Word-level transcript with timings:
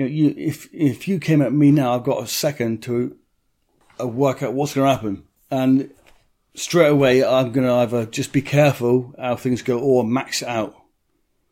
you 0.00 0.06
know, 0.06 0.10
you 0.10 0.34
if 0.48 0.68
if 0.72 1.06
you 1.06 1.18
came 1.18 1.42
at 1.42 1.52
me 1.52 1.70
now, 1.70 1.94
I've 1.94 2.04
got 2.04 2.22
a 2.22 2.26
second 2.26 2.82
to 2.84 3.16
uh, 4.00 4.06
work 4.08 4.42
out 4.42 4.54
what's 4.54 4.74
going 4.74 4.86
to 4.88 4.94
happen, 4.94 5.24
and 5.50 5.90
straight 6.54 6.88
away 6.88 7.22
I'm 7.22 7.52
going 7.52 7.66
to 7.66 7.72
either 7.74 8.06
just 8.06 8.32
be 8.32 8.40
careful 8.42 9.14
how 9.18 9.36
things 9.36 9.60
go 9.62 9.78
or 9.78 10.02
max 10.04 10.42
out, 10.42 10.74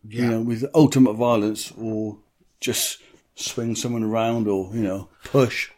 Yeah. 0.03 0.23
you 0.23 0.29
know, 0.31 0.41
with 0.41 0.65
ultimate 0.75 1.15
violence, 1.15 1.73
or 1.73 2.19
just 2.61 2.99
swing 3.35 3.77
someone 3.77 4.03
around, 4.03 4.49
or 4.49 4.71
you 4.75 4.83
know, 4.83 5.09
push. 5.25 5.71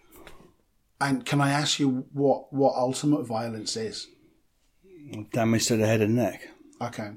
And 1.01 1.25
can 1.27 1.41
I 1.41 1.51
ask 1.51 1.81
you 1.81 2.07
what 2.13 2.53
what 2.53 2.75
ultimate 2.77 3.25
violence 3.25 3.77
is? 3.77 4.07
damage 5.33 5.67
to 5.67 5.77
the 5.77 5.87
head 5.87 6.03
and 6.03 6.15
neck. 6.15 6.49
Okay. 6.81 7.11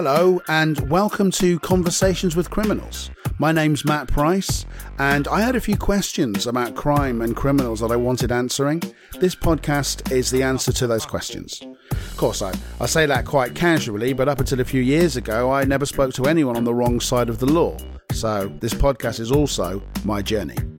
Hello, 0.00 0.40
and 0.46 0.88
welcome 0.88 1.28
to 1.32 1.58
Conversations 1.58 2.36
with 2.36 2.50
Criminals. 2.50 3.10
My 3.40 3.50
name's 3.50 3.84
Matt 3.84 4.06
Price, 4.06 4.64
and 5.00 5.26
I 5.26 5.40
had 5.40 5.56
a 5.56 5.60
few 5.60 5.76
questions 5.76 6.46
about 6.46 6.76
crime 6.76 7.20
and 7.20 7.34
criminals 7.34 7.80
that 7.80 7.90
I 7.90 7.96
wanted 7.96 8.30
answering. 8.30 8.80
This 9.18 9.34
podcast 9.34 10.12
is 10.12 10.30
the 10.30 10.44
answer 10.44 10.70
to 10.70 10.86
those 10.86 11.04
questions. 11.04 11.60
Of 11.90 12.16
course, 12.16 12.42
I, 12.42 12.52
I 12.80 12.86
say 12.86 13.06
that 13.06 13.24
quite 13.24 13.56
casually, 13.56 14.12
but 14.12 14.28
up 14.28 14.38
until 14.38 14.60
a 14.60 14.64
few 14.64 14.82
years 14.82 15.16
ago, 15.16 15.50
I 15.50 15.64
never 15.64 15.84
spoke 15.84 16.14
to 16.14 16.26
anyone 16.26 16.56
on 16.56 16.62
the 16.62 16.74
wrong 16.74 17.00
side 17.00 17.28
of 17.28 17.40
the 17.40 17.46
law. 17.46 17.76
So, 18.12 18.56
this 18.60 18.74
podcast 18.74 19.18
is 19.18 19.32
also 19.32 19.82
my 20.04 20.22
journey. 20.22 20.77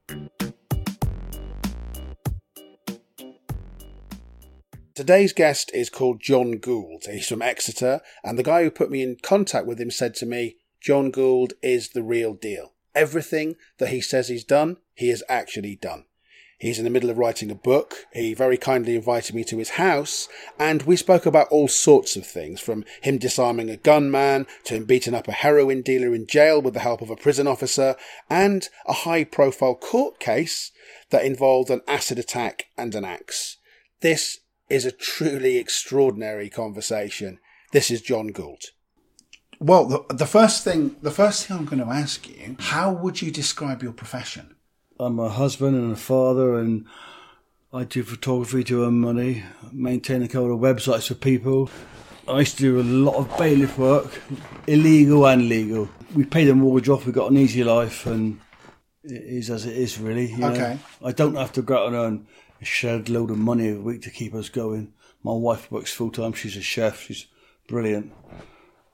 Today's 5.00 5.32
guest 5.32 5.72
is 5.74 5.90
called 5.90 6.20
John 6.20 6.58
Gould. 6.58 7.06
He's 7.10 7.30
from 7.30 7.42
Exeter, 7.42 8.02
and 8.22 8.38
the 8.38 8.44
guy 8.44 8.64
who 8.64 8.70
put 8.70 8.92
me 8.92 9.02
in 9.02 9.16
contact 9.16 9.66
with 9.66 9.80
him 9.80 9.90
said 9.90 10.14
to 10.16 10.26
me, 10.26 10.58
John 10.82 11.10
Gould 11.10 11.54
is 11.62 11.92
the 11.92 12.04
real 12.04 12.34
deal. 12.34 12.74
Everything 12.94 13.56
that 13.78 13.92
he 13.92 14.02
says 14.02 14.28
he's 14.28 14.44
done, 14.44 14.76
he 14.94 15.08
has 15.08 15.24
actually 15.30 15.78
done. 15.78 16.04
He's 16.58 16.80
in 16.80 16.84
the 16.84 16.90
middle 16.90 17.10
of 17.10 17.18
writing 17.18 17.50
a 17.50 17.56
book. 17.56 18.08
He 18.12 18.34
very 18.34 18.58
kindly 18.58 18.98
invited 18.98 19.34
me 19.34 19.46
to 19.46 19.58
his 19.58 19.70
house, 19.70 20.28
and 20.60 20.82
we 20.82 20.98
spoke 20.98 21.26
about 21.26 21.48
all 21.48 21.70
sorts 21.70 22.18
of 22.18 22.28
things 22.28 22.60
from 22.60 22.84
him 23.02 23.20
disarming 23.20 23.70
a 23.70 23.78
gunman 23.78 24.48
to 24.66 24.74
him 24.74 24.84
beating 24.84 25.14
up 25.14 25.30
a 25.30 25.32
heroin 25.32 25.82
dealer 25.82 26.14
in 26.14 26.28
jail 26.28 26.62
with 26.62 26.74
the 26.74 26.82
help 26.82 27.02
of 27.02 27.10
a 27.10 27.16
prison 27.16 27.48
officer, 27.48 27.96
and 28.30 28.68
a 28.86 28.92
high 28.92 29.24
profile 29.24 29.76
court 29.76 30.20
case 30.20 30.74
that 31.10 31.24
involved 31.24 31.70
an 31.70 31.80
acid 31.88 32.20
attack 32.20 32.66
and 32.78 32.94
an 32.96 33.06
axe. 33.06 33.56
This 34.02 34.40
is 34.70 34.86
a 34.86 34.92
truly 34.92 35.58
extraordinary 35.58 36.50
conversation. 36.50 37.40
This 37.72 37.90
is 37.90 38.02
John 38.02 38.28
Gould. 38.28 38.66
Well, 39.60 39.86
the, 39.86 40.14
the 40.14 40.26
first 40.26 40.64
thing, 40.64 40.96
the 41.02 41.12
first 41.12 41.46
thing 41.46 41.58
I'm 41.58 41.66
going 41.66 41.84
to 41.84 41.92
ask 41.92 42.30
you, 42.30 42.56
how 42.60 42.92
would 42.92 43.22
you 43.22 43.32
describe 43.32 43.84
your 43.84 43.92
profession? 43.92 44.56
I'm 45.00 45.20
a 45.20 45.30
husband 45.30 45.76
and 45.76 45.92
a 45.92 45.98
father, 45.98 46.58
and 46.58 46.86
I 47.74 47.84
do 47.84 48.04
photography 48.04 48.64
to 48.66 48.86
earn 48.86 49.00
money, 49.00 49.44
maintain 49.72 50.24
a 50.24 50.28
couple 50.28 50.54
of 50.54 50.60
websites 50.60 51.08
for 51.08 51.16
people. 51.16 51.70
I 52.28 52.40
used 52.40 52.58
to 52.58 52.64
do 52.64 52.80
a 52.80 52.84
lot 52.84 53.16
of 53.16 53.38
bailiff 53.38 53.78
work, 53.78 54.22
illegal 54.68 55.28
and 55.28 55.50
legal. 55.50 55.90
We 56.16 56.26
pay 56.26 56.46
the 56.46 56.56
mortgage 56.56 56.90
off, 56.90 57.06
we've 57.06 57.16
got 57.16 57.32
an 57.32 57.38
easy 57.38 57.64
life, 57.64 58.06
and 58.06 58.40
it 59.04 59.24
is 59.24 59.50
as 59.50 59.66
it 59.66 59.76
is, 59.76 60.00
really. 60.00 60.32
you 60.32 60.38
know. 60.38 60.52
Okay. 60.52 60.80
I 61.04 61.12
don't 61.12 61.36
have 61.36 61.52
to 61.54 61.62
go 61.62 61.78
out 61.78 61.88
and 61.88 61.96
earn 61.96 62.28
a 62.62 62.66
shed 62.66 63.10
load 63.10 63.32
of 63.32 63.38
money 63.38 63.70
a 63.70 63.76
week 63.80 64.02
to 64.04 64.10
keep 64.10 64.34
us 64.34 64.50
going. 64.50 64.94
My 65.24 65.34
wife 65.34 65.72
works 65.72 65.92
full 65.92 66.12
time, 66.12 66.34
she's 66.34 66.58
a 66.58 66.62
chef, 66.62 67.02
she's 67.02 67.28
brilliant. 67.68 68.12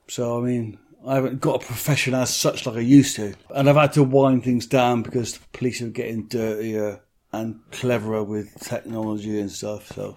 So, 0.08 0.38
I 0.38 0.40
mean, 0.44 0.78
I 1.06 1.16
haven't 1.16 1.40
got 1.40 1.62
a 1.62 1.66
profession 1.66 2.14
as 2.14 2.34
such 2.34 2.66
like 2.66 2.76
I 2.76 2.80
used 2.80 3.16
to. 3.16 3.34
And 3.54 3.68
I've 3.68 3.76
had 3.76 3.92
to 3.94 4.02
wind 4.02 4.44
things 4.44 4.66
down 4.66 5.02
because 5.02 5.34
the 5.34 5.46
police 5.52 5.80
are 5.82 5.88
getting 5.88 6.26
dirtier 6.26 7.00
and 7.32 7.60
cleverer 7.70 8.22
with 8.24 8.58
technology 8.60 9.38
and 9.40 9.50
stuff. 9.50 9.88
So, 9.92 10.16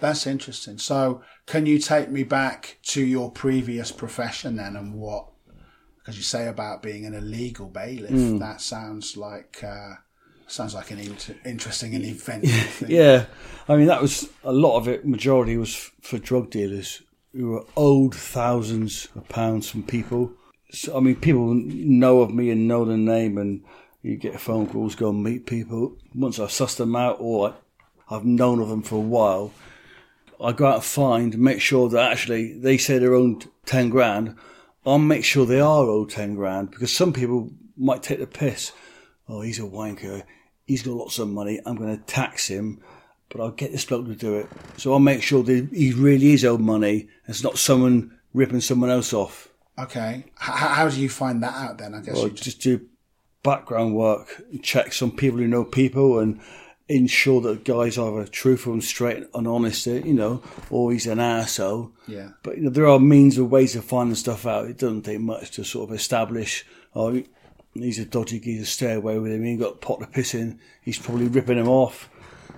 That's 0.00 0.26
interesting. 0.26 0.78
So, 0.78 1.22
can 1.46 1.66
you 1.66 1.78
take 1.78 2.10
me 2.10 2.22
back 2.24 2.78
to 2.84 3.04
your 3.04 3.30
previous 3.30 3.90
profession 3.92 4.56
then, 4.56 4.76
and 4.76 4.94
what? 4.94 5.28
Because 5.98 6.16
you 6.16 6.22
say 6.24 6.48
about 6.48 6.82
being 6.82 7.06
an 7.06 7.14
illegal 7.14 7.66
bailiff, 7.68 8.10
that 8.40 8.60
sounds 8.60 9.16
like 9.16 9.62
uh, 9.64 9.94
sounds 10.52 10.74
like 10.74 10.90
an 10.90 10.98
inter- 10.98 11.34
interesting 11.44 11.94
and 11.94 12.04
inventive 12.04 12.50
thing. 12.50 12.90
yeah, 12.90 13.26
I 13.68 13.76
mean, 13.76 13.86
that 13.86 14.02
was 14.02 14.28
a 14.44 14.52
lot 14.52 14.76
of 14.76 14.88
it, 14.88 15.06
majority 15.06 15.56
was 15.56 15.74
f- 15.74 15.92
for 16.00 16.18
drug 16.18 16.50
dealers 16.50 17.02
who 17.32 17.50
were 17.50 17.64
owed 17.76 18.14
thousands 18.14 19.08
of 19.16 19.28
pounds 19.28 19.70
from 19.70 19.82
people. 19.82 20.32
So, 20.70 20.96
I 20.96 21.00
mean, 21.00 21.16
people 21.16 21.54
know 21.54 22.20
of 22.20 22.32
me 22.32 22.50
and 22.50 22.68
know 22.68 22.84
the 22.84 22.96
name, 22.96 23.38
and 23.38 23.64
you 24.02 24.16
get 24.16 24.40
phone 24.40 24.66
calls, 24.66 24.94
go 24.94 25.10
and 25.10 25.22
meet 25.22 25.46
people. 25.46 25.96
Once 26.14 26.38
I've 26.38 26.48
sussed 26.48 26.76
them 26.76 26.94
out 26.96 27.16
or 27.20 27.50
I, 28.10 28.16
I've 28.16 28.24
known 28.24 28.60
of 28.60 28.68
them 28.68 28.82
for 28.82 28.96
a 28.96 29.00
while, 29.00 29.52
I 30.42 30.52
go 30.52 30.66
out 30.66 30.76
and 30.76 30.84
find, 30.84 31.38
make 31.38 31.60
sure 31.60 31.88
that 31.88 32.12
actually 32.12 32.58
they 32.58 32.76
say 32.76 32.98
they're 32.98 33.14
owed 33.14 33.46
10 33.66 33.90
grand. 33.90 34.36
I'll 34.84 34.98
make 34.98 35.24
sure 35.24 35.46
they 35.46 35.60
are 35.60 35.84
owed 35.84 36.10
10 36.10 36.34
grand 36.34 36.72
because 36.72 36.94
some 36.94 37.12
people 37.12 37.52
might 37.76 38.02
take 38.02 38.18
the 38.18 38.26
piss. 38.26 38.72
Oh, 39.28 39.40
he's 39.40 39.60
a 39.60 39.62
wanker. 39.62 40.24
He's 40.66 40.82
got 40.82 40.94
lots 40.94 41.18
of 41.18 41.28
money. 41.28 41.60
I'm 41.66 41.76
going 41.76 41.96
to 41.96 42.02
tax 42.04 42.48
him, 42.48 42.80
but 43.28 43.40
I'll 43.40 43.50
get 43.50 43.72
this 43.72 43.84
bloke 43.84 44.06
to 44.06 44.14
do 44.14 44.36
it. 44.36 44.46
So 44.76 44.92
I'll 44.92 44.98
make 45.00 45.22
sure 45.22 45.42
that 45.42 45.68
he 45.72 45.92
really 45.92 46.32
is 46.32 46.44
owed 46.44 46.60
money. 46.60 47.00
And 47.26 47.34
it's 47.34 47.42
not 47.42 47.58
someone 47.58 48.18
ripping 48.32 48.60
someone 48.60 48.90
else 48.90 49.12
off. 49.12 49.48
Okay. 49.78 50.24
H- 50.26 50.32
how 50.38 50.88
do 50.88 51.00
you 51.00 51.08
find 51.08 51.42
that 51.42 51.54
out 51.54 51.78
then? 51.78 51.94
I 51.94 52.00
guess 52.00 52.22
you 52.22 52.30
just, 52.30 52.44
just 52.44 52.60
do 52.60 52.86
background 53.42 53.94
work, 53.96 54.42
check 54.62 54.92
some 54.92 55.10
people 55.10 55.38
who 55.40 55.48
know 55.48 55.64
people 55.64 56.18
and 56.20 56.40
ensure 56.88 57.40
that 57.40 57.64
guy's 57.64 57.98
either 57.98 58.26
truthful 58.26 58.72
and 58.72 58.84
straight 58.84 59.24
and 59.34 59.48
honest, 59.48 59.86
uh, 59.88 59.92
you 59.92 60.14
know, 60.14 60.42
or 60.70 60.92
he's 60.92 61.06
an 61.06 61.18
asshole. 61.18 61.90
yeah. 62.06 62.30
But 62.42 62.58
you 62.58 62.64
know, 62.64 62.70
there 62.70 62.86
are 62.86 63.00
means 63.00 63.38
and 63.38 63.50
ways 63.50 63.74
of 63.76 63.84
finding 63.84 64.14
stuff 64.14 64.46
out. 64.46 64.66
It 64.66 64.78
doesn't 64.78 65.02
take 65.02 65.20
much 65.20 65.50
to 65.52 65.64
sort 65.64 65.90
of 65.90 65.96
establish, 65.96 66.64
oh, 66.94 67.22
he's 67.74 67.98
a 67.98 68.04
dodgy 68.04 68.40
geezer, 68.40 68.64
stay 68.64 68.92
away 68.92 69.18
with 69.18 69.32
him. 69.32 69.44
He 69.44 69.52
ain't 69.52 69.60
got 69.60 69.74
a 69.74 69.76
pot 69.76 70.00
to 70.00 70.06
piss 70.06 70.34
in. 70.34 70.60
He's 70.82 70.98
probably 70.98 71.28
ripping 71.28 71.58
him 71.58 71.68
off. 71.68 72.08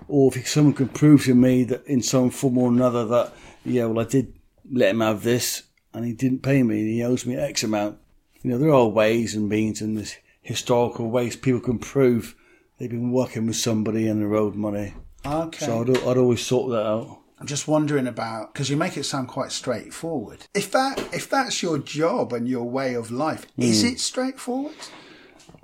Or 0.09 0.31
if 0.35 0.49
someone 0.49 0.75
can 0.75 0.89
prove 0.89 1.25
to 1.25 1.35
me 1.35 1.65
that 1.65 1.87
in 1.87 2.03
some 2.03 2.31
form 2.31 2.59
or 2.59 2.69
another 2.69 3.05
that, 3.07 3.33
yeah, 3.65 3.87
well, 3.87 4.05
I 4.05 4.09
did 4.09 4.35
let 4.71 4.91
him 4.91 5.01
have 5.01 5.23
this 5.23 5.65
and 5.93 6.05
he 6.05 6.13
didn't 6.13 6.43
pay 6.43 6.63
me 6.63 6.81
and 6.81 6.89
he 6.89 7.03
owes 7.03 7.25
me 7.25 7.37
X 7.37 7.63
amount. 7.63 7.99
You 8.43 8.51
know, 8.51 8.59
there 8.59 8.73
are 8.73 8.87
ways 8.87 9.35
and 9.35 9.49
means 9.49 9.81
and 9.81 9.97
there's 9.97 10.17
historical 10.43 11.09
ways 11.11 11.37
people 11.37 11.61
can 11.61 11.79
prove 11.79 12.35
they've 12.79 12.91
been 12.91 13.13
working 13.13 13.47
with 13.47 13.57
somebody 13.57 14.09
and 14.09 14.21
they're 14.21 14.35
owed 14.35 14.55
money. 14.55 14.95
Okay. 15.25 15.65
So 15.65 15.83
I'd, 15.83 15.91
I'd 15.91 16.19
always 16.19 16.45
sort 16.45 16.71
that 16.73 16.87
out. 16.87 17.21
I'm 17.39 17.47
just 17.47 17.67
wondering 17.67 18.07
about 18.07 18.53
because 18.53 18.71
you 18.71 18.77
make 18.77 18.97
it 18.97 19.05
sound 19.05 19.29
quite 19.29 19.53
straightforward. 19.53 20.47
If 20.55 20.71
that 20.73 20.99
if 21.13 21.29
that's 21.29 21.63
your 21.63 21.79
job 21.79 22.33
and 22.33 22.49
your 22.49 22.65
way 22.65 22.95
of 22.95 23.11
life, 23.11 23.47
is 23.57 23.83
hmm. 23.83 23.89
it 23.89 24.01
straightforward? 24.01 24.77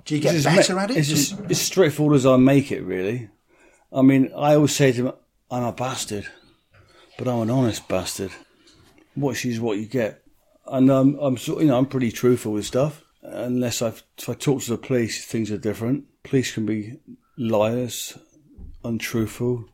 Do 0.05 0.15
you 0.15 0.21
get 0.21 0.43
better 0.43 0.77
at 0.79 0.91
it? 0.91 0.97
It's 0.97 1.11
as 1.11 1.39
it's 1.49 1.61
straightforward 1.61 2.15
as 2.15 2.25
I 2.25 2.37
make 2.37 2.71
it, 2.71 2.81
really. 2.81 3.29
I 3.93 4.01
mean, 4.01 4.31
I 4.35 4.55
always 4.55 4.75
say 4.75 4.91
to 4.91 5.03
them, 5.03 5.13
I'm 5.49 5.63
a 5.63 5.71
bastard, 5.71 6.27
but 7.17 7.27
I'm 7.27 7.41
an 7.41 7.49
honest 7.49 7.87
bastard. 7.87 8.31
What 9.15 9.43
you 9.43 9.51
is 9.51 9.59
what 9.59 9.77
you 9.77 9.85
get. 9.85 10.23
And 10.65 10.89
um, 10.89 11.17
I'm, 11.21 11.37
sort 11.37 11.61
you 11.61 11.67
know, 11.67 11.77
I'm 11.77 11.85
pretty 11.85 12.11
truthful 12.11 12.53
with 12.53 12.65
stuff. 12.65 13.03
Unless 13.21 13.81
I've, 13.81 14.03
if 14.17 14.29
I 14.29 14.33
talk 14.33 14.61
to 14.63 14.71
the 14.71 14.77
police, 14.77 15.25
things 15.25 15.51
are 15.51 15.57
different. 15.57 16.05
Police 16.23 16.53
can 16.53 16.65
be 16.65 16.99
liars, 17.37 18.17
untruthful. 18.83 19.65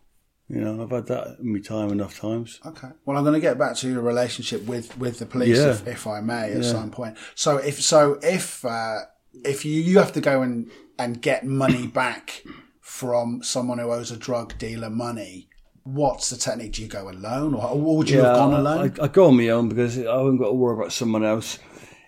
You 0.50 0.62
know, 0.62 0.82
I've 0.82 0.92
had 0.92 1.08
that 1.08 1.38
in 1.40 1.54
my 1.54 1.60
time 1.60 1.90
enough 1.92 2.20
times. 2.20 2.60
Okay. 2.66 2.88
Well, 3.06 3.18
I'm 3.18 3.24
going 3.24 3.34
to 3.34 3.40
get 3.40 3.58
back 3.58 3.76
to 3.78 3.90
your 3.90 4.02
relationship 4.02 4.64
with, 4.66 4.98
with 4.98 5.20
the 5.20 5.26
police, 5.26 5.58
Yeah. 5.58 5.72
if, 5.72 5.88
if 5.88 6.08
I 6.08 6.22
may, 6.22 6.54
at 6.54 6.64
some 6.66 6.90
point. 6.90 7.18
So 7.36 7.58
if 7.58 7.82
so, 7.82 8.18
if 8.24 8.64
uh, 8.66 9.00
if 9.46 9.66
you, 9.66 9.82
you 9.82 10.00
have 10.00 10.14
to 10.14 10.22
go 10.22 10.42
and 10.42 10.70
and 11.00 11.22
get 11.22 11.46
money 11.46 11.88
back 12.04 12.44
from 12.82 13.44
someone 13.44 13.80
who 13.80 13.92
owes 13.92 14.12
a 14.12 14.18
drug 14.18 14.58
dealer 14.58 14.90
money, 14.90 15.50
what's 15.84 16.30
the 16.30 16.38
technique? 16.38 16.74
Do 16.74 16.82
you 16.82 16.88
go 16.88 17.10
alone, 17.10 17.54
or, 17.54 17.70
or 17.70 17.98
would 17.98 18.10
you 18.10 18.22
have 18.22 18.36
gone 18.36 18.54
alone? 18.54 18.94
I, 19.00 19.04
I 19.04 19.08
go 19.08 19.28
on 19.28 19.38
my 19.38 19.50
own 19.50 19.70
because 19.70 19.98
I 19.98 20.18
haven't 20.18 20.38
got 20.38 20.48
to 20.48 20.54
worry 20.54 20.76
about 20.76 20.94
someone 20.94 21.24
else. 21.24 21.60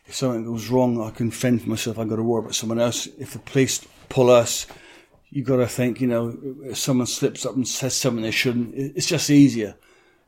If 0.06 0.16
something 0.16 0.46
goes 0.46 0.70
wrong, 0.70 1.02
I 1.02 1.12
can 1.12 1.30
fend 1.30 1.62
for 1.62 1.70
myself. 1.70 2.00
I've 2.00 2.10
got 2.10 2.16
to 2.16 2.24
worry 2.24 2.42
about 2.42 2.56
someone 2.56 2.80
else. 2.80 3.08
If 3.20 3.34
the 3.34 3.40
police 3.40 3.86
pull 4.10 4.32
us, 4.32 4.66
you've 5.30 5.48
got 5.48 5.58
to 5.58 5.68
think, 5.68 6.02
you 6.02 6.08
know, 6.08 6.36
if 6.64 6.78
someone 6.78 7.06
slips 7.06 7.46
up 7.46 7.56
and 7.56 7.68
says 7.68 7.96
something 7.96 8.24
they 8.24 8.32
shouldn't, 8.32 8.74
it's 8.74 9.06
just 9.06 9.30
easier. 9.30 9.76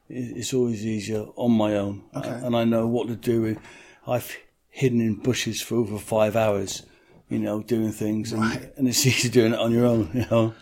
It's 0.07 0.53
always 0.53 0.85
easier 0.85 1.25
on 1.35 1.51
my 1.51 1.75
own. 1.75 2.03
And 2.13 2.55
I 2.55 2.63
know 2.63 2.85
what 2.85 3.07
to 3.07 3.15
do. 3.15 3.57
I've 4.05 4.37
hidden 4.69 5.01
in 5.01 5.15
bushes 5.15 5.61
for 5.61 5.75
over 5.75 5.97
five 5.97 6.35
hours, 6.35 6.83
you 7.31 7.39
know, 7.39 7.63
doing 7.63 7.91
things. 7.91 8.33
And, 8.33 8.43
and 8.77 8.87
it's 8.87 9.05
easy 9.11 9.29
doing 9.29 9.53
it 9.53 9.59
on 9.59 9.71
your 9.71 9.85
own, 9.85 10.11
you 10.13 10.25
know. 10.29 10.53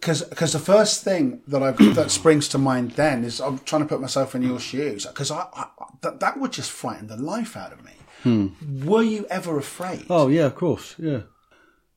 because 0.00 0.52
the 0.52 0.58
first 0.58 1.02
thing 1.02 1.40
that 1.48 1.62
I 1.62 1.70
that 1.94 2.10
springs 2.10 2.46
to 2.48 2.58
mind 2.58 2.92
then 2.92 3.24
is 3.24 3.40
I'm 3.40 3.58
trying 3.60 3.82
to 3.82 3.88
put 3.88 4.00
myself 4.00 4.34
in 4.34 4.42
your 4.42 4.60
shoes 4.60 5.06
because 5.06 5.30
I, 5.30 5.46
I 5.52 5.66
that 6.02 6.20
that 6.20 6.38
would 6.38 6.52
just 6.52 6.70
frighten 6.70 7.06
the 7.08 7.16
life 7.16 7.56
out 7.56 7.72
of 7.72 7.80
me. 7.84 7.92
Were 8.84 9.02
you 9.02 9.26
ever 9.30 9.58
afraid? 9.58 10.06
Oh 10.08 10.28
yeah, 10.28 10.46
of 10.46 10.54
course, 10.54 10.94
yeah, 10.98 11.22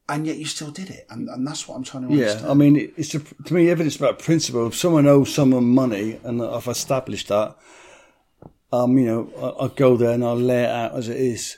And 0.09 0.27
yet 0.27 0.38
you 0.38 0.45
still 0.45 0.71
did 0.71 0.89
it, 0.89 1.06
and, 1.09 1.30
and 1.30 1.48
that's 1.48 1.68
what 1.68 1.75
I'm 1.75 1.83
trying 1.83 2.07
to 2.07 2.13
yeah. 2.13 2.25
understand. 2.25 2.51
I 2.51 2.54
mean, 2.54 2.94
it's 2.98 3.15
a, 3.15 3.19
to 3.19 3.54
me 3.54 3.69
evidence 3.69 3.95
about 3.95 4.19
principle. 4.19 4.68
If 4.68 4.75
someone 4.75 5.07
owes 5.07 5.33
someone 5.33 5.63
money, 5.83 6.19
and 6.24 6.42
I've 6.42 6.68
established 6.68 7.30
that, 7.30 7.56
um, 8.74 8.98
you 8.98 9.06
know, 9.06 9.56
I, 9.59 9.65
I 9.65 9.68
go 9.69 9.95
there 9.95 10.12
and 10.12 10.24
I 10.24 10.31
lay 10.31 10.63
it 10.63 10.69
out 10.69 10.95
as 10.95 11.07
it 11.07 11.18
is, 11.18 11.57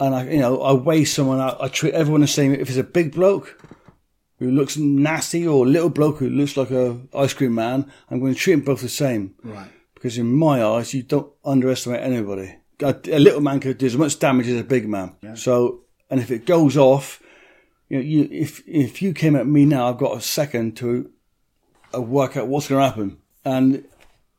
and 0.00 0.14
I, 0.14 0.24
you 0.30 0.38
know, 0.40 0.60
I 0.62 0.72
weigh 0.72 1.04
someone 1.04 1.40
out. 1.40 1.62
I 1.62 1.68
treat 1.68 1.94
everyone 1.94 2.22
the 2.22 2.26
same. 2.26 2.52
If 2.54 2.68
it's 2.68 2.78
a 2.78 2.82
big 2.84 3.12
bloke 3.12 3.62
who 4.38 4.50
looks 4.50 4.76
nasty 4.76 5.46
or 5.46 5.66
a 5.66 5.68
little 5.68 5.90
bloke 5.90 6.18
who 6.18 6.30
looks 6.30 6.56
like 6.56 6.70
a 6.70 6.98
ice 7.14 7.34
cream 7.34 7.54
man, 7.54 7.90
I'm 8.10 8.20
going 8.20 8.32
to 8.32 8.38
treat 8.38 8.54
them 8.54 8.64
both 8.64 8.80
the 8.80 8.88
same. 8.88 9.34
right. 9.44 9.70
Because 9.94 10.16
in 10.16 10.32
my 10.32 10.64
eyes, 10.64 10.94
you 10.94 11.02
don't 11.02 11.30
underestimate 11.44 12.00
anybody. 12.00 12.56
A, 12.82 12.96
a 13.12 13.18
little 13.18 13.42
man 13.42 13.60
could 13.60 13.76
do 13.76 13.84
as 13.84 13.98
much 13.98 14.18
damage 14.18 14.48
as 14.48 14.58
a 14.58 14.64
big 14.64 14.88
man. 14.88 15.14
Yeah. 15.20 15.34
So, 15.34 15.80
and 16.08 16.18
if 16.18 16.30
it 16.30 16.46
goes 16.46 16.78
off, 16.78 17.22
you 17.90 17.98
know, 17.98 18.02
you 18.02 18.28
if 18.30 18.66
if 18.66 19.02
you 19.02 19.12
came 19.12 19.36
at 19.36 19.46
me 19.46 19.66
now, 19.66 19.90
I've 19.90 19.98
got 19.98 20.16
a 20.16 20.22
second 20.22 20.78
to 20.78 21.10
uh, 21.94 22.00
work 22.00 22.38
out 22.38 22.46
what's 22.46 22.68
going 22.68 22.80
to 22.80 22.88
happen, 22.88 23.18
and 23.44 23.84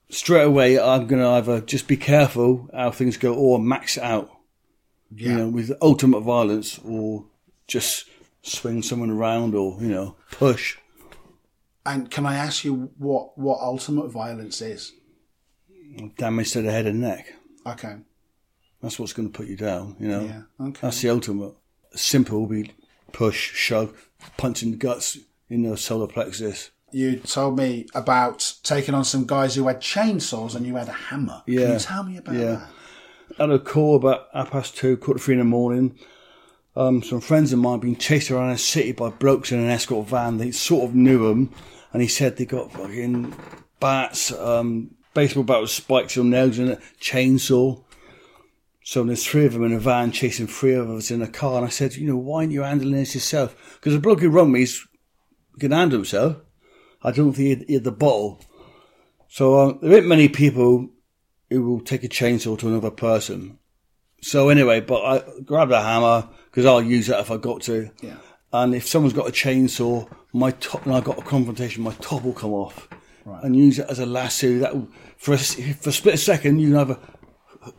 straight 0.10 0.46
away 0.46 0.80
I'm 0.80 1.06
going 1.06 1.22
to 1.22 1.28
either 1.28 1.62
just 1.62 1.88
be 1.88 1.98
careful 1.98 2.68
how 2.74 2.90
things 2.90 3.18
go 3.18 3.36
or 3.36 3.60
max 3.60 3.98
it 3.98 4.04
out, 4.04 4.32
Yeah. 5.14 5.30
you 5.32 5.38
know, 5.38 5.50
with 5.50 5.72
ultimate 5.82 6.22
violence, 6.22 6.80
or 6.86 7.26
just 7.68 8.06
swing 8.44 8.82
someone 8.82 9.10
around, 9.12 9.56
or 9.56 9.78
you 9.82 9.90
know, 9.90 10.16
push. 10.32 10.78
And 11.86 12.10
can 12.12 12.26
I 12.26 12.36
ask 12.36 12.64
you 12.64 12.92
what 12.98 13.38
what 13.38 13.60
ultimate 13.60 14.10
violence 14.10 14.62
is? 14.62 14.94
damage 16.16 16.52
to 16.54 16.62
the 16.62 16.72
head 16.72 16.86
and 16.86 17.02
neck. 17.02 17.34
Okay. 17.68 17.98
That's 18.82 18.98
what's 18.98 19.14
going 19.14 19.30
to 19.30 19.38
put 19.38 19.48
you 19.48 19.58
down, 19.58 19.96
you 20.00 20.08
know. 20.08 20.22
Yeah. 20.24 20.68
Okay. 20.68 20.80
That's 20.82 21.02
the 21.02 21.10
ultimate. 21.10 21.54
Simple 21.94 22.46
would 22.46 22.50
be 22.50 22.72
push, 23.12 23.52
shove, 23.54 24.10
punch 24.38 24.64
in 24.64 24.72
the 24.72 24.78
guts 24.78 25.18
in 25.50 25.64
the 25.64 25.76
solar 25.78 26.08
plexus. 26.08 26.72
You 26.94 27.18
told 27.18 27.58
me 27.58 27.88
about 27.94 28.54
taking 28.64 28.94
on 28.96 29.04
some 29.04 29.26
guys 29.26 29.56
who 29.56 29.68
had 29.68 29.82
chainsaws 29.82 30.56
and 30.56 30.66
you 30.66 30.76
had 30.76 30.88
a 30.88 30.94
hammer. 30.94 31.44
Yeah. 31.46 31.62
Can 31.66 31.74
you 31.74 31.80
tell 31.80 32.04
me 32.04 32.18
about 32.18 32.36
Yeah. 32.36 32.46
that? 32.46 32.70
At 33.40 33.52
a 33.52 33.60
call 33.60 33.96
about 33.96 34.28
half 34.34 34.52
past 34.52 34.76
two, 34.76 34.98
quarter 34.98 35.20
three 35.20 35.36
in 35.36 35.40
the 35.40 35.46
morning, 35.46 35.98
um, 36.76 37.02
some 37.02 37.22
friends 37.22 37.54
of 37.54 37.60
mine 37.60 37.80
being 37.80 37.96
chased 37.96 38.32
around 38.32 38.52
a 38.52 38.58
city 38.58 38.92
by 38.92 39.10
blokes 39.10 39.52
in 39.52 39.60
an 39.60 39.70
escort 39.70 40.08
van. 40.08 40.38
They 40.38 40.52
sort 40.52 40.90
of 40.90 40.96
knew 40.96 41.28
them, 41.28 41.52
and 41.94 42.02
he 42.02 42.08
said 42.08 42.38
they 42.38 42.46
got 42.46 42.72
fucking 42.72 43.36
bats, 43.80 44.32
um, 44.34 44.92
baseball 45.14 45.44
bat 45.44 45.62
with 45.62 45.70
spikes 45.70 46.18
on 46.18 46.30
nails 46.30 46.60
in 46.60 46.70
it, 46.70 46.80
chainsaw. 47.00 47.84
So 48.84 49.04
there's 49.04 49.26
three 49.26 49.46
of 49.46 49.54
them 49.54 49.64
in 49.64 49.74
a 49.74 49.80
van 49.80 50.12
chasing 50.12 50.48
three 50.48 50.74
of 50.74 50.90
us 50.90 51.12
in 51.12 51.22
a 51.22 51.28
car, 51.28 51.58
and 51.58 51.66
I 51.66 51.70
said, 51.70 51.96
you 51.96 52.08
know, 52.08 52.18
why 52.18 52.42
aren't 52.42 52.52
you 52.52 52.64
handling 52.64 52.94
this 52.94 53.16
yourself? 53.16 53.76
Because 53.76 53.94
the 53.94 54.00
bloke 54.00 54.22
who 54.22 54.30
run 54.30 54.52
me's 54.52 54.86
can 55.60 55.72
handle 55.72 56.00
himself. 56.00 56.38
I 57.04 57.12
don't 57.12 57.34
think 57.34 57.46
he 57.46 57.50
had, 57.50 57.64
he 57.68 57.74
had 57.76 57.84
the 57.84 57.92
bottle. 57.92 58.42
So 59.28 59.56
uh, 59.56 59.74
there 59.82 59.98
ain't 59.98 60.08
many 60.08 60.28
people 60.28 60.90
who 61.52 61.62
will 61.64 61.82
take 61.82 62.04
a 62.04 62.08
chainsaw 62.08 62.58
to 62.58 62.68
another 62.68 62.90
person. 62.90 63.60
So 64.22 64.48
anyway, 64.50 64.80
but 64.80 65.04
I 65.04 65.42
grabbed 65.42 65.72
a 65.74 65.82
hammer 65.82 66.28
because 66.46 66.66
I'll 66.66 66.82
use 66.82 67.08
that 67.08 67.20
if 67.20 67.30
I 67.30 67.38
got 67.38 67.62
to. 67.64 67.92
Yeah. 68.02 68.16
And 68.54 68.74
if 68.74 68.88
someone's 68.88 69.14
got 69.14 69.28
a 69.28 69.32
chainsaw, 69.32 70.10
my 70.34 70.52
top, 70.52 70.86
and 70.86 70.96
I 70.96 71.02
got 71.02 71.20
a 71.20 71.22
confrontation, 71.22 71.84
my 71.84 71.94
top 71.96 72.24
will 72.24 72.34
come 72.34 72.54
off, 72.54 72.88
Right. 73.26 73.44
and 73.44 73.56
use 73.56 73.80
it 73.80 73.88
as 73.90 74.00
a 74.00 74.06
lasso. 74.06 74.60
That 74.60 74.74
will, 74.76 74.88
for 75.18 75.34
a, 75.34 75.38
for 75.38 75.90
a 75.90 75.94
split 75.94 76.20
second, 76.20 76.60
you 76.60 76.70
can 76.70 76.78
have 76.78 76.90
a 76.92 77.00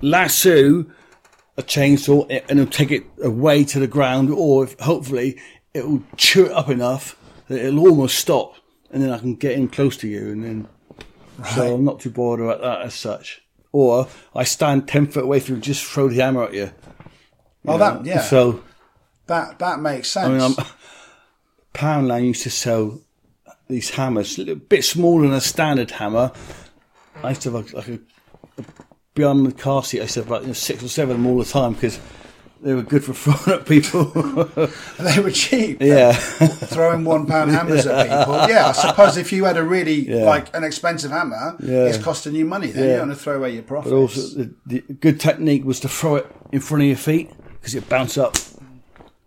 lasso, 0.03 0.85
a 1.57 1.63
chainsaw, 1.63 2.27
and 2.49 2.59
it'll 2.61 2.71
take 2.71 2.91
it 2.91 3.05
away 3.23 3.65
to 3.65 3.81
the 3.81 3.87
ground, 3.87 4.31
or 4.31 4.65
if, 4.65 4.79
hopefully 4.81 5.41
it 5.75 5.87
will 5.89 6.03
chew 6.17 6.47
it 6.47 6.53
up 6.53 6.69
enough 6.69 7.17
that 7.49 7.65
it'll 7.65 7.81
almost 7.81 8.19
stop, 8.19 8.55
and 8.91 9.03
then 9.03 9.11
I 9.11 9.19
can 9.19 9.35
get 9.35 9.53
in 9.53 9.69
close 9.69 9.97
to 9.99 10.09
you, 10.09 10.31
and 10.31 10.45
then. 10.45 10.69
So 11.55 11.75
I'm 11.75 11.85
not 11.85 11.99
too 12.01 12.11
bothered 12.11 12.45
about 12.45 12.61
that 12.61 12.83
as 12.83 12.95
such. 12.95 13.41
Or 13.73 14.07
I 14.35 14.45
stand 14.45 14.87
ten 14.87 15.07
foot 15.07 15.25
away 15.25 15.41
from 15.41 15.53
you, 15.53 15.57
and 15.57 15.65
just 15.65 15.85
throw 15.85 16.09
the 16.09 16.17
hammer 16.17 16.45
at 16.45 16.53
you. 16.53 16.71
Oh, 17.67 17.79
that 17.79 18.05
yeah. 18.05 18.21
So 18.21 18.63
that 19.27 19.59
that 19.59 19.81
makes 19.81 20.17
I 20.17 20.29
mean, 20.29 20.41
sense. 20.41 20.59
I'm, 20.59 20.67
Poundland 21.73 22.27
used 22.27 22.43
to 22.43 22.51
sell 22.51 23.01
these 23.69 23.91
hammers, 23.91 24.39
a 24.39 24.55
bit 24.55 24.85
smaller 24.85 25.23
than 25.23 25.33
a 25.33 25.41
standard 25.41 25.91
hammer. 25.93 26.33
I 27.23 27.31
used 27.31 27.43
to 27.43 27.53
have 27.53 27.65
like, 27.65 27.73
like 27.73 27.89
a, 27.89 28.01
a 28.59 28.65
beyond 29.15 29.47
the 29.47 29.53
car 29.53 29.83
seat. 29.83 30.01
I 30.01 30.03
used 30.03 30.15
to 30.15 30.21
have 30.21 30.31
like 30.31 30.43
you 30.43 30.49
know, 30.49 30.53
six 30.53 30.83
or 30.83 30.89
seven 30.89 31.17
of 31.17 31.23
them 31.23 31.27
all 31.27 31.39
the 31.39 31.45
time 31.45 31.73
because 31.73 31.99
they 32.63 32.75
were 32.75 32.83
good 32.83 33.05
for 33.05 33.13
throwing 33.23 33.61
at 33.61 33.67
people. 33.67 34.05
they 34.99 35.21
were 35.21 35.31
cheap. 35.31 35.79
yeah, 35.81 36.13
Throwing 36.73 37.05
one 37.05 37.27
pound 37.27 37.51
hammers 37.51 37.87
at 37.87 38.07
people. 38.09 38.35
Yeah, 38.49 38.69
I 38.69 38.73
suppose 38.73 39.17
if 39.17 39.33
you 39.33 39.45
had 39.45 39.57
a 39.57 39.63
really 39.65 40.09
Yeah. 40.09 40.25
like 40.25 40.55
an 40.57 40.65
expensive 40.65 41.11
hammer, 41.11 41.57
Yeah. 41.61 41.85
it's 41.87 41.99
costing 41.99 42.35
you 42.35 42.45
money. 42.45 42.69
Then 42.69 42.83
Yeah. 42.85 42.89
you're 42.91 42.99
going 42.99 43.09
to 43.11 43.17
throw 43.17 43.37
away 43.37 43.51
your 43.55 43.63
profits. 43.65 43.91
but 43.91 43.97
also 43.97 44.21
the, 44.39 44.55
the 44.67 44.81
good 45.01 45.19
technique 45.21 45.65
was 45.65 45.81
to 45.81 45.89
throw 45.89 46.17
it 46.17 46.27
in 46.53 46.61
front 46.61 46.83
of 46.83 46.89
your 46.89 46.97
feet 46.97 47.31
because 47.61 47.75
it 47.75 47.89
bounced 47.89 48.19
up. 48.19 48.37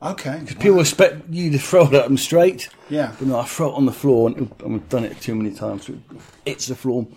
okay. 0.02 0.40
Because 0.42 0.56
people 0.56 0.80
expect 0.80 1.30
you 1.30 1.52
to 1.52 1.58
throw 1.60 1.88
it 1.88 1.94
at 1.94 2.04
them 2.06 2.18
straight. 2.18 2.70
Yeah. 2.90 3.12
But 3.18 3.28
no, 3.28 3.40
I 3.40 3.46
throw 3.46 3.70
it 3.72 3.76
on 3.76 3.86
the 3.86 3.92
floor, 3.92 4.30
and 4.30 4.52
and 4.64 4.76
I've 4.76 4.90
done 4.90 5.04
it 5.04 5.20
too 5.22 5.36
many 5.36 5.52
times. 5.52 5.90
It 5.90 5.96
hits 6.46 6.68
the 6.68 6.76
floor, 6.76 7.08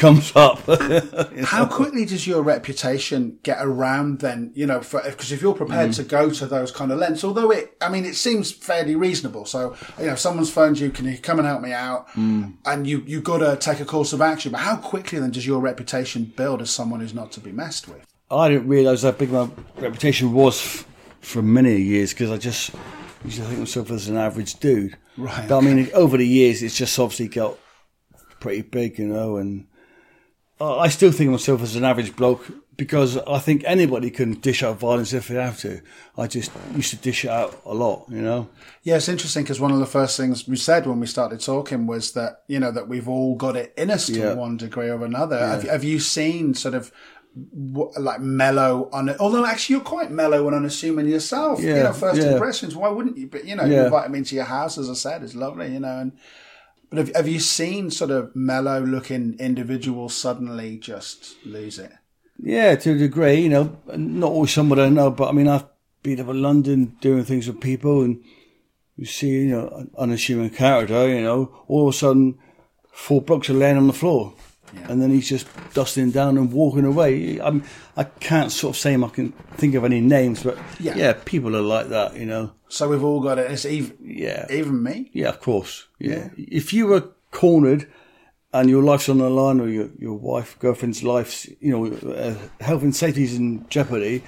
comes 0.00 0.32
up. 0.34 0.58
How 1.44 1.66
quickly 1.66 2.04
does 2.04 2.26
your 2.26 2.42
reputation 2.42 3.38
get 3.44 3.58
around 3.60 4.18
then? 4.20 4.50
You 4.54 4.66
know, 4.66 4.80
because 4.80 5.30
if 5.30 5.40
you're 5.42 5.54
prepared 5.54 5.90
Mm. 5.90 5.96
to 5.96 6.02
go 6.04 6.30
to 6.30 6.46
those 6.46 6.72
kind 6.72 6.90
of 6.90 6.98
lengths, 6.98 7.22
although 7.22 7.50
it, 7.52 7.76
I 7.80 7.88
mean, 7.88 8.04
it 8.04 8.16
seems 8.16 8.50
fairly 8.50 8.96
reasonable. 8.96 9.44
So, 9.44 9.76
you 9.98 10.06
know, 10.06 10.12
if 10.14 10.18
someone's 10.18 10.50
phoned 10.50 10.78
you, 10.78 10.90
can 10.90 11.04
you 11.06 11.16
come 11.18 11.38
and 11.38 11.46
help 11.46 11.62
me 11.62 11.72
out? 11.72 12.08
Mm. 12.16 12.54
And 12.64 12.86
you 12.86 13.04
you 13.06 13.20
got 13.20 13.38
to 13.38 13.56
take 13.56 13.80
a 13.80 13.84
course 13.84 14.12
of 14.12 14.20
action. 14.20 14.52
But 14.52 14.62
how 14.62 14.76
quickly 14.76 15.18
then 15.20 15.30
does 15.30 15.46
your 15.46 15.60
reputation 15.60 16.24
build 16.36 16.60
as 16.62 16.70
someone 16.70 17.00
who's 17.00 17.14
not 17.14 17.30
to 17.32 17.40
be 17.40 17.52
messed 17.52 17.86
with? 17.88 18.04
I 18.30 18.48
didn't 18.48 18.68
realise 18.68 19.02
how 19.02 19.12
big 19.12 19.30
my 19.30 19.48
reputation 19.78 20.32
was 20.32 20.56
f- 20.60 20.86
for 21.20 21.42
many 21.42 21.76
years 21.76 22.12
because 22.14 22.30
I 22.30 22.38
just 22.38 22.70
used 23.24 23.36
to 23.38 23.42
think 23.42 23.54
of 23.54 23.58
myself 23.60 23.90
as 23.90 24.08
an 24.08 24.16
average 24.16 24.54
dude. 24.60 24.96
Right, 25.16 25.46
But 25.48 25.58
I 25.58 25.60
mean, 25.60 25.90
over 25.92 26.16
the 26.16 26.26
years, 26.26 26.62
it's 26.62 26.76
just 26.76 26.98
obviously 26.98 27.28
got 27.28 27.58
pretty 28.38 28.62
big, 28.62 28.98
you 28.98 29.06
know. 29.08 29.36
And 29.36 29.66
I 30.60 30.88
still 30.88 31.10
think 31.12 31.28
of 31.28 31.32
myself 31.32 31.62
as 31.62 31.74
an 31.76 31.84
average 31.84 32.14
bloke 32.16 32.46
because 32.76 33.16
I 33.18 33.38
think 33.38 33.62
anybody 33.66 34.10
can 34.10 34.34
dish 34.40 34.62
out 34.62 34.78
violence 34.78 35.12
if 35.12 35.28
they 35.28 35.34
have 35.36 35.58
to. 35.60 35.80
I 36.16 36.26
just 36.26 36.50
used 36.74 36.90
to 36.90 36.96
dish 36.96 37.24
it 37.24 37.30
out 37.30 37.60
a 37.64 37.74
lot, 37.74 38.06
you 38.08 38.20
know. 38.22 38.48
Yeah, 38.82 38.96
it's 38.96 39.08
interesting 39.08 39.42
because 39.42 39.60
one 39.60 39.70
of 39.72 39.78
the 39.78 39.86
first 39.86 40.16
things 40.16 40.46
we 40.48 40.56
said 40.56 40.86
when 40.86 41.00
we 41.00 41.06
started 41.06 41.40
talking 41.40 41.86
was 41.86 42.12
that 42.12 42.42
you 42.46 42.58
know 42.60 42.70
that 42.72 42.88
we've 42.88 43.08
all 43.08 43.36
got 43.36 43.56
it 43.56 43.72
in 43.76 43.90
us 43.90 44.06
to 44.06 44.18
Yeah. 44.18 44.34
one 44.34 44.56
degree 44.56 44.88
or 44.88 45.04
another. 45.04 45.38
Have, 45.38 45.62
have 45.64 45.84
you 45.84 45.98
seen 45.98 46.54
sort 46.54 46.74
of 46.74 46.90
like 47.96 48.20
mellow 48.20 48.88
on 48.92 49.08
it? 49.10 49.16
Although 49.20 49.46
actually 49.46 49.74
you're 49.76 49.84
quite 49.84 50.10
mellow 50.10 50.46
and 50.46 50.56
unassuming 50.56 51.06
yourself. 51.06 51.62
you 51.62 51.74
know, 51.74 51.92
first 51.92 52.20
yeah. 52.20 52.32
impressions. 52.32 52.74
Why 52.74 52.88
wouldn't 52.88 53.16
you? 53.16 53.28
But 53.28 53.44
you 53.44 53.56
know, 53.56 53.64
you 53.64 53.80
invite 53.80 54.06
him 54.06 54.14
into 54.14 54.34
your 54.34 54.44
house, 54.44 54.78
as 54.78 54.90
I 54.90 54.94
said, 54.94 55.22
it's 55.22 55.34
lovely. 55.34 55.72
You 55.72 55.80
know, 55.80 55.98
and 55.98 56.12
but 56.90 56.98
have, 56.98 57.14
have 57.14 57.28
you 57.28 57.40
seen 57.40 57.90
sort 57.90 58.10
of 58.10 58.34
mellow 58.34 58.80
looking 58.80 59.38
individuals 59.38 60.14
suddenly 60.14 60.76
just 60.76 61.36
lose 61.46 61.78
it? 61.78 61.92
Yeah, 62.42 62.74
to 62.74 62.92
a 62.92 62.98
degree, 62.98 63.42
you 63.42 63.48
know, 63.48 63.78
not 63.96 64.32
always 64.32 64.52
somebody 64.52 64.82
I 64.82 64.88
know, 64.88 65.10
but 65.10 65.28
I 65.28 65.32
mean, 65.32 65.46
I've 65.46 65.66
been 66.02 66.20
up 66.20 66.28
in 66.28 66.42
London 66.42 66.96
doing 67.00 67.24
things 67.24 67.46
with 67.46 67.60
people 67.60 68.02
and 68.02 68.22
you 68.96 69.06
see, 69.06 69.28
you 69.28 69.48
know, 69.48 69.68
an 69.68 69.90
unassuming 69.96 70.50
character, 70.50 71.08
you 71.08 71.22
know, 71.22 71.64
all 71.68 71.88
of 71.88 71.94
a 71.94 71.96
sudden 71.96 72.38
four 72.92 73.22
blocks 73.22 73.48
are 73.48 73.54
laying 73.54 73.76
on 73.76 73.86
the 73.86 73.92
floor 73.92 74.34
and 74.88 75.00
then 75.02 75.10
he's 75.10 75.28
just 75.28 75.46
dusting 75.74 76.10
down 76.10 76.38
and 76.38 76.52
walking 76.52 76.84
away. 76.84 77.40
I'm, 77.40 77.64
I 77.96 78.04
can't 78.04 78.50
sort 78.52 78.74
of 78.76 78.80
say 78.80 78.94
I 78.94 79.08
can 79.08 79.32
think 79.56 79.74
of 79.74 79.84
any 79.84 80.00
names, 80.00 80.42
but 80.42 80.58
Yeah. 80.78 80.96
yeah, 80.96 81.12
people 81.24 81.56
are 81.56 81.60
like 81.62 81.88
that, 81.88 82.16
you 82.16 82.26
know. 82.26 82.52
So 82.68 82.88
we've 82.88 83.02
all 83.04 83.20
got 83.20 83.38
it. 83.38 83.50
It's 83.50 83.64
even 83.66 83.96
Yeah. 84.02 84.46
even 84.50 84.82
me. 84.82 85.10
Yeah, 85.12 85.28
of 85.30 85.40
course. 85.40 85.86
Yeah. 85.98 86.28
If 86.36 86.72
you 86.72 86.86
were 86.86 87.08
cornered 87.30 87.86
and 88.52 88.68
your 88.70 88.82
life's 88.82 89.08
on 89.08 89.18
the 89.18 89.30
line 89.30 89.60
or 89.60 89.68
your, 89.68 89.90
your 89.98 90.14
wife, 90.14 90.58
girlfriend's 90.58 91.02
life's, 91.02 91.48
you 91.60 91.70
know, 91.70 91.86
uh, 92.12 92.34
health 92.64 92.82
and 92.82 92.94
safety's 92.94 93.36
in 93.36 93.66
jeopardy, 93.68 94.22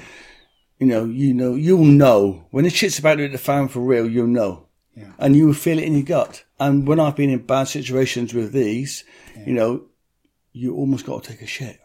you 0.79 0.87
know, 0.87 1.05
you 1.05 1.33
know, 1.35 1.55
you'll 1.55 1.85
know. 1.85 2.45
When 2.51 2.65
the 2.65 2.71
shit's 2.71 2.99
about 2.99 3.17
to 3.17 3.23
hit 3.23 3.33
the 3.33 3.39
fan 3.39 3.69
for 3.69 3.81
real, 3.81 4.09
you'll 4.09 4.27
know. 4.27 4.67
Yeah. 4.97 5.13
And 5.19 5.35
you 5.35 5.47
will 5.47 5.55
feel 5.55 5.79
it 5.79 5.85
in 5.85 5.95
your 5.95 6.03
gut. 6.03 6.45
And 6.61 6.87
when 6.87 7.01
I've 7.01 7.17
been 7.17 7.31
in 7.31 7.47
bad 7.47 7.65
situations 7.69 8.35
with 8.35 8.53
these, 8.53 9.05
you 9.47 9.55
know, 9.55 9.85
you 10.53 10.75
almost 10.75 11.07
got 11.07 11.23
to 11.23 11.31
take 11.31 11.43
a 11.43 11.47
shit. 11.47 11.81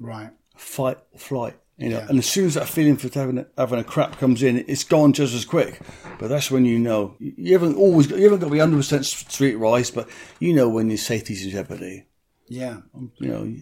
Right. 0.00 0.30
Fight 0.56 0.98
or 1.12 1.18
flight. 1.18 1.54
You 1.76 1.88
know, 1.90 1.98
Yeah. 1.98 2.06
and 2.08 2.18
as 2.20 2.26
soon 2.26 2.46
as 2.46 2.54
that 2.54 2.68
feeling 2.68 2.96
for 2.96 3.08
having 3.18 3.38
a, 3.38 3.46
having 3.58 3.80
a 3.80 3.84
crap 3.84 4.18
comes 4.18 4.44
in, 4.44 4.64
it's 4.68 4.84
gone 4.84 5.12
just 5.12 5.34
as 5.34 5.44
quick. 5.44 5.80
But 6.20 6.28
that's 6.28 6.48
when 6.50 6.64
you 6.64 6.78
know 6.78 7.16
you 7.18 7.34
you 7.36 7.52
haven't 7.52 7.74
always 7.76 8.06
got, 8.06 8.18
you 8.18 8.24
haven't 8.24 8.38
got 8.40 8.46
to 8.46 8.52
be 8.52 8.60
hundred 8.60 8.76
percent 8.76 9.04
street 9.06 9.56
wise, 9.56 9.90
but 9.90 10.08
you 10.38 10.52
know 10.54 10.68
when 10.68 10.88
your 10.88 10.98
safety's 10.98 11.44
in 11.44 11.50
jeopardy. 11.50 12.04
Yeah. 12.48 12.82
You 13.18 13.28
know, 13.28 13.56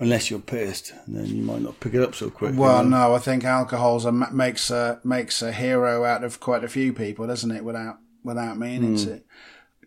unless 0.00 0.28
you're 0.28 0.40
pissed, 0.40 0.92
and 1.06 1.14
then 1.16 1.26
you 1.26 1.42
might 1.44 1.62
not 1.62 1.78
pick 1.78 1.94
it 1.94 2.02
up 2.02 2.16
so 2.16 2.30
quick. 2.30 2.54
you 2.54 2.60
Well, 2.60 2.82
know. 2.82 3.08
no, 3.10 3.14
I 3.14 3.20
think 3.20 3.44
alcohol's 3.44 4.04
a, 4.06 4.10
makes 4.10 4.68
a 4.72 5.00
makes 5.04 5.40
a 5.42 5.52
hero 5.52 6.04
out 6.04 6.24
of 6.24 6.40
quite 6.40 6.64
a 6.64 6.68
few 6.68 6.92
people, 6.92 7.28
doesn't 7.28 7.50
it? 7.52 7.62
Without 7.62 7.98
without 8.24 8.58
meaning 8.58 8.96
Hmm. 8.96 9.04
to. 9.04 9.22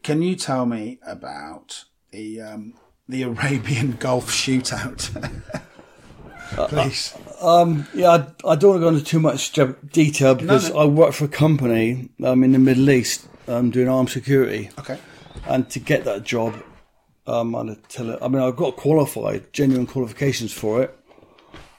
Can 0.02 0.22
you 0.22 0.38
tell 0.38 0.66
me 0.66 1.00
about 1.06 1.84
the 2.12 2.40
um, 2.40 2.74
the 3.08 3.24
Arabian 3.24 3.92
Gulf 4.00 4.32
shootout, 4.32 5.10
please? 6.70 7.16
Um, 7.42 7.88
yeah, 7.94 8.10
I, 8.10 8.52
I 8.52 8.56
don't 8.56 8.72
want 8.72 8.78
to 8.78 8.80
go 8.80 8.88
into 8.88 9.04
too 9.04 9.20
much 9.20 9.52
detail 9.92 10.36
because 10.36 10.72
no. 10.72 10.80
I 10.80 10.86
work 10.86 11.14
for 11.14 11.26
a 11.26 11.30
company 11.30 12.10
um, 12.24 12.44
in 12.44 12.52
the 12.52 12.60
Middle 12.60 12.90
East 12.90 13.28
um, 13.48 13.72
doing 13.72 13.88
armed 13.88 14.10
security. 14.10 14.70
okay. 14.80 15.00
And 15.48 15.70
to 15.72 15.80
get 15.80 16.06
that 16.06 16.24
job, 16.24 16.56
um, 17.28 17.56
I 17.56 17.66
had 17.66 17.84
to 17.84 17.90
tell 17.90 18.10
it. 18.10 18.20
I 18.22 18.28
mean, 18.28 18.42
I've 18.42 18.56
got 18.56 18.78
qualified, 18.78 19.54
genuine 19.54 19.86
qualifications 19.86 20.52
for 20.54 20.82
it. 20.82 20.98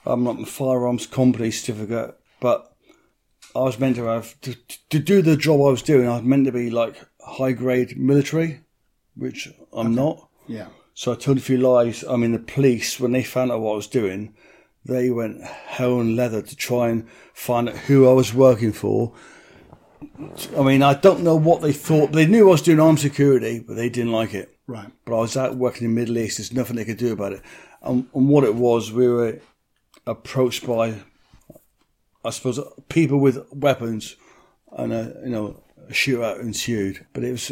I'm 0.05 0.23
not 0.23 0.39
a 0.39 0.45
firearms 0.45 1.05
company 1.05 1.51
certificate, 1.51 2.17
but 2.39 2.73
I 3.55 3.59
was 3.59 3.77
meant 3.79 3.97
to 3.97 4.05
have 4.05 4.39
to, 4.41 4.55
to 4.89 4.99
do 4.99 5.21
the 5.21 5.35
job 5.35 5.59
I 5.59 5.71
was 5.71 5.81
doing. 5.81 6.07
I 6.07 6.15
was 6.15 6.23
meant 6.23 6.45
to 6.45 6.51
be 6.51 6.69
like 6.69 7.03
high 7.21 7.51
grade 7.51 7.97
military, 7.97 8.61
which 9.15 9.49
I'm 9.73 9.95
not. 9.95 10.29
Yeah. 10.47 10.67
So 10.97 11.11
I 11.11 11.15
told 11.15 11.37
a 11.37 11.41
few 11.41 11.57
lies. 11.57 12.03
I 12.09 12.15
mean, 12.15 12.31
the 12.31 12.39
police, 12.39 12.99
when 12.99 13.11
they 13.11 13.21
found 13.21 13.51
out 13.51 13.61
what 13.61 13.73
I 13.73 13.75
was 13.75 13.85
doing, 13.85 14.33
they 14.83 15.11
went 15.11 15.43
hell 15.43 15.99
and 15.99 16.15
leather 16.15 16.41
to 16.41 16.55
try 16.55 16.89
and 16.89 17.07
find 17.35 17.69
out 17.69 17.77
who 17.77 18.09
I 18.09 18.13
was 18.13 18.33
working 18.33 18.73
for. 18.73 19.13
I 20.57 20.63
mean, 20.63 20.81
I 20.81 20.95
don't 20.95 21.21
know 21.21 21.35
what 21.35 21.61
they 21.61 21.71
thought. 21.71 22.13
They 22.13 22.25
knew 22.25 22.47
I 22.47 22.51
was 22.53 22.63
doing 22.63 22.79
armed 22.79 22.99
security, 22.99 23.59
but 23.59 23.75
they 23.75 23.89
didn't 23.89 24.11
like 24.11 24.33
it. 24.33 24.57
Right. 24.65 24.91
But 25.05 25.17
I 25.17 25.19
was 25.19 25.37
out 25.37 25.55
working 25.55 25.85
in 25.85 25.93
the 25.93 26.01
Middle 26.01 26.17
East. 26.17 26.39
There's 26.39 26.51
nothing 26.51 26.77
they 26.77 26.83
could 26.83 26.97
do 26.97 27.13
about 27.13 27.33
it. 27.33 27.43
And, 27.83 28.07
and 28.15 28.27
what 28.27 28.43
it 28.43 28.55
was, 28.55 28.91
we 28.91 29.07
were 29.07 29.39
approached 30.07 30.65
by, 30.65 30.95
I 32.25 32.31
suppose, 32.31 32.59
people 32.89 33.19
with 33.19 33.45
weapons, 33.53 34.15
and 34.75 34.91
a 34.91 35.21
you 35.23 35.29
know 35.29 35.61
a 35.87 35.93
shootout 35.93 36.39
ensued. 36.39 37.05
But 37.13 37.23
it 37.23 37.33
was, 37.33 37.51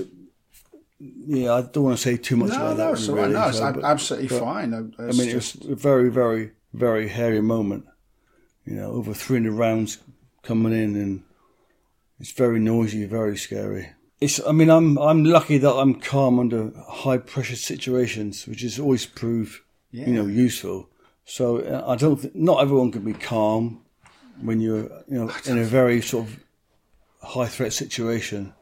yeah, 0.99 1.53
I 1.53 1.61
don't 1.61 1.83
want 1.83 1.97
to 1.97 2.01
say 2.01 2.17
too 2.17 2.37
much 2.37 2.49
No, 2.49 2.55
about 2.55 2.77
no, 2.77 2.85
that. 2.85 2.93
it's 2.93 3.09
all 3.09 3.15
really. 3.15 3.33
No, 3.33 3.47
it's 3.49 3.57
so, 3.57 3.73
but- 3.73 3.83
absolutely 3.83 4.27
but- 4.29 4.39
fine. 4.39 4.73
I 4.73 5.01
mean, 5.11 5.29
just, 5.29 5.55
it 5.55 5.61
was 5.63 5.71
a 5.71 5.75
very, 5.75 6.09
very, 6.09 6.51
very 6.73 7.07
hairy 7.09 7.41
moment. 7.41 7.85
You 8.65 8.75
know, 8.75 8.91
over 8.91 9.13
300 9.13 9.51
rounds 9.51 9.99
coming 10.41 10.73
in, 10.73 10.95
and 10.95 11.23
it's 12.19 12.31
very 12.31 12.59
noisy, 12.59 13.05
very 13.05 13.37
scary. 13.37 13.89
It's. 14.21 14.39
I 14.47 14.53
mean, 14.53 14.69
I'm 14.69 14.97
I'm 14.97 15.23
lucky 15.25 15.57
that 15.59 15.73
I'm 15.73 15.95
calm 15.99 16.39
under 16.39 16.71
high 16.87 17.17
pressure 17.17 17.57
situations, 17.57 18.47
which 18.47 18.61
has 18.61 18.79
always 18.79 19.05
proved, 19.05 19.59
you 19.91 20.07
know, 20.07 20.25
useful. 20.25 20.89
So 21.25 21.57
uh, 21.59 21.83
I 21.85 21.95
don't. 21.97 22.19
Th- 22.21 22.33
not 22.33 22.61
everyone 22.61 22.91
can 22.91 23.03
be 23.03 23.13
calm 23.13 23.81
when 24.41 24.61
you're, 24.61 24.83
you 25.07 25.25
know, 25.25 25.31
in 25.45 25.57
a 25.59 25.63
very 25.65 26.01
sort 26.01 26.27
of 26.27 26.39
high 27.21 27.47
threat 27.47 27.73
situation. 27.73 28.53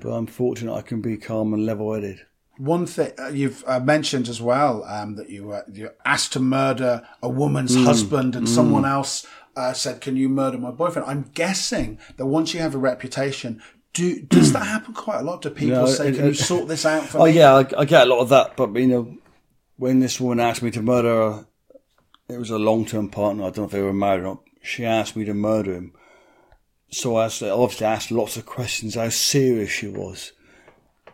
But 0.00 0.10
I'm 0.12 0.26
fortunate 0.26 0.74
I 0.74 0.82
can 0.82 1.00
be 1.00 1.16
calm 1.16 1.52
and 1.54 1.64
level 1.66 1.92
headed. 1.94 2.20
One 2.58 2.86
thing 2.86 3.12
uh, 3.18 3.28
you've 3.28 3.62
uh, 3.66 3.80
mentioned 3.80 4.28
as 4.28 4.40
well 4.40 4.82
um, 4.84 5.16
that 5.16 5.28
you 5.30 5.44
were 5.48 5.64
you're 5.70 5.94
asked 6.04 6.32
to 6.34 6.40
murder 6.40 7.06
a 7.22 7.28
woman's 7.28 7.74
Hmm. 7.74 7.84
husband, 7.84 8.34
and 8.36 8.48
someone 8.48 8.84
else 8.86 9.26
uh, 9.56 9.72
said, 9.74 10.00
"Can 10.00 10.16
you 10.16 10.28
murder 10.28 10.56
my 10.58 10.70
boyfriend?" 10.70 11.08
I'm 11.08 11.30
guessing 11.34 11.98
that 12.16 12.26
once 12.26 12.54
you 12.54 12.60
have 12.60 12.74
a 12.74 12.78
reputation, 12.78 13.60
do 13.92 14.20
does 14.22 14.52
that 14.54 14.66
happen 14.66 14.94
quite 14.94 15.20
a 15.20 15.22
lot? 15.22 15.42
Do 15.42 15.50
people 15.50 15.82
No, 15.82 15.86
say, 15.86 16.08
it- 16.08 16.16
"Can 16.16 16.26
you 16.26 16.34
sort 16.34 16.66
this 16.68 16.86
out 16.86 17.04
for 17.04 17.18
Oh 17.20 17.24
me?" 17.24 17.30
Oh 17.32 17.34
yeah, 17.34 17.54
I, 17.54 17.80
I 17.82 17.84
get 17.84 18.06
a 18.06 18.10
lot 18.10 18.20
of 18.20 18.30
that. 18.30 18.56
But 18.56 18.74
you 18.76 18.86
know, 18.86 19.18
when 19.76 20.00
this 20.00 20.18
woman 20.18 20.40
asked 20.40 20.62
me 20.62 20.70
to 20.70 20.80
murder 20.82 21.08
her, 21.14 21.46
it 22.30 22.38
was 22.38 22.50
a 22.50 22.58
long-term 22.58 23.10
partner. 23.10 23.42
I 23.44 23.46
don't 23.50 23.58
know 23.58 23.64
if 23.64 23.70
they 23.70 23.82
were 23.82 23.92
married 23.92 24.20
or 24.20 24.24
not. 24.24 24.42
She 24.62 24.84
asked 24.86 25.14
me 25.14 25.24
to 25.26 25.34
murder 25.34 25.74
him. 25.74 25.92
So 26.90 27.16
I 27.16 27.26
asked, 27.26 27.42
obviously 27.42 27.86
asked 27.86 28.10
lots 28.10 28.36
of 28.36 28.46
questions 28.46 28.94
how 28.94 29.08
serious 29.08 29.70
she 29.70 29.88
was. 29.88 30.32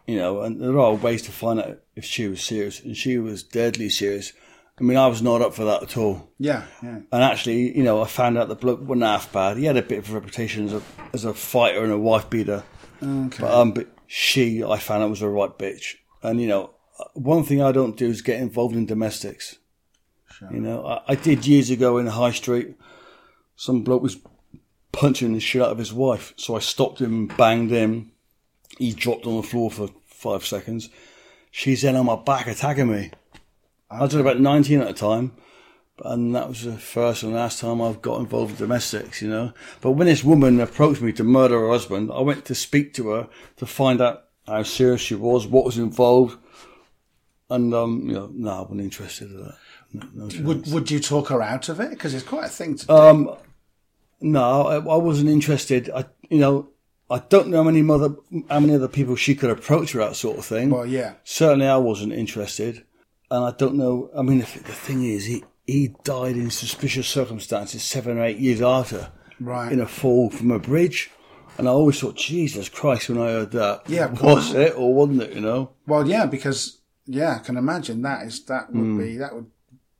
You 0.06 0.16
know, 0.16 0.42
and 0.42 0.60
there 0.60 0.78
are 0.78 0.94
ways 0.94 1.22
to 1.22 1.32
find 1.32 1.60
out 1.60 1.78
if 1.94 2.04
she 2.04 2.26
was 2.28 2.42
serious, 2.42 2.80
and 2.80 2.96
she 2.96 3.18
was 3.18 3.42
deadly 3.42 3.88
serious. 3.88 4.32
I 4.80 4.84
mean, 4.84 4.96
I 4.96 5.06
was 5.06 5.22
not 5.22 5.42
up 5.42 5.54
for 5.54 5.64
that 5.64 5.82
at 5.82 5.96
all. 5.96 6.30
yeah, 6.38 6.64
yeah. 6.82 7.00
And 7.12 7.22
actually, 7.22 7.76
you 7.76 7.84
know, 7.84 8.02
I 8.02 8.06
found 8.06 8.36
out 8.36 8.48
the 8.48 8.56
bloke 8.56 8.80
wasn't 8.80 9.04
half 9.04 9.32
bad. 9.32 9.58
He 9.58 9.64
had 9.64 9.76
a 9.76 9.82
bit 9.82 9.98
of 9.98 10.10
a 10.10 10.14
reputation 10.14 10.66
as 10.66 10.72
a 10.72 10.82
as 11.12 11.24
a 11.24 11.34
fighter 11.34 11.84
and 11.84 11.92
a 11.92 11.98
wife 11.98 12.28
beater. 12.28 12.64
Okay. 13.02 13.38
But, 13.40 13.52
um, 13.52 13.72
but 13.72 13.88
she, 14.06 14.64
I 14.64 14.78
found 14.78 15.02
out 15.02 15.10
was 15.10 15.22
a 15.22 15.28
right 15.28 15.56
bitch. 15.56 15.94
And 16.22 16.40
you 16.40 16.48
know, 16.48 16.70
one 17.14 17.44
thing 17.44 17.62
I 17.62 17.70
don't 17.72 17.96
do 17.96 18.08
is 18.08 18.22
get 18.22 18.40
involved 18.40 18.74
in 18.74 18.86
domestics. 18.86 19.56
You 20.50 20.60
know, 20.60 20.84
I, 20.84 21.12
I 21.12 21.14
did 21.14 21.46
years 21.46 21.70
ago 21.70 21.98
in 21.98 22.06
the 22.06 22.10
high 22.10 22.32
street. 22.32 22.74
Some 23.54 23.84
bloke 23.84 24.02
was 24.02 24.16
punching 24.92 25.32
the 25.32 25.40
shit 25.40 25.62
out 25.62 25.70
of 25.72 25.78
his 25.78 25.92
wife, 25.92 26.34
so 26.36 26.56
I 26.56 26.60
stopped 26.60 27.00
him 27.00 27.26
banged 27.26 27.70
him. 27.70 28.12
He 28.78 28.92
dropped 28.92 29.26
on 29.26 29.36
the 29.36 29.42
floor 29.42 29.70
for 29.70 29.88
five 30.06 30.46
seconds. 30.46 30.88
She's 31.50 31.82
then 31.82 31.96
on 31.96 32.06
my 32.06 32.16
back 32.16 32.46
attacking 32.46 32.90
me. 32.90 33.10
I 33.90 34.00
was 34.00 34.14
about 34.14 34.40
19 34.40 34.80
at 34.80 34.88
the 34.88 34.94
time. 34.94 35.32
And 36.04 36.34
that 36.34 36.48
was 36.48 36.64
the 36.64 36.78
first 36.78 37.22
and 37.22 37.34
last 37.34 37.60
time 37.60 37.80
I've 37.80 38.02
got 38.02 38.18
involved 38.18 38.52
in 38.52 38.56
domestics, 38.56 39.22
you 39.22 39.28
know. 39.28 39.52
But 39.80 39.92
when 39.92 40.06
this 40.06 40.24
woman 40.24 40.60
approached 40.60 41.02
me 41.02 41.12
to 41.12 41.24
murder 41.24 41.60
her 41.60 41.68
husband, 41.68 42.10
I 42.12 42.20
went 42.20 42.44
to 42.46 42.54
speak 42.54 42.94
to 42.94 43.10
her 43.10 43.28
to 43.58 43.66
find 43.66 44.00
out 44.00 44.24
how 44.46 44.62
serious 44.62 45.02
she 45.02 45.14
was, 45.14 45.46
what 45.46 45.64
was 45.64 45.78
involved. 45.78 46.38
And, 47.50 47.74
um, 47.74 48.08
you 48.08 48.14
know, 48.14 48.30
no, 48.32 48.50
I 48.50 48.60
wasn't 48.62 48.80
interested 48.80 49.30
in 49.30 49.44
that. 49.44 49.56
No, 49.92 50.26
no. 50.26 50.42
Would 50.46 50.72
would 50.72 50.90
you 50.90 50.98
talk 50.98 51.28
her 51.28 51.42
out 51.42 51.68
of 51.68 51.78
it? 51.78 51.90
Because 51.90 52.14
it's 52.14 52.24
quite 52.24 52.46
a 52.46 52.48
thing 52.48 52.76
to 52.76 52.86
do. 52.86 52.92
Um, 52.92 53.36
no, 54.22 54.62
I, 54.66 54.74
I 54.76 54.96
wasn't 54.96 55.28
interested. 55.30 55.90
I, 55.94 56.04
you 56.30 56.38
know, 56.38 56.68
I 57.10 57.18
don't 57.28 57.48
know 57.48 57.58
how 57.58 57.70
many 57.70 57.88
other 57.90 58.14
how 58.48 58.60
many 58.60 58.74
other 58.74 58.88
people 58.88 59.16
she 59.16 59.34
could 59.34 59.50
approach 59.50 59.94
with 59.94 60.06
that 60.06 60.16
sort 60.16 60.38
of 60.38 60.44
thing. 60.44 60.70
well, 60.70 60.86
yeah. 60.86 61.14
Certainly, 61.24 61.66
I 61.66 61.76
wasn't 61.76 62.12
interested, 62.12 62.84
and 63.30 63.44
I 63.44 63.50
don't 63.50 63.74
know. 63.74 64.10
I 64.16 64.22
mean, 64.22 64.38
the, 64.38 64.44
the 64.60 64.72
thing 64.72 65.04
is, 65.04 65.26
he 65.26 65.44
he 65.66 65.94
died 66.04 66.36
in 66.36 66.50
suspicious 66.50 67.06
circumstances 67.08 67.82
seven 67.82 68.18
or 68.18 68.24
eight 68.24 68.38
years 68.38 68.60
after, 68.62 69.10
Right. 69.40 69.70
in 69.72 69.80
a 69.80 69.86
fall 69.86 70.30
from 70.30 70.50
a 70.50 70.58
bridge. 70.58 71.10
And 71.58 71.68
I 71.68 71.70
always 71.72 72.00
thought, 72.00 72.16
Jesus 72.16 72.70
Christ, 72.70 73.10
when 73.10 73.18
I 73.18 73.26
heard 73.30 73.50
that, 73.50 73.82
Yeah, 73.86 74.06
was 74.06 74.54
it 74.54 74.74
or 74.76 74.94
wasn't 74.94 75.22
it? 75.22 75.34
You 75.34 75.42
know, 75.42 75.70
Well, 75.86 76.08
yeah, 76.08 76.24
because 76.24 76.80
yeah, 77.04 77.36
I 77.36 77.44
can 77.44 77.58
imagine 77.58 78.00
that 78.02 78.26
is 78.26 78.42
that 78.46 78.72
would 78.72 78.82
Hmm. 78.82 78.98
be 78.98 79.16
that 79.18 79.34
would 79.34 79.50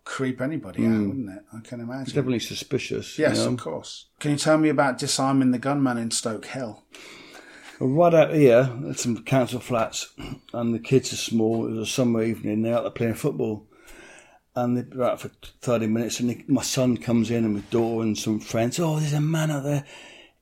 creep 0.04 0.40
anybody 0.40 0.84
out, 0.84 0.88
hmm. 0.90 1.08
wouldn't 1.08 1.30
it? 1.30 1.44
I 1.52 1.60
can 1.60 1.80
imagine. 1.80 2.02
It's 2.02 2.12
definitely 2.12 2.40
suspicious. 2.40 3.18
you 3.18 3.24
Yes, 3.24 3.38
know? 3.38 3.52
of 3.52 3.58
course. 3.58 4.06
Can 4.18 4.32
you 4.32 4.36
tell 4.36 4.58
me 4.58 4.68
about 4.68 4.98
disarming 4.98 5.50
the 5.50 5.58
gunman 5.58 5.98
in 5.98 6.10
Stoke 6.10 6.46
Hill? 6.46 6.82
Right 7.80 8.14
out 8.14 8.32
here, 8.32 8.70
there's 8.80 9.00
some 9.00 9.24
council 9.24 9.58
flats, 9.58 10.12
and 10.52 10.72
the 10.74 10.78
kids 10.78 11.12
are 11.12 11.16
small. 11.16 11.66
It 11.66 11.70
was 11.70 11.88
a 11.88 11.90
summer 11.90 12.22
evening. 12.22 12.62
They're 12.62 12.76
out 12.76 12.82
there 12.82 12.90
playing 12.92 13.14
football, 13.14 13.66
and 14.54 14.76
they're 14.76 15.02
out 15.02 15.20
for 15.20 15.30
thirty 15.60 15.88
minutes. 15.88 16.20
And 16.20 16.30
they, 16.30 16.44
my 16.46 16.62
son 16.62 16.96
comes 16.96 17.30
in, 17.30 17.44
and 17.44 17.54
my 17.54 17.62
daughter 17.70 18.04
and 18.04 18.16
some 18.16 18.38
friends. 18.38 18.78
Oh, 18.78 19.00
there's 19.00 19.12
a 19.14 19.20
man 19.20 19.50
out 19.50 19.64
there. 19.64 19.84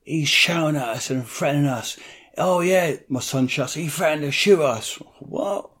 He's 0.03 0.29
shouting 0.29 0.75
at 0.75 0.89
us 0.89 1.09
and 1.09 1.25
threatening 1.25 1.65
us. 1.65 1.97
Oh 2.37 2.59
yeah, 2.59 2.97
my 3.09 3.21
son 3.21 3.47
shouts. 3.47 3.73
He 3.73 3.87
threatened 3.87 4.21
to 4.23 4.31
shoot 4.31 4.61
us. 4.61 4.95
What? 5.19 5.71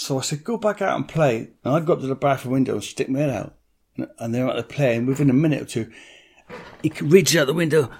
So 0.00 0.16
I 0.16 0.20
said, 0.20 0.44
go 0.44 0.56
back 0.56 0.80
out 0.80 0.94
and 0.94 1.08
play. 1.08 1.48
And 1.64 1.74
I 1.74 1.80
got 1.80 2.00
to 2.00 2.06
the 2.06 2.14
bathroom 2.14 2.52
window 2.52 2.74
and 2.74 2.84
stick 2.84 3.08
my 3.08 3.18
head 3.18 3.30
out, 3.30 3.54
and 4.20 4.32
they're 4.32 4.46
out 4.46 4.54
there 4.54 4.62
playing. 4.62 5.06
Within 5.06 5.28
a 5.28 5.32
minute 5.32 5.62
or 5.62 5.64
two, 5.64 5.90
he 6.84 6.92
reaches 7.00 7.36
out 7.36 7.48
the 7.48 7.52
window. 7.52 7.90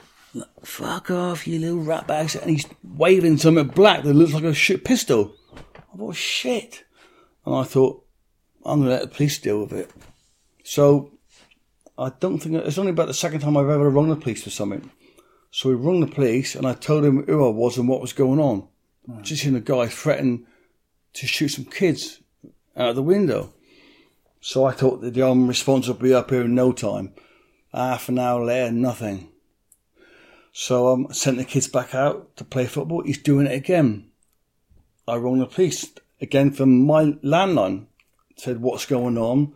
Fuck 0.63 1.11
off, 1.11 1.49
you 1.49 1.59
little 1.59 1.83
ratbags. 1.83 2.41
And 2.41 2.53
he's 2.53 2.69
waving 2.85 3.39
something 3.39 3.67
black 3.67 4.05
that 4.05 4.15
looks 4.15 4.33
like 4.33 4.45
a 4.45 4.55
shit 4.55 4.85
pistol. 4.85 5.35
I 5.93 5.97
thought, 5.97 6.15
shit. 6.15 6.85
And 7.45 7.57
I 7.57 7.65
thought, 7.65 8.07
I'm 8.65 8.79
going 8.79 8.91
to 8.91 8.95
let 8.95 9.03
the 9.03 9.17
police 9.17 9.37
deal 9.39 9.63
with 9.63 9.73
it. 9.73 9.91
So 10.63 11.19
I 11.99 12.13
don't 12.21 12.39
think 12.39 12.55
it's 12.55 12.79
only 12.79 12.93
about 12.93 13.09
the 13.09 13.13
second 13.13 13.41
time 13.41 13.57
I've 13.57 13.69
ever 13.69 13.91
rung 13.91 14.09
the 14.09 14.15
police 14.15 14.45
for 14.45 14.51
something. 14.51 14.89
So 15.51 15.69
we 15.69 15.75
rung 15.75 15.99
the 15.99 16.07
police 16.07 16.55
and 16.55 16.65
I 16.65 16.75
told 16.75 17.05
him 17.05 17.25
who 17.25 17.45
I 17.45 17.51
was 17.51 17.77
and 17.77 17.89
what 17.89 18.01
was 18.01 18.13
going 18.13 18.39
on. 18.39 18.69
Hmm. 19.05 19.23
Just 19.23 19.43
seen 19.43 19.57
a 19.57 19.61
guy 19.61 19.89
threaten 19.89 20.47
to 21.15 21.27
shoot 21.27 21.49
some 21.49 21.65
kids 21.65 22.21
out 22.77 22.95
the 22.95 23.03
window. 23.03 23.53
So 24.41 24.65
I 24.65 24.73
thought 24.73 25.01
that 25.01 25.15
the 25.15 25.23
armed 25.23 25.49
response 25.49 25.89
would 25.89 25.99
be 25.99 26.15
up 26.15 26.31
here 26.31 26.43
in 26.43 26.55
no 26.55 26.73
time. 26.73 27.13
Half 27.73 28.09
an 28.09 28.19
hour 28.19 28.45
later, 28.45 28.73
nothing. 28.73 29.29
So 30.53 30.89
um, 30.89 31.07
I 31.11 31.13
sent 31.13 31.37
the 31.39 31.45
kids 31.45 31.69
back 31.69 31.95
out 31.95 32.37
to 32.37 32.45
play 32.45 32.67
football. 32.67 33.03
He's 33.03 33.19
doing 33.19 33.47
it 33.47 33.53
again. 33.53 34.11
I 35.07 35.17
rang 35.17 35.39
the 35.39 35.47
police 35.47 35.91
again 36.21 36.51
from 36.53 36.87
my 36.87 37.13
landline. 37.25 37.87
Said 38.37 38.61
what's 38.61 38.87
going 38.87 39.19
on. 39.19 39.55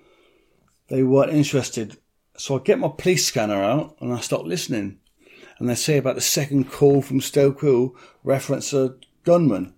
They 0.88 1.02
weren't 1.02 1.32
interested. 1.32 1.96
So 2.36 2.58
I 2.58 2.62
get 2.62 2.78
my 2.78 2.90
police 2.96 3.26
scanner 3.26 3.62
out 3.62 3.96
and 4.00 4.12
I 4.12 4.20
start 4.20 4.44
listening. 4.44 4.98
And 5.58 5.68
they 5.68 5.74
say 5.74 5.96
about 5.96 6.16
the 6.16 6.20
second 6.20 6.70
call 6.70 7.02
from 7.02 7.20
Stoke 7.20 7.60
Hill 7.60 7.94
reference 8.24 8.72
a 8.72 8.96
gunman. 9.24 9.74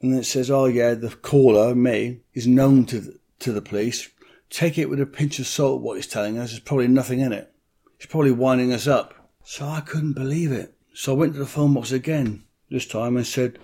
And 0.00 0.14
it 0.14 0.24
says, 0.24 0.50
oh 0.50 0.66
yeah, 0.66 0.94
the 0.94 1.10
caller, 1.10 1.74
me, 1.74 2.20
is 2.34 2.46
known 2.46 2.86
to 2.86 3.00
the, 3.00 3.18
to 3.40 3.52
the 3.52 3.62
police. 3.62 4.08
Take 4.50 4.78
it 4.78 4.88
with 4.88 5.00
a 5.00 5.06
pinch 5.06 5.38
of 5.38 5.46
salt 5.46 5.82
what 5.82 5.96
he's 5.96 6.06
telling 6.06 6.38
us. 6.38 6.50
There's 6.50 6.60
probably 6.60 6.88
nothing 6.88 7.20
in 7.20 7.32
it. 7.32 7.52
He's 7.98 8.06
probably 8.06 8.30
winding 8.30 8.72
us 8.72 8.86
up. 8.86 9.30
So 9.44 9.66
I 9.66 9.80
couldn't 9.80 10.12
believe 10.12 10.52
it. 10.52 10.74
So 10.94 11.12
I 11.12 11.16
went 11.16 11.32
to 11.34 11.38
the 11.38 11.46
phone 11.46 11.74
box 11.74 11.90
again 11.90 12.44
this 12.70 12.86
time 12.86 13.16
and 13.16 13.26
said, 13.26 13.58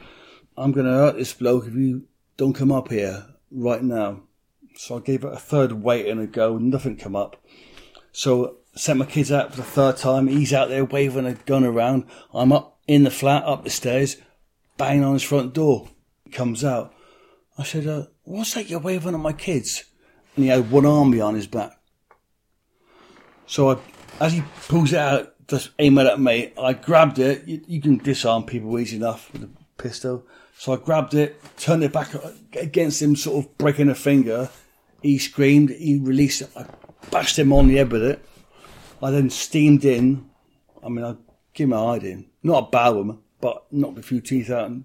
I'm 0.57 0.73
going 0.73 0.87
to 0.87 0.93
hurt 0.93 1.17
this 1.17 1.33
bloke 1.33 1.67
if 1.67 1.75
you 1.75 2.05
don't 2.37 2.53
come 2.53 2.73
up 2.73 2.91
here 2.91 3.27
right 3.51 3.83
now. 3.83 4.23
So 4.77 4.97
I 4.97 5.01
gave 5.01 5.25
it 5.25 5.33
a 5.33 5.39
third 5.39 5.73
wait 5.73 6.07
and 6.07 6.21
a 6.21 6.27
go. 6.27 6.59
Nothing 6.59 6.97
come 6.97 7.15
up. 7.15 7.43
So 8.13 8.57
sent 8.75 8.99
my 8.99 9.07
kids 9.07 9.31
out 9.31 9.51
for 9.51 9.59
the 9.59 9.63
third 9.63 9.97
time. 9.97 10.27
He's 10.27 10.53
out 10.53 10.69
there 10.69 10.85
waving 10.85 11.27
a 11.27 11.35
gun 11.35 11.65
around. 11.65 12.05
I'm 12.33 12.53
up 12.53 12.79
in 12.87 13.05
the 13.05 13.11
flat, 13.11 13.45
up 13.45 13.65
the 13.65 13.71
stairs, 13.71 14.17
banging 14.77 15.05
on 15.05 15.15
his 15.15 15.23
front 15.23 15.55
door. 15.55 15.89
Comes 16.35 16.65
out. 16.65 16.93
I 17.57 17.63
said, 17.63 17.87
uh, 17.87 18.07
what's 18.25 18.55
that 18.55 18.69
you're 18.69 18.81
waving 18.81 19.15
at 19.15 19.21
my 19.21 19.33
kids? 19.33 19.85
And 20.35 20.45
he 20.45 20.51
had 20.51 20.69
one 20.69 20.85
arm 20.85 21.13
behind 21.13 21.37
his 21.37 21.47
back. 21.47 21.79
So 23.47 23.71
I, 23.71 23.77
as 24.19 24.33
he 24.33 24.43
pulls 24.67 24.93
it 24.93 24.99
out, 24.99 25.35
just 25.47 25.71
aim 25.79 25.97
it 25.99 26.09
at 26.09 26.19
me, 26.19 26.53
I 26.59 26.73
grabbed 26.73 27.21
it. 27.21 27.47
You, 27.47 27.61
you 27.69 27.81
can 27.81 27.99
disarm 27.99 28.43
people 28.47 28.77
easy 28.81 28.97
enough 28.97 29.33
with 29.33 29.45
a 29.45 29.51
pistol. 29.81 30.27
So 30.59 30.73
I 30.73 30.77
grabbed 30.77 31.15
it, 31.15 31.41
turned 31.57 31.85
it 31.85 31.93
back 31.93 32.09
against 32.61 33.01
him, 33.01 33.15
sort 33.15 33.45
of 33.45 33.57
breaking 33.57 33.89
a 33.89 33.95
finger. 33.95 34.51
He 35.03 35.19
screamed. 35.19 35.71
He 35.71 35.99
released 35.99 36.43
it. 36.43 36.51
I 36.57 36.67
bashed 37.13 37.39
him 37.39 37.53
on 37.53 37.69
the 37.69 37.77
head 37.77 37.93
with 37.93 38.03
it. 38.03 38.25
I 39.01 39.13
then 39.13 39.31
steamed 39.31 39.85
in. 39.85 40.29
I 40.85 40.89
mean, 40.89 41.05
I 41.05 41.15
gave 41.53 41.69
him 41.69 41.75
a 41.75 41.87
hiding. 41.87 42.31
Not 42.43 42.67
a 42.67 42.71
bad 42.71 42.91
one, 42.91 43.19
but 43.41 43.67
knocked 43.71 43.99
a 43.99 44.03
few 44.03 44.21
teeth 44.21 44.51
out. 44.51 44.67
And 44.67 44.85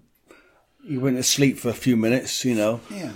he 0.86 0.98
went 0.98 1.16
to 1.16 1.22
sleep 1.22 1.58
for 1.58 1.68
a 1.68 1.74
few 1.74 1.96
minutes, 1.96 2.44
you 2.44 2.54
know. 2.54 2.80
Yeah. 2.90 3.12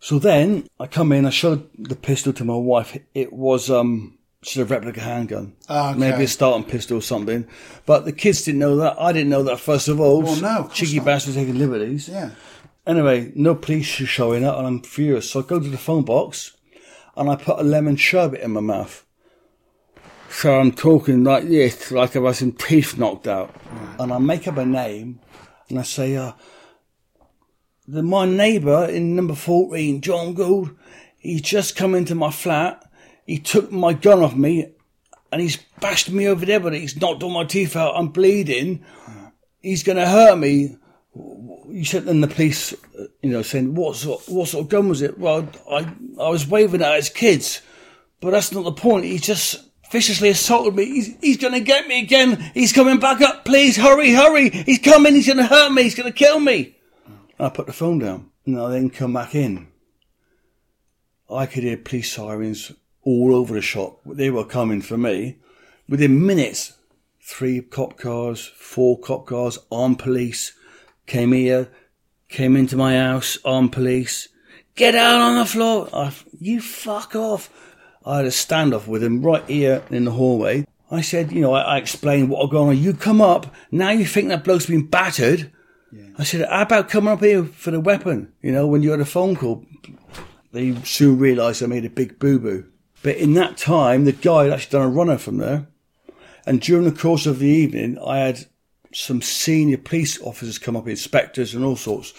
So 0.00 0.18
then 0.18 0.68
I 0.78 0.86
come 0.86 1.12
in. 1.12 1.26
I 1.26 1.30
showed 1.30 1.68
the 1.76 1.96
pistol 1.96 2.32
to 2.34 2.44
my 2.44 2.54
wife. 2.54 2.96
It 3.14 3.32
was 3.32 3.70
um, 3.70 4.18
just 4.42 4.56
a 4.56 4.64
replica 4.64 5.00
handgun. 5.00 5.54
Ah, 5.68 5.90
okay. 5.90 5.98
Maybe 5.98 6.24
a 6.24 6.28
starting 6.28 6.68
pistol 6.68 6.98
or 6.98 7.02
something. 7.02 7.46
But 7.84 8.04
the 8.04 8.12
kids 8.12 8.42
didn't 8.42 8.60
know 8.60 8.76
that. 8.76 9.00
I 9.00 9.12
didn't 9.12 9.30
know 9.30 9.42
that 9.44 9.58
first 9.58 9.88
of 9.88 10.00
all. 10.00 10.22
Well, 10.22 10.40
no, 10.40 10.64
of 10.64 10.72
Cheeky 10.72 10.96
not. 10.98 11.06
bastards 11.06 11.36
taking 11.36 11.58
liberties. 11.58 12.08
Yeah. 12.08 12.30
Anyway, 12.86 13.32
no 13.34 13.54
police 13.54 14.00
are 14.00 14.06
showing 14.06 14.44
up, 14.44 14.56
and 14.56 14.66
I'm 14.66 14.82
furious. 14.82 15.30
So 15.30 15.40
I 15.40 15.42
go 15.42 15.60
to 15.60 15.68
the 15.68 15.76
phone 15.76 16.04
box, 16.04 16.56
and 17.16 17.28
I 17.28 17.36
put 17.36 17.58
a 17.58 17.62
lemon 17.62 17.96
sherbet 17.96 18.40
in 18.40 18.52
my 18.52 18.60
mouth. 18.60 19.04
So 20.30 20.58
I'm 20.58 20.72
talking 20.72 21.24
like 21.24 21.48
this, 21.48 21.90
like 21.90 22.14
I've 22.14 22.22
had 22.24 22.36
some 22.36 22.52
teeth 22.52 22.96
knocked 22.96 23.26
out, 23.26 23.54
and 23.98 24.12
I 24.12 24.18
make 24.18 24.46
up 24.46 24.56
a 24.56 24.64
name, 24.64 25.20
and 25.68 25.78
I 25.78 25.82
say, 25.82 26.16
uh, 26.16 26.32
the, 27.88 28.02
"My 28.02 28.26
neighbour 28.26 28.84
in 28.84 29.16
number 29.16 29.34
fourteen, 29.34 30.00
John 30.00 30.34
Gould, 30.34 30.76
he's 31.18 31.42
just 31.42 31.76
come 31.76 31.94
into 31.94 32.14
my 32.14 32.30
flat. 32.30 32.84
He 33.26 33.38
took 33.38 33.72
my 33.72 33.92
gun 33.92 34.22
off 34.22 34.36
me, 34.36 34.72
and 35.32 35.40
he's 35.40 35.58
bashed 35.80 36.10
me 36.10 36.28
over 36.28 36.44
the 36.44 36.52
head 36.52 36.62
with. 36.62 36.74
He's 36.74 37.00
knocked 37.00 37.22
all 37.22 37.30
my 37.30 37.44
teeth 37.44 37.74
out. 37.74 37.96
I'm 37.96 38.08
bleeding. 38.08 38.84
He's 39.60 39.82
going 39.82 39.98
to 39.98 40.06
hurt 40.06 40.38
me." 40.38 40.76
you 41.70 41.84
said 41.84 42.04
then 42.04 42.20
the 42.20 42.28
police, 42.28 42.74
you 43.22 43.30
know, 43.30 43.42
saying 43.42 43.74
what 43.74 43.96
sort, 43.96 44.22
what 44.28 44.48
sort 44.48 44.64
of 44.64 44.70
gun 44.70 44.88
was 44.88 45.02
it? 45.02 45.18
Well, 45.18 45.48
I, 45.70 45.92
I 46.18 46.28
was 46.28 46.46
waving 46.46 46.82
at 46.82 46.96
his 46.96 47.10
kids, 47.10 47.62
but 48.20 48.30
that's 48.30 48.52
not 48.52 48.64
the 48.64 48.72
point. 48.72 49.04
He 49.04 49.18
just 49.18 49.64
viciously 49.90 50.30
assaulted 50.30 50.74
me. 50.74 50.86
He's, 50.86 51.16
he's 51.20 51.36
going 51.36 51.54
to 51.54 51.60
get 51.60 51.86
me 51.86 52.00
again. 52.00 52.50
He's 52.54 52.72
coming 52.72 52.98
back 52.98 53.20
up. 53.20 53.44
Please 53.44 53.76
hurry, 53.76 54.12
hurry. 54.12 54.50
He's 54.50 54.78
coming. 54.78 55.14
He's 55.14 55.26
going 55.26 55.38
to 55.38 55.46
hurt 55.46 55.72
me. 55.72 55.82
He's 55.82 55.94
going 55.94 56.10
to 56.10 56.18
kill 56.18 56.40
me. 56.40 56.76
And 57.38 57.46
I 57.46 57.50
put 57.50 57.66
the 57.66 57.72
phone 57.72 57.98
down 58.00 58.30
and 58.44 58.60
I 58.60 58.70
then 58.70 58.90
come 58.90 59.12
back 59.12 59.34
in. 59.34 59.68
I 61.30 61.46
could 61.46 61.62
hear 61.62 61.76
police 61.76 62.12
sirens 62.12 62.72
all 63.02 63.34
over 63.34 63.54
the 63.54 63.62
shop. 63.62 64.00
They 64.04 64.30
were 64.30 64.44
coming 64.44 64.82
for 64.82 64.98
me. 64.98 65.38
Within 65.88 66.26
minutes, 66.26 66.74
three 67.22 67.60
cop 67.60 67.96
cars, 67.96 68.50
four 68.56 68.98
cop 68.98 69.26
cars, 69.26 69.58
armed 69.70 69.98
police 69.98 70.52
came 71.06 71.32
here, 71.32 71.68
came 72.28 72.56
into 72.56 72.76
my 72.76 72.96
house, 72.96 73.38
armed 73.44 73.72
police. 73.72 74.28
Get 74.74 74.94
out 74.94 75.20
on 75.20 75.38
the 75.38 75.46
floor. 75.46 75.88
I, 75.92 76.12
you 76.38 76.60
fuck 76.60 77.14
off. 77.14 77.50
I 78.04 78.18
had 78.18 78.24
a 78.26 78.28
standoff 78.28 78.86
with 78.86 79.02
him 79.02 79.22
right 79.22 79.44
here 79.46 79.82
in 79.90 80.04
the 80.04 80.12
hallway. 80.12 80.66
I 80.90 81.02
said, 81.02 81.32
you 81.32 81.42
know, 81.42 81.52
I, 81.52 81.74
I 81.74 81.78
explained 81.78 82.30
what 82.30 82.42
had 82.42 82.50
gone 82.50 82.68
on. 82.68 82.78
You 82.78 82.94
come 82.94 83.20
up. 83.20 83.54
Now 83.70 83.90
you 83.90 84.06
think 84.06 84.28
that 84.28 84.44
bloke's 84.44 84.66
been 84.66 84.86
battered. 84.86 85.52
I 86.18 86.24
said, 86.24 86.46
how 86.48 86.62
about 86.62 86.88
coming 86.88 87.12
up 87.12 87.20
here 87.20 87.44
for 87.44 87.70
the 87.70 87.80
weapon? 87.80 88.32
You 88.42 88.52
know, 88.52 88.66
when 88.66 88.82
you 88.82 88.90
had 88.90 89.00
a 89.00 89.06
phone 89.06 89.36
call. 89.36 89.64
They 90.52 90.74
soon 90.82 91.18
realised 91.18 91.62
I 91.62 91.66
made 91.66 91.84
a 91.84 91.90
big 91.90 92.18
boo-boo. 92.18 92.66
But 93.02 93.16
in 93.16 93.34
that 93.34 93.56
time, 93.56 94.04
the 94.04 94.12
guy 94.12 94.44
had 94.44 94.52
actually 94.52 94.78
done 94.78 94.88
a 94.88 94.90
runner 94.90 95.18
from 95.18 95.36
there. 95.38 95.66
And 96.46 96.60
during 96.60 96.84
the 96.84 96.98
course 96.98 97.26
of 97.26 97.38
the 97.38 97.46
evening, 97.46 97.98
I 98.04 98.18
had 98.18 98.46
some 98.92 99.20
senior 99.22 99.76
police 99.76 100.20
officers 100.22 100.58
come 100.58 100.76
up, 100.76 100.88
inspectors 100.88 101.54
and 101.54 101.64
all 101.64 101.76
sorts, 101.76 102.14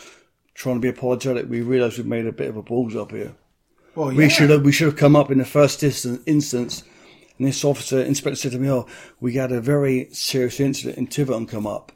trying 0.53 0.75
to 0.75 0.81
be 0.81 0.89
apologetic. 0.89 1.49
We 1.49 1.61
realised 1.61 1.97
we'd 1.97 2.07
made 2.07 2.27
a 2.27 2.31
bit 2.31 2.49
of 2.49 2.57
a 2.57 2.61
balls 2.61 2.95
up 2.95 3.11
here. 3.11 3.33
Well, 3.95 4.11
We 4.11 4.29
should 4.29 4.51
have 4.51 4.63
we 4.63 4.71
should 4.71 4.85
have 4.85 4.95
come 4.95 5.15
up 5.15 5.31
in 5.31 5.39
the 5.39 5.45
first 5.45 5.81
instan- 5.81 6.21
instance. 6.25 6.83
And 7.37 7.47
this 7.47 7.65
officer 7.65 8.01
inspector 8.01 8.35
said 8.35 8.51
to 8.51 8.59
me, 8.59 8.69
"Oh, 8.69 8.85
we 9.19 9.33
had 9.33 9.51
a 9.51 9.61
very 9.61 10.09
serious 10.11 10.59
incident 10.59 10.97
in 10.97 11.07
Tiverton 11.07 11.47
come 11.47 11.65
up." 11.65 11.91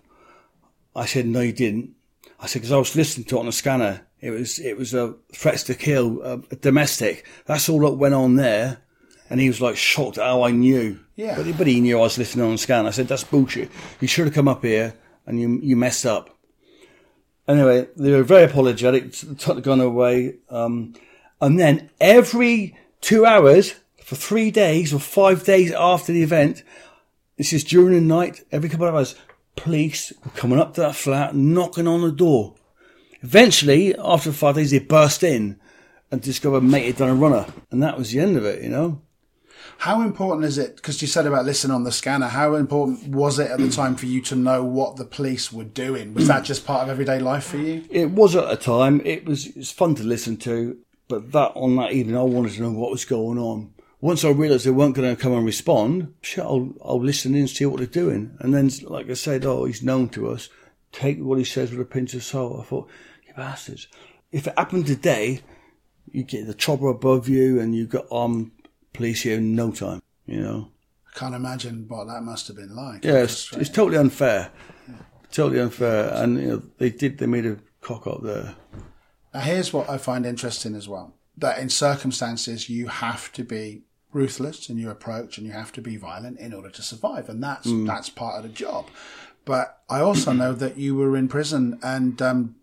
I 0.96 1.06
said, 1.06 1.26
"No, 1.26 1.42
you 1.42 1.54
didn't." 1.54 1.92
I 2.40 2.48
said 2.48 2.60
because 2.60 2.72
I 2.72 2.78
was 2.78 2.96
listening 2.96 3.26
to 3.26 3.38
it 3.38 3.40
on 3.40 3.46
the 3.46 3.52
scanner. 3.52 4.02
It 4.20 4.32
was 4.32 4.60
it 4.60 4.78
was 4.78 4.94
a 4.94 5.16
threats 5.34 5.64
to 5.64 5.76
kill, 5.76 6.22
uh, 6.24 6.38
a 6.52 6.56
domestic. 6.56 7.26
That's 7.46 7.70
all 7.70 7.80
that 7.82 7.94
went 7.94 8.14
on 8.14 8.36
there. 8.36 8.80
And 9.30 9.40
he 9.40 9.48
was 9.48 9.62
like 9.62 9.78
shocked 9.78 10.18
at 10.18 10.26
how 10.26 10.44
I 10.44 10.52
knew. 10.52 11.00
Yeah. 11.16 11.36
But, 11.36 11.58
but 11.58 11.68
he 11.68 11.82
knew 11.82 11.98
I 11.98 12.02
was 12.02 12.18
listening 12.18 12.46
on 12.46 12.52
the 12.52 12.58
scanner. 12.58 12.90
I 12.90 12.92
said, 12.92 13.08
"That's 13.08 13.24
bullshit. 13.24 13.72
You 14.00 14.08
should 14.08 14.26
have 14.26 14.34
come 14.34 14.48
up 14.48 14.64
here 14.64 14.94
and 15.26 15.40
you 15.40 15.60
you 15.62 15.76
messed 15.76 16.06
up." 16.06 16.30
Anyway, 17.48 17.88
they 17.98 18.12
were 18.12 18.24
very 18.24 18.44
apologetic, 18.44 19.12
took 19.12 19.56
the 19.56 19.62
gun 19.62 19.82
away. 19.82 20.36
Um, 20.50 20.94
and 21.42 21.60
then 21.60 21.90
every 22.00 22.78
two 23.02 23.26
hours 23.26 23.76
for 24.02 24.16
three 24.16 24.50
days 24.50 24.94
or 24.94 25.00
five 25.00 25.44
days 25.44 25.74
after 25.74 26.14
the 26.14 26.24
event, 26.24 26.64
this 27.38 27.52
is 27.52 27.66
during 27.66 27.96
the 27.96 28.02
night, 28.02 28.46
every 28.52 28.70
couple 28.70 28.88
of 28.88 28.96
hours, 28.96 29.16
police 29.56 30.14
were 30.24 30.32
coming 30.32 30.60
up 30.60 30.74
to 30.76 30.82
that 30.82 30.96
flat, 30.96 31.36
knocking 31.36 31.88
on 31.88 32.02
the 32.02 32.12
door. 32.12 32.56
Eventually, 33.22 33.96
after 33.98 34.32
five 34.32 34.56
days, 34.56 34.72
they 34.72 34.80
burst 34.80 35.24
in 35.24 35.60
and 36.12 36.22
discovered 36.22 36.62
mate 36.62 36.86
had 36.86 36.98
done 36.98 37.10
a 37.10 37.16
runner. 37.16 37.46
And 37.72 37.82
that 37.82 37.98
was 37.98 38.12
the 38.12 38.20
end 38.20 38.38
of 38.38 38.46
it, 38.46 38.62
you 38.62 38.70
know? 38.70 39.02
How 39.80 40.02
important 40.02 40.46
is 40.46 40.58
it? 40.58 40.76
Because 40.76 41.02
you 41.02 41.08
said 41.08 41.26
about 41.26 41.46
listening 41.46 41.74
on 41.74 41.84
the 41.84 41.92
scanner. 41.92 42.28
How 42.28 42.56
important 42.56 43.08
was 43.08 43.40
it 43.40 43.52
at 43.52 43.60
the 43.60 43.70
time 43.70 43.96
for 43.96 44.06
you 44.06 44.22
to 44.24 44.36
know 44.36 44.64
what 44.64 44.98
the 44.98 45.06
police 45.06 45.52
were 45.52 45.64
doing? 45.64 46.14
Was 46.14 46.28
that 46.28 46.44
just 46.44 46.66
part 46.66 46.84
of 46.84 46.90
everyday 46.90 47.20
life 47.20 47.46
for 47.46 47.58
you? 47.58 47.84
It 47.90 48.12
was 48.12 48.36
at 48.36 48.52
a 48.52 48.56
time. 48.56 49.02
It 49.04 49.26
was 49.26 49.48
it's 49.48 49.72
fun 49.72 49.96
to 49.96 50.04
listen 50.04 50.38
to, 50.38 50.78
but 51.08 51.32
that 51.32 51.52
on 51.56 51.76
that 51.78 51.92
evening, 51.92 52.18
I 52.18 52.24
wanted 52.24 52.54
to 52.54 52.62
know 52.62 52.72
what 52.72 52.92
was 52.92 53.06
going 53.06 53.38
on. 53.38 53.74
Once 54.04 54.26
I 54.26 54.32
realised 54.32 54.66
they 54.66 54.72
weren't 54.72 54.96
going 54.96 55.16
to 55.16 55.22
come 55.22 55.32
and 55.32 55.46
respond, 55.46 56.14
shit, 56.22 56.44
I'll, 56.44 56.74
I'll 56.84 57.02
listen 57.02 57.36
in 57.36 57.40
and 57.40 57.50
see 57.50 57.66
what 57.66 57.78
they're 57.78 57.88
doing. 57.88 58.36
And 58.42 58.54
then, 58.54 58.70
like 58.84 59.10
I 59.10 59.14
said, 59.14 59.46
oh, 59.46 59.64
he's 59.64 59.82
known 59.82 60.10
to 60.10 60.28
us. 60.30 60.50
Take 60.92 61.20
what 61.20 61.38
he 61.38 61.46
says 61.46 61.72
with 61.72 61.80
a 61.80 61.86
pinch 61.86 62.14
of 62.14 62.22
salt. 62.22 62.60
I 62.60 62.64
thought, 62.64 62.90
you 63.26 63.34
bastards. 63.34 63.88
If 64.30 64.46
it 64.46 64.56
happened 64.58 64.88
today, 64.88 65.40
you 66.12 66.24
get 66.24 66.48
the 66.48 66.54
chopper 66.54 66.90
above 66.90 67.30
you 67.30 67.62
and 67.62 67.74
you 67.74 67.88
got 67.88 68.08
armed 68.12 68.52
police 68.92 69.22
here 69.22 69.38
in 69.38 69.56
no 69.56 69.72
time, 69.72 70.02
you 70.26 70.42
know. 70.42 70.68
I 71.08 71.18
can't 71.18 71.34
imagine 71.34 71.86
what 71.88 72.08
that 72.08 72.24
must 72.24 72.50
have 72.50 72.58
been 72.58 72.76
like. 72.76 73.06
Yeah, 73.06 73.24
it's, 73.24 73.54
it's 73.54 73.70
totally 73.70 74.00
unfair. 74.00 74.52
Totally 75.32 75.62
unfair. 75.62 76.14
And, 76.14 76.42
you 76.42 76.48
know, 76.48 76.64
they 76.78 76.90
did, 76.90 77.20
they 77.20 77.26
made 77.26 77.46
a 77.46 77.58
cock 77.80 78.06
up 78.06 78.22
there. 78.22 78.56
Now, 79.34 79.40
here's 79.40 79.72
what 79.72 79.90
I 79.90 79.98
find 79.98 80.26
interesting 80.26 80.76
as 80.76 80.90
well: 80.90 81.14
that 81.38 81.60
in 81.60 81.70
circumstances 81.70 82.68
you 82.68 82.88
have 82.88 83.32
to 83.32 83.46
be 83.46 83.84
ruthless 84.14 84.70
in 84.70 84.78
your 84.78 84.92
approach, 84.92 85.38
and 85.38 85.46
you 85.48 85.54
have 85.54 85.72
to 85.74 85.82
be 85.82 85.98
violent 85.98 86.40
in 86.40 86.54
order 86.54 86.70
to 86.70 86.82
survive, 86.82 87.30
and 87.30 87.44
that's 87.44 87.68
Mm. 87.68 87.88
that's 87.88 88.10
part 88.10 88.38
of 88.38 88.44
the 88.44 88.50
job. 88.50 88.86
But 89.46 89.80
I 89.90 90.00
also 90.00 90.32
know 90.32 90.54
that 90.54 90.78
you 90.78 90.96
were 90.96 91.18
in 91.18 91.28
prison, 91.28 91.80
and 91.84 92.22
um, 92.22 92.56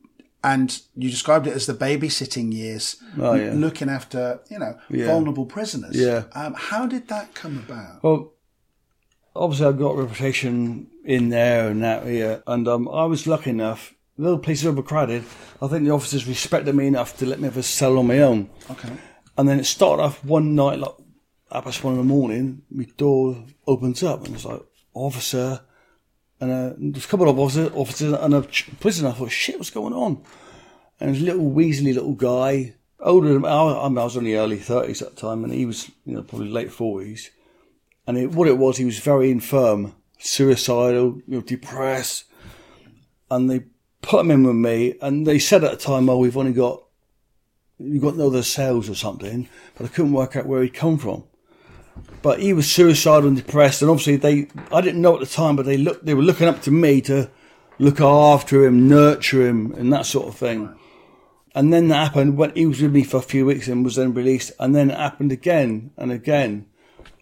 and 0.43 0.81
you 0.97 1.11
described 1.11 1.47
it 1.47 1.53
as 1.55 1.67
the 1.67 1.75
babysitting 1.75 2.53
years, 2.55 2.97
Oh, 3.19 3.35
yeah. 3.35 3.53
looking 3.55 3.91
after 3.91 4.41
you 4.49 4.59
know 4.59 4.79
vulnerable 4.89 5.45
prisoners. 5.47 5.97
Yeah. 5.97 6.25
Um, 6.35 6.55
how 6.57 6.87
did 6.87 7.09
that 7.09 7.35
come 7.35 7.59
about? 7.59 8.03
Well, 8.03 8.33
obviously, 9.37 9.67
I've 9.67 9.79
got 9.79 9.91
a 9.99 10.03
reputation 10.03 10.87
in 11.05 11.29
there 11.29 11.69
and 11.69 11.83
that 11.83 12.07
here, 12.07 12.43
and 12.47 12.67
um, 12.69 12.89
I 12.89 13.05
was 13.05 13.27
lucky 13.27 13.51
enough. 13.51 13.95
The 14.17 14.25
little 14.25 14.39
place 14.39 14.61
is 14.61 14.67
overcrowded. 14.67 15.25
I 15.63 15.67
think 15.69 15.85
the 15.85 15.91
officers 15.93 16.27
respected 16.27 16.75
me 16.75 16.87
enough 16.87 17.17
to 17.19 17.27
let 17.27 17.39
me 17.41 17.45
have 17.45 17.57
a 17.57 17.63
cell 17.63 17.99
on 17.99 18.07
my 18.07 18.19
own. 18.21 18.51
Okay. 18.71 18.91
And 19.39 19.49
then 19.49 19.59
it 19.59 19.65
started 19.65 20.03
off 20.03 20.23
one 20.25 20.55
night, 20.55 20.79
like 20.79 20.93
half 21.51 21.65
past 21.65 21.85
one 21.85 21.95
in 21.95 21.99
the 21.99 22.05
morning, 22.05 22.63
my 22.71 22.85
door 22.97 23.45
opens 23.67 24.03
up 24.03 24.25
and 24.25 24.35
it's 24.35 24.45
like, 24.45 24.63
officer, 24.95 25.61
and 26.41 26.51
uh, 26.51 26.73
there's 26.79 27.05
a 27.05 27.09
couple 27.09 27.29
of 27.29 27.39
officers, 27.39 27.71
officers 27.75 28.13
and 28.15 28.35
a 28.35 28.43
prisoner. 28.81 29.11
I 29.11 29.13
thought, 29.13 29.31
shit, 29.31 29.59
what's 29.59 29.71
going 29.71 29.93
on? 29.93 30.23
And 30.99 31.15
a 31.15 31.19
little 31.19 31.51
weaselly 31.51 31.95
little 31.95 32.15
guy, 32.15 32.75
older 32.99 33.33
than 33.33 33.45
I, 33.45 33.49
I 33.49 33.87
I 33.87 33.89
was 33.89 34.17
only 34.17 34.35
early 34.35 34.59
30s 34.59 35.03
at 35.03 35.15
the 35.15 35.21
time, 35.21 35.45
and 35.45 35.53
he 35.53 35.67
was, 35.67 35.91
you 36.05 36.15
know, 36.15 36.23
probably 36.23 36.49
late 36.49 36.71
40s. 36.71 37.29
And 38.07 38.17
it, 38.17 38.33
what 38.33 38.49
it 38.49 38.59
was, 38.59 38.79
he 38.79 38.85
was 38.85 38.99
very 38.99 39.31
infirm, 39.31 39.95
suicidal, 40.19 41.21
you 41.27 41.37
know, 41.37 41.41
depressed. 41.41 42.25
And 43.31 43.51
they 43.51 43.65
put 44.03 44.21
him 44.21 44.31
in 44.31 44.45
with 44.45 44.57
me, 44.57 44.95
and 45.03 45.27
they 45.27 45.39
said 45.39 45.63
at 45.65 45.73
the 45.73 45.77
time, 45.77 46.09
oh, 46.09 46.19
we've 46.19 46.37
only 46.37 46.53
got, 46.53 46.83
you've 47.79 48.03
got 48.03 48.17
no 48.17 48.27
other 48.27 48.43
cells 48.43 48.89
or 48.89 48.95
something, 48.95 49.49
but 49.77 49.87
I 49.87 49.89
couldn't 49.89 50.13
work 50.13 50.37
out 50.37 50.47
where 50.47 50.63
he'd 50.63 50.75
come 50.75 50.99
from. 50.99 51.25
But 52.23 52.41
he 52.41 52.53
was 52.53 52.71
suicidal 52.71 53.29
and 53.29 53.37
depressed, 53.37 53.83
and 53.83 53.91
obviously 53.91 54.17
they, 54.17 54.49
I 54.73 54.81
didn't 54.81 55.01
know 55.01 55.15
at 55.15 55.21
the 55.21 55.27
time, 55.27 55.57
but 55.57 55.67
they 55.67 55.77
looked, 55.77 56.05
they 56.05 56.15
were 56.15 56.23
looking 56.23 56.49
up 56.49 56.63
to 56.63 56.71
me 56.71 57.01
to 57.03 57.31
look 57.79 58.01
after 58.01 58.65
him, 58.65 58.89
nurture 58.89 59.47
him, 59.47 59.73
and 59.73 59.93
that 59.93 60.07
sort 60.07 60.29
of 60.29 60.37
thing. 60.37 60.75
And 61.55 61.73
then 61.73 61.89
that 61.89 62.09
happened 62.09 62.37
when 62.37 62.55
he 62.55 62.67
was 62.67 62.81
with 62.81 62.93
me 62.93 63.03
for 63.03 63.17
a 63.17 63.23
few 63.23 63.47
weeks 63.47 63.69
and 63.69 63.85
was 63.85 63.97
then 63.97 64.15
released. 64.15 64.53
And 64.61 64.75
then 64.75 64.91
it 64.91 64.97
happened 64.99 65.33
again 65.33 65.91
and 65.97 66.13
again. 66.13 66.67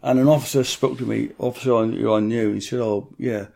And 0.03 0.19
an 0.19 0.29
officer 0.29 0.65
spoke 0.65 0.99
to 0.99 1.07
me, 1.07 1.31
officer 1.39 1.87
who 1.87 2.15
I 2.15 2.21
knew, 2.21 2.47
and 2.47 2.55
he 2.57 2.61
said, 2.61 2.81
"Oh, 2.81 3.09
yeah, 3.19 3.47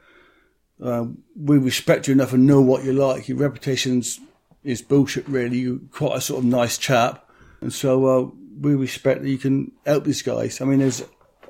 uh, 0.82 1.06
we 1.36 1.58
respect 1.58 2.08
you 2.08 2.12
enough 2.12 2.32
and 2.32 2.46
know 2.46 2.60
what 2.60 2.84
you're 2.84 2.94
like. 2.94 3.28
Your 3.28 3.38
reputation's 3.38 4.18
is 4.64 4.82
bullshit, 4.82 5.28
really. 5.28 5.58
You're 5.58 5.80
quite 5.90 6.16
a 6.16 6.20
sort 6.20 6.40
of 6.40 6.44
nice 6.44 6.78
chap, 6.78 7.28
and 7.60 7.72
so 7.72 8.06
uh, 8.06 8.30
we 8.60 8.74
respect 8.74 9.22
that 9.22 9.28
you 9.28 9.38
can 9.38 9.72
help 9.86 10.04
these 10.04 10.22
guys. 10.22 10.60
I 10.60 10.64
mean, 10.64 10.80
there's 10.80 11.04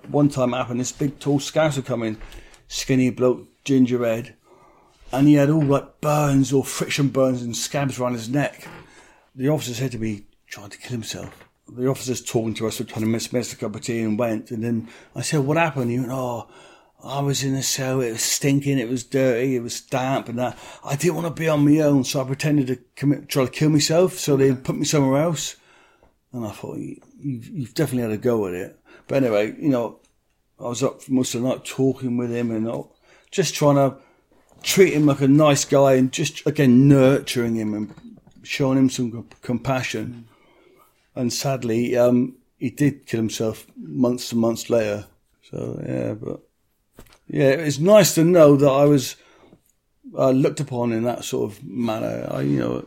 one 0.09 0.29
time 0.29 0.55
it 0.55 0.59
happened. 0.59 0.81
This 0.81 0.93
big 0.93 1.19
tall 1.19 1.39
scouser 1.39 1.85
come 1.85 2.03
in, 2.03 2.19
skinny 2.69 3.11
bloke, 3.11 3.49
ginger 3.65 4.05
head, 4.05 4.35
and 5.13 5.29
he 5.29 5.35
had 5.35 5.51
all 5.51 5.63
like 5.63 6.01
burns 6.01 6.53
or 6.53 6.65
friction 6.65 7.09
burns 7.09 7.43
and 7.43 7.57
scabs 7.57 7.99
around 7.99 8.15
his 8.15 8.29
neck. 8.29 8.67
The 9.35 9.49
officer 9.49 9.75
said 9.75 9.93
to 9.93 9.99
me, 9.99 10.25
trying 10.47 10.71
to 10.71 10.79
kill 10.79 10.93
himself. 10.93 11.49
The 11.69 11.89
officer's 11.89 12.23
talking 12.23 12.55
to 12.55 12.67
us, 12.67 12.81
we're 12.81 12.87
trying 12.87 13.05
to 13.05 13.11
miss, 13.11 13.33
miss 13.33 13.53
a 13.53 13.57
cup 13.57 13.75
of 13.75 13.81
tea 13.81 14.01
and 14.01 14.19
went. 14.19 14.51
And 14.51 14.63
then 14.63 14.89
I 15.15 15.23
said, 15.23 15.41
what 15.41 15.57
happened? 15.57 15.91
He 15.91 15.99
went, 15.99 16.13
oh, 16.13 16.49
I 17.03 17.21
was 17.21 17.43
in 17.43 17.55
a 17.55 17.63
cell. 17.63 18.01
It 18.01 18.13
was 18.13 18.23
stinking. 18.23 18.79
It 18.79 18.89
was 18.89 19.05
dirty. 19.05 19.57
It 19.57 19.63
was 19.63 19.81
damp 19.81 20.29
and 20.29 20.39
that. 20.39 20.59
I 20.85 20.97
didn't 20.97 21.17
want 21.17 21.35
to 21.35 21.41
be 21.41 21.49
on 21.49 21.65
my 21.65 21.81
own. 21.81 22.05
So 22.05 22.21
I 22.21 22.25
pretended 22.25 22.67
to 22.69 22.77
commit, 22.95 23.29
try 23.29 23.45
to 23.45 23.51
kill 23.51 23.71
myself. 23.71 24.19
So 24.19 24.37
they 24.37 24.55
put 24.55 24.77
me 24.77 24.85
somewhere 24.85 25.23
else. 25.23 25.57
And 26.33 26.47
I 26.47 26.51
thought, 26.51 26.79
you, 26.79 27.01
you've, 27.21 27.49
you've 27.49 27.75
definitely 27.75 28.11
had 28.11 28.19
a 28.19 28.23
go 28.23 28.47
at 28.47 28.55
it. 28.55 28.79
But 29.07 29.23
anyway, 29.23 29.55
you 29.59 29.69
know, 29.69 30.01
I 30.59 30.65
was 30.65 30.83
up 30.83 31.03
for 31.03 31.13
most 31.13 31.35
of 31.35 31.43
the 31.43 31.49
night 31.49 31.65
talking 31.65 32.17
with 32.17 32.31
him 32.31 32.51
and 32.51 32.69
all, 32.69 32.97
just 33.31 33.55
trying 33.55 33.77
to 33.77 33.97
treat 34.63 34.95
him 34.95 35.07
like 35.07 35.21
a 35.21 35.29
nice 35.29 35.65
guy 35.65 35.95
and 35.95 36.13
just, 36.13 36.47
again, 36.47 36.89
nurturing 36.89 37.57
him 37.57 37.75
and 37.75 37.95
showing 38.43 38.79
him 38.79 38.91
some 38.91 39.29
compassion. 39.43 40.27
And 41.15 41.33
sadly, 41.33 41.97
um, 41.97 42.37
he 42.59 42.71
did 42.71 43.07
kill 43.07 43.19
himself 43.19 43.67
months 43.77 44.33
and 44.33 44.41
months 44.41 44.71
later. 44.71 45.07
So 45.51 45.83
yeah, 45.87 46.15
but 46.15 46.41
yeah, 47.29 47.51
it's 47.51 47.79
nice 47.79 48.15
to 48.15 48.25
know 48.25 48.57
that 48.57 48.71
I 48.71 48.85
was 48.85 49.17
uh, 50.17 50.31
looked 50.31 50.61
upon 50.61 50.93
in 50.93 51.03
that 51.05 51.25
sort 51.25 51.51
of 51.51 51.65
manner. 51.65 52.29
I, 52.31 52.43
you 52.43 52.59
know, 52.59 52.87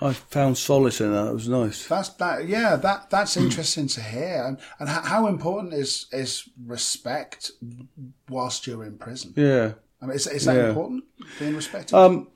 I 0.00 0.12
found 0.12 0.58
solace 0.58 1.00
in 1.00 1.12
that. 1.12 1.28
It 1.28 1.34
was 1.34 1.48
nice. 1.48 1.86
That's 1.86 2.08
that. 2.10 2.46
Yeah, 2.48 2.76
that 2.76 3.10
that's 3.10 3.36
interesting 3.36 3.86
to 3.88 4.00
hear. 4.02 4.44
And 4.46 4.58
and 4.78 4.88
how, 4.88 5.26
important 5.26 5.72
is 5.74 6.06
is 6.12 6.48
respect 6.66 7.50
whilst 8.28 8.66
you're 8.66 8.84
in 8.84 8.98
prison? 8.98 9.32
Yeah. 9.36 9.72
I 10.02 10.06
mean, 10.06 10.16
is, 10.16 10.26
is 10.26 10.44
that 10.46 10.56
Yeah. 10.56 10.68
important? 10.70 11.04
Being 11.38 11.54
respected. 11.56 11.94
Um, 11.94 12.28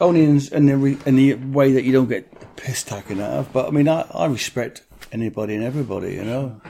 only 0.00 0.24
in, 0.24 0.40
in, 0.52 0.66
the, 0.66 0.76
re- 0.76 0.98
in 1.04 1.16
the 1.16 1.34
way 1.34 1.72
that 1.72 1.84
you 1.84 1.92
don't 1.92 2.08
get 2.08 2.56
piss 2.56 2.82
taken 2.82 3.20
out 3.20 3.32
of. 3.32 3.52
But 3.52 3.68
I 3.68 3.70
mean, 3.70 3.86
I, 3.86 4.02
I 4.12 4.26
respect 4.26 4.82
anybody 5.12 5.54
and 5.54 5.62
everybody. 5.62 6.14
You 6.14 6.24
know, 6.24 6.60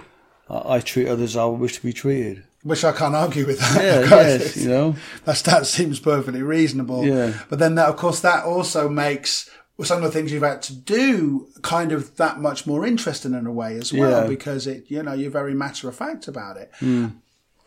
I, 0.51 0.77
I 0.77 0.81
treat 0.81 1.09
others 1.09 1.35
how 1.35 1.53
I 1.55 1.57
wish 1.57 1.77
to 1.77 1.83
be 1.83 1.93
treated. 1.93 2.45
Which 2.63 2.85
I 2.85 2.93
can't 2.93 3.15
argue 3.15 3.47
with 3.47 3.59
that. 3.61 3.83
Yeah, 3.83 4.01
yes, 4.11 4.57
you 4.59 4.69
know. 4.69 4.97
That's, 5.25 5.41
that 5.43 5.67
seems 5.67 5.99
perfectly 5.99 6.43
reasonable. 6.43 7.07
Yeah. 7.07 7.33
But 7.49 7.59
then 7.59 7.77
that, 7.77 7.89
of 7.89 7.97
course, 7.97 8.21
that 8.21 8.45
also 8.45 8.87
makes 8.89 9.49
some 9.85 9.99
of 9.99 10.05
the 10.05 10.11
things 10.11 10.33
you've 10.33 10.43
had 10.43 10.63
to 10.63 10.75
do 10.75 11.49
kind 11.63 11.93
of 11.93 12.17
that 12.17 12.39
much 12.41 12.67
more 12.67 12.87
interesting 12.87 13.35
in 13.35 13.47
a 13.47 13.53
way 13.53 13.77
as 13.77 13.93
well, 13.93 14.23
Yeah. 14.23 14.29
Because 14.29 14.67
it, 14.67 14.85
you 14.89 15.03
know, 15.03 15.13
you're 15.13 15.31
very 15.31 15.55
matter 15.55 15.89
of 15.89 15.97
fact 15.97 16.29
about 16.29 16.57
it. 16.57 16.71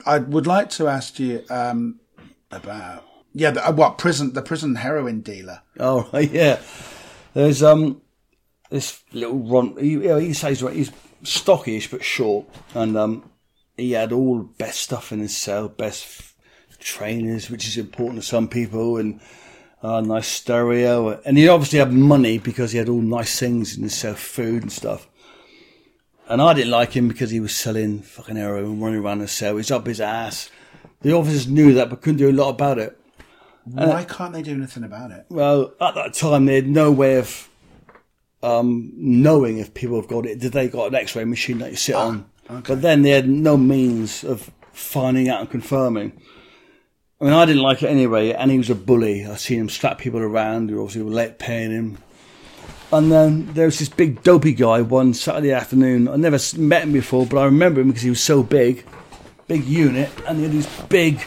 I 0.06 0.20
would 0.20 0.48
like 0.48 0.70
to 0.72 0.88
ask 0.88 1.20
you, 1.20 1.44
um, 1.50 2.00
about, 2.52 3.06
yeah, 3.34 3.52
the, 3.52 3.68
uh, 3.68 3.72
what 3.72 3.98
prison, 3.98 4.34
the 4.34 4.42
prison 4.42 4.76
heroin 4.76 5.22
dealer. 5.22 5.62
Oh 5.80 6.10
yeah, 6.14 6.60
there's 7.34 7.64
um 7.64 8.02
this 8.70 9.02
little 9.12 9.40
Ron. 9.40 9.78
He, 9.80 9.92
you 9.92 10.00
know, 10.04 10.18
he 10.18 10.34
says 10.34 10.60
he's 10.60 10.92
stockish 11.24 11.90
but 11.90 12.04
short, 12.04 12.46
and 12.76 12.98
um 12.98 13.30
he 13.78 13.94
had 13.94 14.12
all 14.12 14.38
the 14.40 14.44
best 14.44 14.82
stuff 14.82 15.12
in 15.12 15.20
his 15.20 15.36
cell, 15.36 15.68
best 15.68 16.04
f- 16.04 16.36
trainers, 16.80 17.50
which 17.50 17.68
is 17.68 17.78
important 17.78 18.22
to 18.22 18.28
some 18.28 18.48
people, 18.48 18.98
and 18.98 19.20
uh, 19.84 20.02
nice 20.02 20.28
stereo, 20.28 21.22
and 21.26 21.38
he 21.38 21.48
obviously 21.48 21.80
had 21.80 21.92
money 21.92 22.38
because 22.38 22.72
he 22.72 22.78
had 22.78 22.90
all 22.90 23.02
nice 23.02 23.38
things 23.38 23.76
and 23.76 23.84
his 23.84 23.94
cell, 23.94 24.16
food 24.16 24.64
and 24.64 24.72
stuff. 24.72 25.08
And 26.30 26.42
I 26.42 26.54
didn't 26.54 26.72
like 26.72 26.94
him 26.94 27.10
because 27.10 27.32
he 27.32 27.42
was 27.42 27.54
selling 27.54 28.00
fucking 28.00 28.38
heroin, 28.38 28.80
running 28.80 29.02
around 29.02 29.20
the 29.20 29.28
cell. 29.28 29.58
He's 29.58 29.70
up 29.72 29.86
his 29.86 30.00
ass. 30.00 30.50
The 31.02 31.12
officers 31.12 31.48
knew 31.50 31.74
that, 31.74 31.90
but 31.90 32.02
couldn't 32.02 32.20
do 32.20 32.30
a 32.30 32.32
lot 32.32 32.50
about 32.50 32.80
it. 32.80 32.98
Uh, 33.78 33.88
Why 33.88 34.06
can't 34.06 34.32
they 34.32 34.42
do 34.42 34.54
anything 34.54 34.86
about 34.86 35.12
it? 35.12 35.26
Well, 35.30 35.74
at 35.82 35.96
that 35.96 36.14
time, 36.14 36.46
they 36.46 36.56
had 36.56 36.68
no 36.68 36.92
way 36.92 37.18
of 37.18 37.50
um, 38.42 38.92
knowing 38.96 39.58
if 39.58 39.74
people 39.74 39.98
have 39.98 40.08
got 40.10 40.26
it. 40.26 40.40
Did 40.40 40.54
they 40.54 40.70
got 40.70 40.88
an 40.88 40.96
X-ray 40.96 41.26
machine 41.26 41.58
that 41.60 41.72
you 41.72 41.78
sit 41.78 41.96
on? 41.96 42.26
But 42.48 42.82
then 42.82 43.02
they 43.02 43.12
had 43.12 43.28
no 43.28 43.58
means 43.58 44.24
of 44.24 44.50
finding 44.72 45.28
out 45.28 45.42
and 45.42 45.50
confirming. 45.50 46.22
I 47.24 47.26
mean, 47.28 47.36
I 47.36 47.46
didn't 47.46 47.62
like 47.62 47.82
it 47.82 47.88
anyway, 47.88 48.34
and 48.34 48.52
he 48.52 48.58
was 48.58 48.70
a 48.70 48.76
bully. 48.76 49.26
I 49.26 49.36
seen 49.36 49.62
him 49.62 49.70
slap 49.70 49.98
people 49.98 50.20
around 50.20 50.70
who 50.70 50.82
obviously 50.82 51.04
were 51.04 51.12
late 51.12 51.40
paying 51.40 51.72
him. 51.72 51.98
And 52.92 53.10
then 53.10 53.54
there 53.54 53.64
was 53.64 53.80
this 53.80 53.88
big 53.88 54.24
dopey 54.24 54.52
guy 54.52 54.82
one 54.82 55.14
Saturday 55.14 55.54
afternoon. 55.54 56.10
I 56.10 56.18
never 56.18 56.38
met 56.58 56.84
him 56.84 56.92
before, 56.92 57.26
but 57.26 57.38
I 57.38 57.46
remember 57.46 57.80
him 57.80 57.88
because 57.88 58.02
he 58.02 58.10
was 58.10 58.22
so 58.22 58.44
big, 58.44 58.86
big 59.48 59.64
unit, 59.64 60.12
and 60.28 60.36
he 60.36 60.44
had 60.44 60.52
these 60.52 60.68
big 60.90 61.26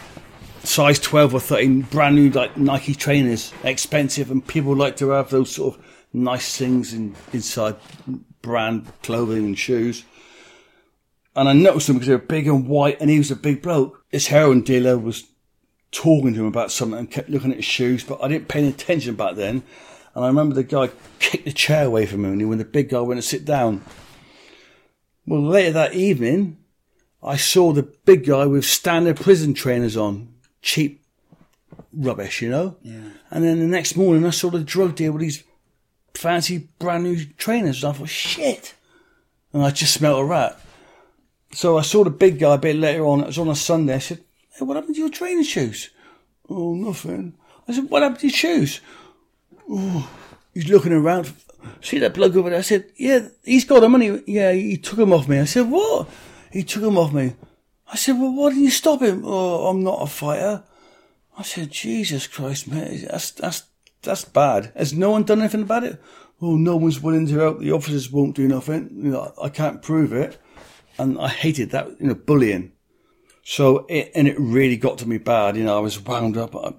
size 0.65 0.99
12 0.99 1.33
or 1.33 1.41
13 1.41 1.81
brand 1.81 2.17
new 2.17 2.29
like 2.29 2.59
Nike 2.59 2.95
trainers, 2.95 3.55
expensive, 3.65 4.31
and 4.31 4.47
people 4.47 4.77
like 4.77 4.97
to 4.97 5.09
have 5.13 5.31
those 5.31 5.51
sort 5.51 5.77
of 5.77 5.85
nice 6.13 6.59
things 6.59 6.93
in, 6.93 7.17
inside 7.33 7.77
brand 8.43 8.93
clothing 9.03 9.47
and 9.47 9.59
shoes. 9.59 10.05
And 11.35 11.49
I 11.49 11.55
noticed 11.55 11.89
him 11.89 11.95
because 11.95 12.09
they 12.09 12.17
were 12.17 12.21
big 12.21 12.49
and 12.49 12.69
white, 12.69 13.01
and 13.01 13.09
he 13.09 13.17
was 13.17 13.31
a 13.31 13.37
big 13.37 13.63
bloke. 13.63 14.05
This 14.11 14.27
heroin 14.27 14.61
dealer 14.61 14.99
was 14.99 15.25
talking 15.93 16.35
to 16.35 16.41
him 16.41 16.47
about 16.47 16.73
something 16.73 16.99
and 16.99 17.11
kept 17.11 17.31
looking 17.31 17.51
at 17.51 17.57
his 17.57 17.65
shoes, 17.65 18.05
but 18.05 18.23
I 18.23 18.29
didn't 18.29 18.49
pay 18.49 18.61
any 18.61 18.69
attention 18.69 19.15
back 19.15 19.37
then. 19.37 19.63
And 20.15 20.25
I 20.25 20.29
remember 20.29 20.55
the 20.55 20.65
guy 20.65 20.91
kicked 21.19 21.45
the 21.45 21.53
chair 21.53 21.85
away 21.85 22.07
from 22.07 22.25
him 22.25 22.49
when 22.49 22.59
the 22.59 22.65
big 22.65 22.89
guy 22.89 23.01
went 23.01 23.19
to 23.21 23.27
sit 23.27 23.45
down. 23.45 23.85
Well, 25.27 25.43
later 25.43 25.73
that 25.73 25.95
evening, 25.95 26.59
I 27.23 27.37
saw 27.37 27.73
the 27.73 27.83
big 27.83 28.27
guy 28.27 28.47
with 28.47 28.65
standard 28.65 29.17
prison 29.17 29.55
trainers 29.55 29.97
on, 29.97 30.35
cheap 30.63 31.03
rubbish, 31.93 32.41
you 32.41 32.49
know. 32.49 32.77
Yeah. 32.83 33.11
And 33.31 33.45
then 33.45 33.59
the 33.59 33.67
next 33.67 33.97
morning, 33.97 34.25
I 34.25 34.31
saw 34.31 34.51
the 34.51 34.61
drug 34.61 34.95
dealer 34.95 35.13
with 35.13 35.23
these 35.23 35.45
fancy 36.15 36.69
brand 36.79 37.05
new 37.05 37.25
trainers, 37.37 37.83
and 37.83 37.93
I 37.93 37.99
thought, 37.99 38.09
shit. 38.09 38.75
And 39.53 39.63
I 39.63 39.71
just 39.71 39.95
smelt 39.95 40.21
a 40.21 40.25
rat. 40.25 40.61
So 41.53 41.79
I 41.79 41.83
saw 41.83 42.05
the 42.05 42.11
big 42.11 42.39
guy 42.39 42.55
a 42.55 42.59
bit 42.59 42.77
later 42.77 43.05
on. 43.07 43.21
It 43.21 43.27
was 43.27 43.39
on 43.39 43.49
a 43.49 43.55
Sunday. 43.55 43.95
I 43.95 43.99
said, 43.99 44.23
"Hey, 44.59 44.65
what 44.65 44.77
happened 44.77 44.95
to 44.95 45.01
your 45.01 45.11
training 45.11 45.45
shoes?" 45.45 45.91
Oh, 46.49 46.75
nothing. 46.75 47.35
I 47.69 47.73
said, 47.73 47.91
"What 47.91 48.03
happened 48.03 48.21
to 48.21 48.27
your 48.29 48.35
shoes?" 48.35 48.81
Oh, 49.69 50.09
he's 50.55 50.69
looking 50.69 50.93
around. 50.93 51.33
See 51.81 51.99
that 51.99 52.15
bloke 52.15 52.37
over 52.37 52.51
there? 52.51 52.61
I 52.61 52.63
said, 52.63 52.87
"Yeah, 52.97 53.29
he's 53.45 53.65
got 53.65 53.81
them, 53.81 53.93
money. 53.93 54.23
Yeah, 54.27 54.53
he 54.53 54.77
took 54.77 54.97
them 54.97 55.13
off 55.13 55.29
me." 55.29 55.41
I 55.41 55.45
said, 55.45 55.71
"What?" 55.71 56.09
He 56.53 56.63
took 56.63 56.83
them 56.83 56.99
off 56.99 57.13
me. 57.13 57.35
I 57.93 57.97
said, 57.97 58.19
"Well, 58.19 58.33
why 58.33 58.51
didn't 58.51 58.65
you 58.65 58.71
stop 58.71 59.03
him?" 59.03 59.23
Oh, 59.25 59.69
I'm 59.69 59.83
not 59.83 60.03
a 60.03 60.07
fighter. 60.07 60.63
I 61.37 61.43
said, 61.43 61.71
"Jesus 61.71 62.27
Christ, 62.27 62.69
mate, 62.69 63.07
that's 63.11 63.31
that's 63.33 63.65
that's 64.03 64.25
bad. 64.25 64.73
Has 64.77 64.95
no 64.95 65.11
one 65.11 65.25
done 65.25 65.41
anything 65.41 65.63
about 65.63 65.85
it?" 65.85 66.01
Oh, 66.41 66.57
no 66.57 66.77
one's 66.77 67.03
willing 67.03 67.27
to 67.29 67.39
help. 67.39 67.61
The 67.61 67.73
officers 67.73 68.13
won't 68.13 68.37
do 68.37 68.47
nothing. 68.47 68.91
You 69.03 69.11
know, 69.11 69.33
I 69.43 69.49
can't 69.49 69.83
prove 69.83 70.13
it 70.13 70.39
and 70.99 71.19
I 71.19 71.29
hated 71.29 71.71
that, 71.71 72.01
you 72.01 72.09
know, 72.09 72.15
bullying. 72.15 72.73
So 73.49 73.87
it, 73.89 74.11
and 74.17 74.27
it 74.27 74.35
really 74.41 74.77
got 74.77 74.99
to 74.99 75.09
me 75.09 75.19
bad. 75.19 75.57
You 75.57 75.63
know, 75.63 75.77
I 75.77 75.81
was 75.81 76.01
wound 76.01 76.37
up. 76.37 76.57
I, 76.57 76.75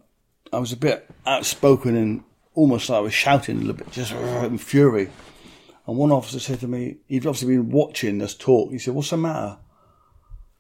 I 0.52 0.60
was 0.60 0.74
a 0.74 0.78
bit 0.78 1.10
outspoken 1.26 1.96
and 1.96 2.26
almost 2.56 2.90
like 2.90 2.98
I 2.98 3.00
was 3.00 3.14
shouting 3.14 3.56
a 3.56 3.60
little 3.62 3.74
bit, 3.74 3.90
just 3.94 4.12
in 4.12 4.58
fury. 4.58 5.10
And 5.88 5.96
one 5.96 6.12
officer 6.12 6.42
said 6.42 6.60
to 6.60 6.68
me, 6.68 6.98
he'd 7.08 7.26
obviously 7.26 7.56
been 7.56 7.70
watching 7.70 8.22
us 8.22 8.36
talk. 8.36 8.72
He 8.72 8.80
said, 8.80 8.96
"What's 8.96 9.12
the 9.12 9.18
matter?" 9.18 9.60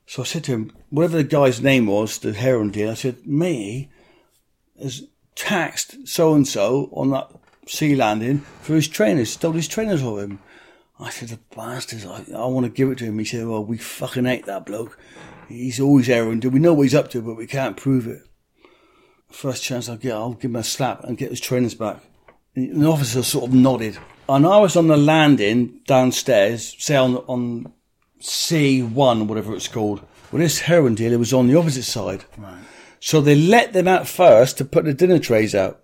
So 0.05 0.21
I 0.21 0.25
said 0.25 0.45
to 0.45 0.53
him, 0.53 0.71
whatever 0.91 1.17
the 1.17 1.25
guy's 1.25 1.61
name 1.61 1.87
was, 1.87 2.19
the 2.19 2.31
heroin 2.31 2.71
dealer, 2.71 2.93
I 2.93 2.95
said, 2.95 3.27
"Me 3.27 3.91
has 4.81 5.03
taxed 5.35 6.07
so 6.07 6.33
and 6.33 6.47
so 6.47 6.89
on 6.93 7.09
that 7.09 7.29
C 7.67 7.95
landing 7.95 8.45
for 8.61 8.75
his 8.75 8.87
trainers, 8.87 9.33
stole 9.33 9.51
his 9.51 9.67
trainers 9.67 10.01
off 10.03 10.19
him." 10.19 10.39
I 11.01 11.09
said, 11.09 11.27
"The 11.27 11.39
bastards! 11.53 12.05
I, 12.05 12.23
I 12.33 12.45
want 12.45 12.65
to 12.65 12.71
give 12.71 12.91
it 12.91 12.97
to 12.99 13.03
him." 13.03 13.19
He 13.19 13.25
said, 13.25 13.45
"Well, 13.45 13.65
we 13.65 13.77
fucking 13.77 14.23
hate 14.23 14.45
that 14.45 14.65
bloke. 14.65 14.97
He's 15.47 15.79
always 15.79 16.07
heroin. 16.07 16.39
We 16.39 16.59
know 16.59 16.73
what 16.73 16.83
he's 16.83 16.95
up 16.95 17.09
to, 17.11 17.21
but 17.21 17.35
we 17.35 17.47
can't 17.47 17.77
prove 17.77 18.07
it." 18.07 18.23
First 19.29 19.63
chance 19.63 19.89
I 19.89 19.97
get, 19.97 20.13
I'll 20.13 20.33
give 20.33 20.51
him 20.51 20.55
a 20.55 20.63
slap 20.63 21.03
and 21.03 21.17
get 21.17 21.31
his 21.31 21.41
trainers 21.41 21.73
back. 21.73 21.99
And 22.55 22.81
the 22.81 22.87
officer 22.87 23.23
sort 23.23 23.45
of 23.45 23.53
nodded. 23.53 23.97
And 24.29 24.45
I 24.45 24.57
was 24.59 24.75
on 24.75 24.87
the 24.87 24.97
landing 24.97 25.81
downstairs, 25.85 26.75
say 26.79 26.95
on, 26.95 27.17
on 27.27 27.71
C1, 28.19 29.27
whatever 29.27 29.53
it's 29.55 29.67
called. 29.67 30.01
Well, 30.31 30.41
this 30.41 30.61
heroin 30.61 30.95
dealer 30.95 31.17
was 31.17 31.33
on 31.33 31.47
the 31.47 31.57
opposite 31.57 31.83
side. 31.83 32.25
Right. 32.37 32.57
So 32.99 33.21
they 33.21 33.35
let 33.35 33.73
them 33.73 33.87
out 33.87 34.07
first 34.07 34.57
to 34.57 34.65
put 34.65 34.85
the 34.85 34.93
dinner 34.93 35.19
trays 35.19 35.53
out. 35.53 35.83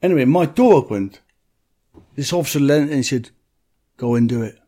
Anyway, 0.00 0.24
my 0.24 0.46
door 0.46 0.74
opened. 0.74 1.18
This 2.14 2.32
officer 2.32 2.60
leant 2.60 2.90
and 2.90 3.04
said, 3.04 3.30
go 3.96 4.14
and 4.14 4.28
do 4.28 4.42
it. 4.42 4.58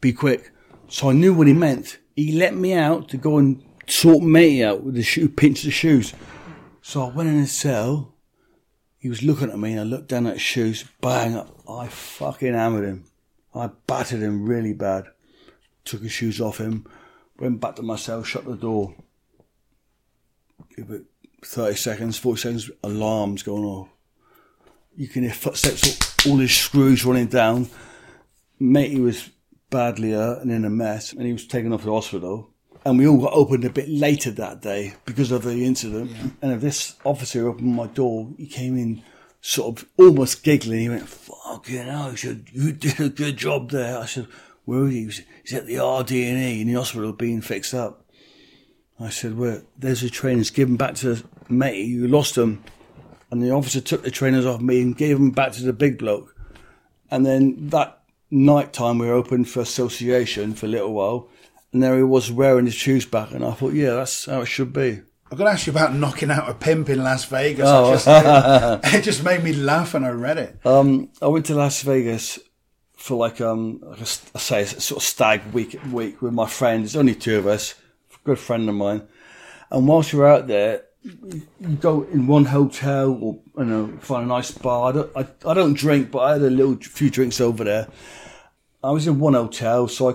Be 0.00 0.12
quick. 0.12 0.50
So 0.88 1.10
I 1.10 1.12
knew 1.12 1.34
what 1.34 1.46
he 1.46 1.52
meant. 1.52 1.98
He 2.18 2.32
let 2.32 2.56
me 2.56 2.72
out 2.72 3.08
to 3.10 3.16
go 3.16 3.38
and 3.38 3.62
sort 3.86 4.24
me 4.24 4.64
out 4.64 4.82
with 4.82 4.96
the 4.96 5.04
shoe, 5.04 5.28
pinch 5.28 5.62
the 5.62 5.70
shoes. 5.70 6.14
So 6.82 7.04
I 7.04 7.10
went 7.10 7.28
in 7.28 7.38
his 7.38 7.52
cell. 7.52 8.12
He 8.96 9.08
was 9.08 9.22
looking 9.22 9.50
at 9.50 9.58
me 9.60 9.70
and 9.70 9.80
I 9.82 9.84
looked 9.84 10.08
down 10.08 10.26
at 10.26 10.32
his 10.32 10.42
shoes. 10.42 10.84
Bang! 11.00 11.40
I 11.70 11.86
fucking 11.86 12.54
hammered 12.54 12.86
him. 12.86 13.04
I 13.54 13.70
battered 13.86 14.20
him 14.20 14.48
really 14.48 14.72
bad. 14.72 15.04
Took 15.84 16.02
his 16.02 16.10
shoes 16.10 16.40
off 16.40 16.58
him. 16.58 16.86
Went 17.38 17.60
back 17.60 17.76
to 17.76 17.82
my 17.82 17.94
cell, 17.94 18.24
shut 18.24 18.44
the 18.44 18.56
door. 18.56 18.96
Give 20.74 20.90
it 20.90 21.04
30 21.44 21.76
seconds, 21.76 22.18
40 22.18 22.40
seconds, 22.40 22.70
alarms 22.82 23.44
going 23.44 23.64
off. 23.64 23.90
You 24.96 25.06
can 25.06 25.22
hear 25.22 25.32
footsteps, 25.32 26.26
all 26.26 26.38
his 26.38 26.52
screws 26.52 27.04
running 27.04 27.28
down. 27.28 27.68
Mate, 28.58 28.90
he 28.90 29.00
was 29.00 29.30
badly 29.70 30.12
hurt 30.12 30.42
and 30.42 30.50
in 30.50 30.64
a 30.64 30.70
mess, 30.70 31.12
and 31.12 31.22
he 31.22 31.32
was 31.32 31.46
taken 31.46 31.72
off 31.72 31.82
to 31.84 31.92
hospital. 31.92 32.50
And 32.84 32.98
we 32.98 33.06
all 33.06 33.20
got 33.20 33.32
opened 33.32 33.64
a 33.64 33.70
bit 33.70 33.88
later 33.88 34.30
that 34.30 34.62
day 34.62 34.94
because 35.04 35.30
of 35.30 35.42
the 35.42 35.64
incident. 35.64 36.10
And 36.40 36.52
if 36.52 36.60
this 36.60 36.96
officer 37.04 37.48
opened 37.48 37.74
my 37.74 37.86
door, 37.86 38.30
he 38.38 38.46
came 38.46 38.78
in 38.78 39.02
sort 39.40 39.78
of 39.78 39.88
almost 39.98 40.42
giggling. 40.42 40.80
He 40.80 40.88
went, 40.88 41.08
fucking 41.08 41.86
hell, 41.86 42.10
he 42.10 42.16
said, 42.16 42.46
you 42.52 42.72
did 42.72 43.00
a 43.00 43.08
good 43.08 43.36
job 43.36 43.70
there. 43.70 43.98
I 43.98 44.06
said, 44.06 44.26
where 44.64 44.86
is 44.86 44.92
he? 44.92 45.04
He 45.04 45.10
said, 45.10 45.24
he's 45.44 45.54
at 45.54 45.66
the 45.66 45.84
RD&E 45.84 46.60
in 46.60 46.68
the 46.68 46.74
hospital 46.74 47.12
being 47.12 47.40
fixed 47.40 47.74
up. 47.74 48.04
I 49.00 49.10
said, 49.10 49.36
well, 49.36 49.62
there's 49.76 50.00
the 50.00 50.10
trainers, 50.10 50.50
give 50.50 50.68
them 50.68 50.76
back 50.76 50.94
to 50.96 51.22
mate, 51.48 51.86
you 51.86 52.08
lost 52.08 52.34
them. 52.34 52.64
And 53.30 53.42
the 53.42 53.50
officer 53.50 53.80
took 53.80 54.02
the 54.02 54.10
trainers 54.10 54.46
off 54.46 54.60
me 54.60 54.80
and 54.80 54.96
gave 54.96 55.18
them 55.18 55.30
back 55.30 55.52
to 55.52 55.62
the 55.62 55.72
big 55.72 55.98
bloke. 55.98 56.34
And 57.10 57.24
then 57.24 57.68
that 57.68 57.97
night 58.30 58.72
time 58.72 58.98
we 58.98 59.06
were 59.06 59.14
open 59.14 59.44
for 59.44 59.60
association 59.60 60.54
for 60.54 60.66
a 60.66 60.68
little 60.68 60.92
while. 60.92 61.28
And 61.72 61.82
there 61.82 61.96
he 61.96 62.02
was 62.02 62.32
wearing 62.32 62.64
his 62.64 62.74
shoes 62.74 63.04
back. 63.04 63.32
And 63.32 63.44
I 63.44 63.52
thought, 63.52 63.74
yeah, 63.74 63.90
that's 63.90 64.24
how 64.24 64.40
it 64.40 64.46
should 64.46 64.72
be. 64.72 65.02
I've 65.30 65.36
got 65.36 65.44
to 65.44 65.50
ask 65.50 65.66
you 65.66 65.72
about 65.72 65.94
knocking 65.94 66.30
out 66.30 66.48
a 66.48 66.54
pimp 66.54 66.88
in 66.88 67.04
Las 67.04 67.26
Vegas. 67.26 67.66
Oh. 67.68 67.90
I 67.90 67.92
just, 67.92 68.94
it 68.94 69.02
just 69.02 69.22
made 69.22 69.44
me 69.44 69.52
laugh 69.52 69.92
when 69.92 70.04
I 70.04 70.10
read 70.10 70.38
it. 70.38 70.58
Um, 70.64 71.10
I 71.20 71.26
went 71.26 71.46
to 71.46 71.54
Las 71.54 71.82
Vegas 71.82 72.38
for 72.96 73.16
like 73.16 73.40
um, 73.40 73.80
like 73.82 74.00
a, 74.00 74.02
I 74.02 74.38
say, 74.38 74.62
a 74.62 74.66
sort 74.66 75.02
of 75.02 75.06
stag 75.06 75.52
week 75.52 75.78
week 75.92 76.22
with 76.22 76.32
my 76.32 76.46
friend. 76.46 76.82
There's 76.82 76.96
only 76.96 77.14
two 77.14 77.36
of 77.38 77.46
us, 77.46 77.74
good 78.24 78.38
friend 78.38 78.68
of 78.68 78.74
mine. 78.74 79.06
And 79.70 79.86
whilst 79.86 80.14
we 80.14 80.20
were 80.20 80.28
out 80.28 80.46
there, 80.46 80.84
you 81.60 81.76
go 81.80 82.02
in 82.04 82.26
one 82.26 82.46
hotel 82.46 83.18
or 83.20 83.38
you 83.58 83.64
know 83.64 83.98
find 84.00 84.24
a 84.24 84.28
nice 84.28 84.50
bar. 84.50 84.90
I 84.90 84.92
don't, 84.92 85.10
I, 85.16 85.50
I 85.50 85.54
don't 85.54 85.74
drink, 85.74 86.10
but 86.10 86.18
I 86.20 86.32
had 86.32 86.42
a 86.42 86.50
little 86.50 86.76
few 86.76 87.10
drinks 87.10 87.40
over 87.40 87.64
there. 87.64 87.88
I 88.82 88.90
was 88.90 89.06
in 89.06 89.18
one 89.18 89.34
hotel, 89.34 89.88
so 89.88 90.10
I 90.10 90.14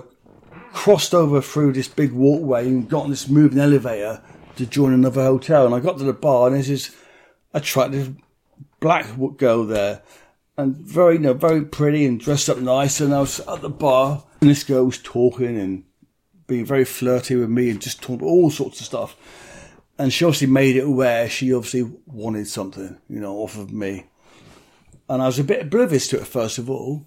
crossed 0.72 1.14
over 1.14 1.40
through 1.40 1.72
this 1.72 1.88
big 1.88 2.12
walkway 2.12 2.66
and 2.66 2.88
got 2.88 3.04
on 3.04 3.10
this 3.10 3.28
moving 3.28 3.58
elevator 3.58 4.22
to 4.56 4.66
join 4.66 4.92
another 4.92 5.22
hotel. 5.22 5.66
And 5.66 5.74
I 5.74 5.80
got 5.80 5.98
to 5.98 6.04
the 6.04 6.12
bar, 6.12 6.46
and 6.46 6.56
there's 6.56 6.68
this 6.68 6.96
attractive 7.52 8.14
black 8.80 9.06
girl 9.36 9.64
there, 9.64 10.02
and 10.56 10.76
very, 10.76 11.14
you 11.14 11.20
know, 11.20 11.34
very 11.34 11.64
pretty 11.64 12.06
and 12.06 12.20
dressed 12.20 12.48
up 12.48 12.58
nice. 12.58 13.00
And 13.00 13.14
I 13.14 13.20
was 13.20 13.40
at 13.40 13.60
the 13.60 13.70
bar, 13.70 14.24
and 14.40 14.50
this 14.50 14.64
girl 14.64 14.86
was 14.86 14.98
talking 14.98 15.58
and 15.58 15.84
being 16.46 16.64
very 16.64 16.84
flirty 16.84 17.36
with 17.36 17.48
me 17.48 17.70
and 17.70 17.80
just 17.80 18.02
talking 18.02 18.26
all 18.26 18.50
sorts 18.50 18.80
of 18.80 18.86
stuff. 18.86 19.16
And 19.98 20.12
she 20.12 20.24
obviously 20.24 20.48
made 20.48 20.76
it 20.76 20.84
aware 20.84 21.28
she 21.28 21.54
obviously 21.54 21.90
wanted 22.06 22.48
something, 22.48 22.98
you 23.08 23.20
know, 23.20 23.36
off 23.36 23.56
of 23.56 23.72
me. 23.72 24.06
And 25.08 25.22
I 25.22 25.26
was 25.26 25.38
a 25.38 25.44
bit 25.44 25.62
oblivious 25.62 26.08
to 26.08 26.16
it 26.16 26.26
first 26.26 26.58
of 26.58 26.68
all. 26.68 27.06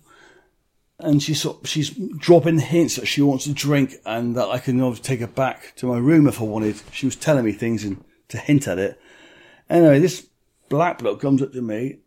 And 0.99 1.21
she's 1.21 1.41
sort 1.41 1.67
she's 1.67 1.91
dropping 1.91 2.59
hints 2.59 2.95
that 2.95 3.05
she 3.05 3.21
wants 3.21 3.45
a 3.45 3.53
drink 3.53 3.95
and 4.05 4.35
that 4.35 4.49
I 4.49 4.57
can 4.57 4.81
obviously 4.81 5.03
take 5.03 5.19
her 5.19 5.27
back 5.27 5.75
to 5.75 5.85
my 5.85 5.97
room 5.97 6.27
if 6.27 6.41
I 6.41 6.45
wanted. 6.45 6.81
She 6.91 7.05
was 7.05 7.15
telling 7.15 7.45
me 7.45 7.51
things 7.51 7.83
and 7.83 8.03
to 8.29 8.37
hint 8.37 8.67
at 8.67 8.79
it. 8.79 8.99
Anyway, 9.69 9.99
this 9.99 10.27
black 10.69 10.99
bloke 10.99 11.21
comes 11.21 11.41
up 11.41 11.51
to 11.53 11.61
me 11.61 11.97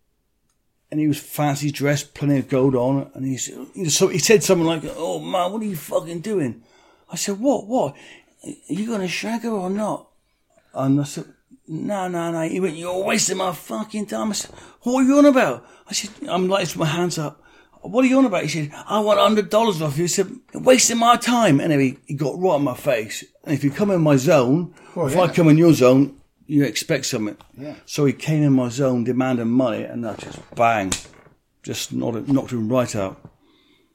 and 0.91 0.99
he 0.99 1.07
was 1.07 1.19
fancy 1.19 1.71
dressed, 1.71 2.15
plenty 2.15 2.39
of 2.39 2.49
gold 2.49 2.75
on, 2.75 3.11
and 3.15 3.25
he, 3.25 3.37
so 3.37 4.09
he 4.09 4.19
said 4.19 4.43
something 4.43 4.67
like, 4.67 4.83
"Oh 4.97 5.21
man, 5.21 5.53
what 5.53 5.63
are 5.63 5.67
you 5.67 5.77
fucking 5.77 6.21
doing?" 6.21 6.63
I 7.09 7.17
said, 7.17 7.39
"What? 7.39 7.67
What? 7.67 7.95
Are 8.45 8.53
you 8.67 8.87
going 8.87 9.01
to 9.01 9.09
shag 9.09 9.43
her 9.43 9.51
or 9.51 9.71
not?" 9.71 10.10
And 10.75 11.01
I 11.01 11.05
said, 11.05 11.25
"No, 11.67 12.09
no, 12.09 12.31
no." 12.31 12.43
He 12.49 12.61
went, 12.61 12.77
"You're 12.77 13.05
wasting 13.05 13.39
my 13.39 13.53
fucking 13.53 14.07
time." 14.07 14.31
I 14.31 14.33
said, 14.33 14.51
"What 14.83 15.01
are 15.01 15.07
you 15.07 15.19
on 15.19 15.27
about?" 15.27 15.67
I 15.89 15.93
said, 15.93 16.11
"I'm 16.29 16.49
like, 16.49 16.77
my 16.77 16.87
hands 16.87 17.19
up." 17.19 17.43
What 17.83 18.05
are 18.05 18.09
you 18.09 18.19
on 18.19 18.27
about? 18.27 18.43
He 18.43 18.49
said, 18.49 18.73
"I 18.87 19.01
want 19.01 19.19
hundred 19.19 19.49
dollars 19.51 19.81
off 19.81 19.97
you." 19.97 20.05
He 20.05 20.09
said, 20.09 20.31
"You're 20.53 20.63
wasting 20.63 20.99
my 20.99 21.17
time." 21.17 21.61
Anyway, 21.61 21.97
he 22.07 22.15
got 22.15 22.39
right 22.39 22.57
in 22.57 22.63
my 22.63 22.75
face. 22.77 23.25
And 23.45 23.55
if 23.55 23.65
you 23.65 23.71
come 23.71 23.91
in 23.91 24.03
my 24.03 24.17
zone, 24.17 24.75
Well, 24.95 25.07
if 25.07 25.15
yeah. 25.15 25.23
I 25.23 25.29
come 25.29 25.49
in 25.49 25.57
your 25.59 25.73
zone, 25.73 26.21
you 26.47 26.65
expect 26.65 27.07
something. 27.07 27.37
Yeah. 27.57 27.75
So 27.87 28.05
he 28.05 28.13
came 28.13 28.43
in 28.43 28.53
my 28.53 28.69
zone 28.69 29.05
demanding 29.05 29.49
money, 29.49 29.85
and 29.85 30.07
I 30.07 30.15
just 30.17 30.39
bang, 30.55 30.93
just 31.63 31.93
knocked, 31.93 32.29
knocked 32.29 32.53
him 32.53 32.69
right 32.69 32.95
out. 32.95 33.21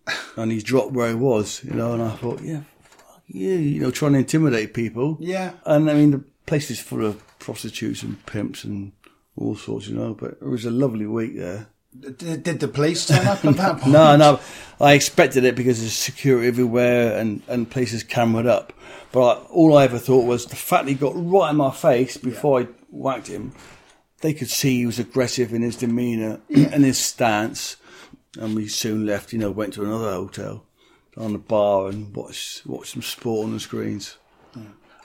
And 0.38 0.52
he 0.52 0.62
dropped 0.62 0.92
where 0.94 1.10
he 1.10 1.16
was, 1.16 1.64
you 1.64 1.74
know. 1.74 1.94
And 1.94 2.04
I 2.04 2.12
thought, 2.12 2.42
yeah, 2.42 2.62
fuck 2.82 3.24
you, 3.28 3.54
you 3.54 3.82
know, 3.82 3.92
trying 3.92 4.14
to 4.14 4.20
intimidate 4.20 4.74
people. 4.74 5.18
Yeah. 5.20 5.54
And 5.66 5.90
I 5.90 5.94
mean, 5.94 6.12
the 6.12 6.24
place 6.46 6.72
is 6.72 6.80
full 6.80 7.06
uh, 7.06 7.10
of 7.10 7.40
prostitutes 7.40 8.04
and 8.04 8.24
pimps 8.26 8.64
and 8.64 8.92
all 9.36 9.56
sorts, 9.56 9.88
you 9.88 9.96
know. 9.96 10.14
But 10.14 10.32
it 10.32 10.44
was 10.44 10.66
a 10.66 10.72
lovely 10.72 11.06
week 11.06 11.38
there. 11.38 11.68
Did, 11.98 12.44
did 12.44 12.60
the 12.60 12.68
police 12.68 13.06
turn 13.06 13.26
up 13.26 13.46
at 13.46 13.56
that 13.56 13.78
point? 13.80 13.94
No, 13.94 14.16
no, 14.18 14.40
I 14.82 14.94
expected 14.94 15.46
it 15.46 15.56
because 15.56 15.80
there's 15.80 15.94
security 15.94 16.48
everywhere 16.48 17.18
and, 17.18 17.42
and 17.48 17.70
places 17.70 18.04
cameraed 18.04 18.48
up. 18.48 18.74
But 19.12 19.22
I, 19.22 19.42
all 19.46 19.78
I 19.78 19.86
ever 19.86 19.98
thought 19.98 20.26
was 20.26 20.46
the 20.46 20.58
fact 20.58 20.88
he 20.88 20.96
got 20.96 21.14
right 21.16 21.52
in 21.52 21.56
my 21.56 21.72
face 21.72 22.18
before 22.18 22.62
I 22.62 22.68
whacked 22.90 23.28
him, 23.28 23.54
they 24.22 24.34
could 24.34 24.50
see 24.50 24.78
he 24.78 24.86
was 24.86 25.00
aggressive 25.00 25.54
in 25.54 25.62
his 25.62 25.78
demeanour 25.78 26.42
and 26.50 26.84
his 26.84 26.98
stance. 26.98 27.78
And 28.38 28.56
we 28.56 28.68
soon 28.68 29.06
left, 29.06 29.32
you 29.32 29.40
know, 29.40 29.52
went 29.52 29.74
to 29.76 29.84
another 29.84 30.12
hotel 30.12 30.66
on 31.16 31.32
the 31.32 31.40
bar 31.40 31.88
and 31.88 32.14
watched, 32.14 32.66
watched 32.66 32.92
some 32.92 33.02
sport 33.02 33.46
on 33.46 33.54
the 33.54 33.60
screens. 33.62 34.18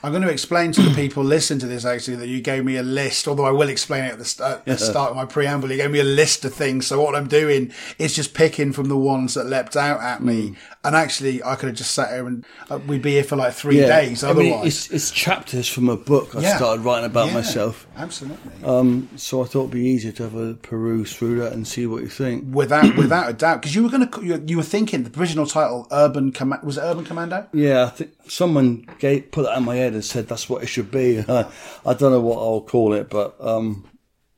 I'm 0.02 0.12
going 0.12 0.22
to 0.22 0.30
explain 0.30 0.72
to 0.72 0.82
the 0.82 0.94
people 0.94 1.22
listening 1.22 1.60
to 1.60 1.66
this 1.66 1.84
actually 1.84 2.16
that 2.16 2.28
you 2.28 2.40
gave 2.40 2.64
me 2.64 2.76
a 2.76 2.82
list, 2.82 3.28
although 3.28 3.44
I 3.44 3.50
will 3.50 3.68
explain 3.68 4.04
it 4.04 4.12
at 4.12 4.18
the, 4.18 4.24
st- 4.24 4.50
at 4.50 4.64
the 4.64 4.78
start 4.78 5.10
of 5.10 5.16
my 5.16 5.26
preamble. 5.26 5.70
You 5.70 5.76
gave 5.76 5.90
me 5.90 6.00
a 6.00 6.04
list 6.04 6.44
of 6.46 6.54
things. 6.54 6.86
So 6.86 7.02
what 7.02 7.14
I'm 7.14 7.28
doing 7.28 7.72
is 7.98 8.14
just 8.14 8.32
picking 8.32 8.72
from 8.72 8.88
the 8.88 8.96
ones 8.96 9.34
that 9.34 9.44
leapt 9.46 9.76
out 9.76 10.00
at 10.00 10.22
me. 10.22 10.56
And 10.84 10.96
actually, 10.96 11.42
I 11.44 11.56
could 11.56 11.68
have 11.68 11.76
just 11.76 11.90
sat 11.90 12.08
here 12.10 12.26
and 12.26 12.46
uh, 12.70 12.78
we'd 12.78 13.02
be 13.02 13.10
here 13.12 13.24
for 13.24 13.36
like 13.36 13.52
three 13.52 13.76
days 13.76 14.24
I 14.24 14.32
mean, 14.32 14.52
otherwise. 14.54 14.66
it's, 14.68 14.90
it's 14.90 15.10
chapters 15.10 15.68
from 15.68 15.90
a 15.90 15.96
book 15.98 16.34
I 16.34 16.40
Yeah. 16.40 16.56
started 16.56 16.82
writing 16.82 17.04
about 17.04 17.28
Yeah, 17.28 17.34
myself. 17.34 17.86
Absolutely. 17.96 18.64
Um, 18.64 19.10
so 19.16 19.42
I 19.42 19.44
thought 19.44 19.60
it'd 19.64 19.72
be 19.72 19.84
easier 19.86 20.12
to 20.12 20.22
have 20.22 20.34
a 20.34 20.54
peruse 20.54 21.14
through 21.14 21.40
that 21.40 21.52
and 21.52 21.68
see 21.68 21.86
what 21.86 22.00
you 22.02 22.08
think. 22.08 22.46
without 22.54 22.96
without 22.96 23.28
a 23.28 23.34
doubt, 23.34 23.60
because 23.60 23.74
you 23.74 23.82
were 23.82 23.90
going 23.90 24.08
to 24.08 24.24
you, 24.24 24.42
you 24.46 24.56
were 24.56 24.62
thinking 24.62 25.02
the 25.02 25.20
original 25.20 25.44
title 25.44 25.86
Urban 25.92 26.32
Command 26.32 26.62
was 26.62 26.78
it 26.78 26.82
Urban 26.82 27.04
Commando? 27.04 27.46
Yeah, 27.52 27.84
I 27.84 27.88
think 27.90 28.12
someone 28.30 28.86
gave, 28.98 29.30
put 29.32 29.42
that 29.42 29.58
in 29.58 29.64
my 29.64 29.76
head 29.76 29.92
and 29.92 30.04
said 30.04 30.28
that's 30.28 30.48
what 30.48 30.62
it 30.62 30.66
should 30.66 30.90
be. 30.90 31.18
I, 31.28 31.50
I 31.84 31.94
don't 31.94 32.12
know 32.12 32.20
what 32.20 32.38
I'll 32.38 32.62
call 32.62 32.92
it, 32.94 33.10
but 33.10 33.36
um, 33.40 33.88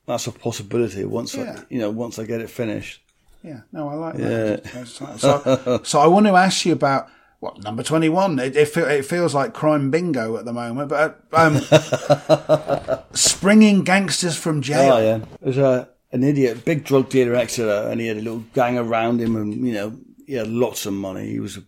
that's 0.07 0.27
a 0.27 0.31
possibility 0.31 1.05
once 1.05 1.35
Yeah. 1.35 1.57
I, 1.59 1.63
you 1.69 1.79
know, 1.79 1.91
once 1.91 2.19
I 2.19 2.25
get 2.25 2.41
it 2.41 2.49
finished. 2.49 3.01
Yeah, 3.43 3.61
no, 3.71 3.89
I 3.89 3.93
like 3.95 4.15
that. 4.15 4.87
So, 4.87 5.81
so 5.83 5.99
I 5.99 6.07
want 6.07 6.27
to 6.27 6.35
ask 6.35 6.65
you 6.65 6.71
about 6.71 7.09
what 7.41 7.61
number 7.61 7.83
twenty 7.83 8.07
one. 8.07 8.39
It, 8.39 8.55
it, 8.55 8.75
it 8.77 9.05
feels 9.05 9.35
like 9.35 9.53
crime 9.53 9.91
bingo 9.91 10.37
at 10.37 10.45
the 10.45 10.53
moment, 10.53 10.87
but 10.87 11.25
um, 11.33 11.59
springing 13.13 13.83
gangsters 13.83 14.37
from 14.37 14.61
jail. 14.61 14.93
Oh 14.93 15.01
yeah, 15.01 15.25
there's 15.41 15.57
a 15.57 15.89
an 16.13 16.23
idiot, 16.23 16.63
big 16.63 16.85
drug 16.85 17.09
dealer 17.09 17.35
Exeter, 17.35 17.89
and 17.89 17.99
he 17.99 18.07
had 18.07 18.15
a 18.15 18.21
little 18.21 18.45
gang 18.53 18.77
around 18.77 19.19
him, 19.19 19.35
and 19.35 19.67
you 19.67 19.73
know 19.73 19.97
he 20.25 20.35
had 20.35 20.47
lots 20.47 20.85
of 20.85 20.93
money. 20.93 21.29
He 21.29 21.41
was 21.41 21.57
a 21.57 21.63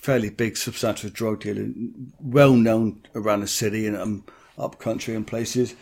fairly 0.00 0.30
big, 0.30 0.56
substantial 0.56 1.10
drug 1.10 1.40
dealer, 1.40 1.68
well 2.20 2.54
known 2.54 3.02
around 3.14 3.40
the 3.40 3.46
city 3.46 3.86
and 3.86 3.96
um, 3.96 4.24
up 4.58 4.78
country 4.78 5.14
and 5.14 5.26
places. 5.26 5.74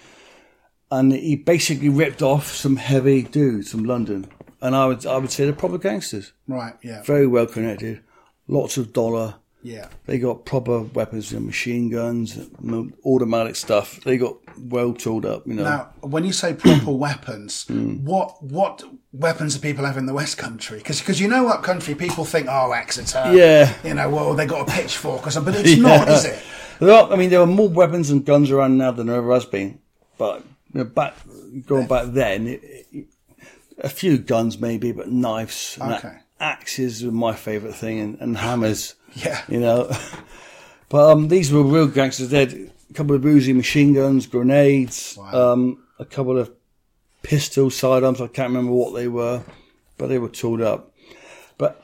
And 0.90 1.12
he 1.12 1.37
basically 1.37 1.88
ripped 1.90 2.22
off 2.22 2.46
some 2.48 2.76
heavy 2.76 3.22
dudes 3.22 3.70
from 3.70 3.85
London, 3.85 4.26
and 4.62 4.74
I 4.74 4.87
would 4.87 5.04
I 5.07 5.18
would 5.18 5.31
say 5.31 5.44
they're 5.44 5.52
proper 5.52 5.78
gangsters, 5.78 6.33
Right. 6.46 6.74
Yeah. 6.83 7.02
very 7.02 7.26
well 7.26 7.46
connected, 7.46 8.00
lots 8.46 8.76
of 8.78 8.92
dollar. 8.92 9.35
Yeah. 9.62 9.88
They 10.07 10.18
got 10.18 10.46
proper 10.46 10.81
weapons, 10.83 11.31
you 11.33 11.40
know, 11.40 11.46
machine 11.46 11.90
guns, 11.90 12.38
automatic 13.04 13.57
stuff. 13.57 14.00
They 14.04 14.16
got 14.16 14.37
well 14.59 14.94
tooled 14.94 15.26
up, 15.26 15.46
you 15.46 15.54
know. 15.54 15.64
Now, 15.64 15.90
when 16.00 16.24
you 16.24 16.33
say 16.33 16.54
proper 16.54 16.92
weapons, 16.92 17.64
Hmm. 17.68 18.04
what 18.04 18.42
what 18.42 18.83
weapons 19.12 19.55
that 19.55 19.62
people 19.62 19.85
have 19.85 19.97
in 19.97 20.07
the 20.07 20.14
West 20.14 20.38
Country? 20.38 20.79
Because 20.79 21.21
you 21.21 21.29
know, 21.29 21.49
up 21.49 21.62
country, 21.62 21.94
people 21.94 22.25
think, 22.25 22.47
oh, 22.49 22.73
Exeter. 22.73 23.33
Yeah. 23.35 23.73
You 23.85 23.94
know, 23.94 24.09
well, 24.11 24.35
they 24.35 24.47
got 24.47 24.68
a 24.68 24.73
pitchfork 24.73 25.27
or 25.27 25.31
something, 25.31 25.55
but 25.55 25.66
it's 25.66 25.81
not, 25.81 26.09
is 26.09 26.25
it? 26.25 26.42
Are, 26.81 27.12
I 27.12 27.16
mean, 27.16 27.31
there 27.31 27.40
are 27.40 27.47
more 27.47 27.68
weapons 27.68 28.11
and 28.11 28.25
guns 28.25 28.51
around 28.51 28.77
now 28.79 28.90
than 28.92 29.07
there 29.09 29.16
ever 29.16 29.35
has 29.35 29.44
been. 29.47 29.81
But 30.16 30.42
you 30.73 30.81
know, 30.81 30.85
back 30.85 31.14
going 31.66 31.87
back 31.87 32.07
then, 32.09 32.47
it, 32.47 32.87
it, 32.92 33.07
a 33.79 33.88
few 33.88 34.18
guns 34.18 34.59
maybe, 34.61 34.92
but 34.92 35.09
knives, 35.11 35.79
and 35.81 35.94
Okay. 35.94 36.16
axes 36.40 37.05
were 37.05 37.12
my 37.12 37.35
favourite 37.35 37.75
thing, 37.77 37.99
and, 38.01 38.18
and 38.21 38.37
hammers. 38.37 38.94
Yeah. 39.14 39.42
you 39.49 39.61
know. 39.61 39.90
But 40.90 41.11
um, 41.11 41.29
these 41.29 41.53
were 41.53 41.62
real 41.62 41.87
gangsters. 41.87 42.31
They 42.31 42.38
had 42.40 42.53
a 42.88 42.94
couple 42.94 43.14
of 43.14 43.21
Uzi 43.21 43.55
machine 43.55 43.92
guns, 43.92 44.27
grenades, 44.27 45.16
Wow. 45.18 45.53
um, 45.53 45.85
a 45.99 46.07
couple 46.07 46.38
of 46.38 46.51
pistol 47.22 47.70
sidearms. 47.70 48.20
I 48.20 48.26
can't 48.26 48.50
remember 48.50 48.72
what 48.72 48.94
they 48.94 49.09
were, 49.09 49.42
but 49.96 50.09
they 50.09 50.18
were 50.18 50.28
tooled 50.28 50.62
up. 50.62 50.94
But 51.57 51.83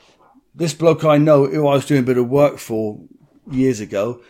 this 0.54 0.74
bloke 0.74 1.04
I 1.04 1.18
know, 1.18 1.46
who 1.46 1.66
I 1.66 1.74
was 1.74 1.86
doing 1.86 2.00
a 2.00 2.06
bit 2.06 2.18
of 2.18 2.28
work 2.28 2.58
for 2.58 3.00
years 3.50 3.80
ago, 3.80 4.22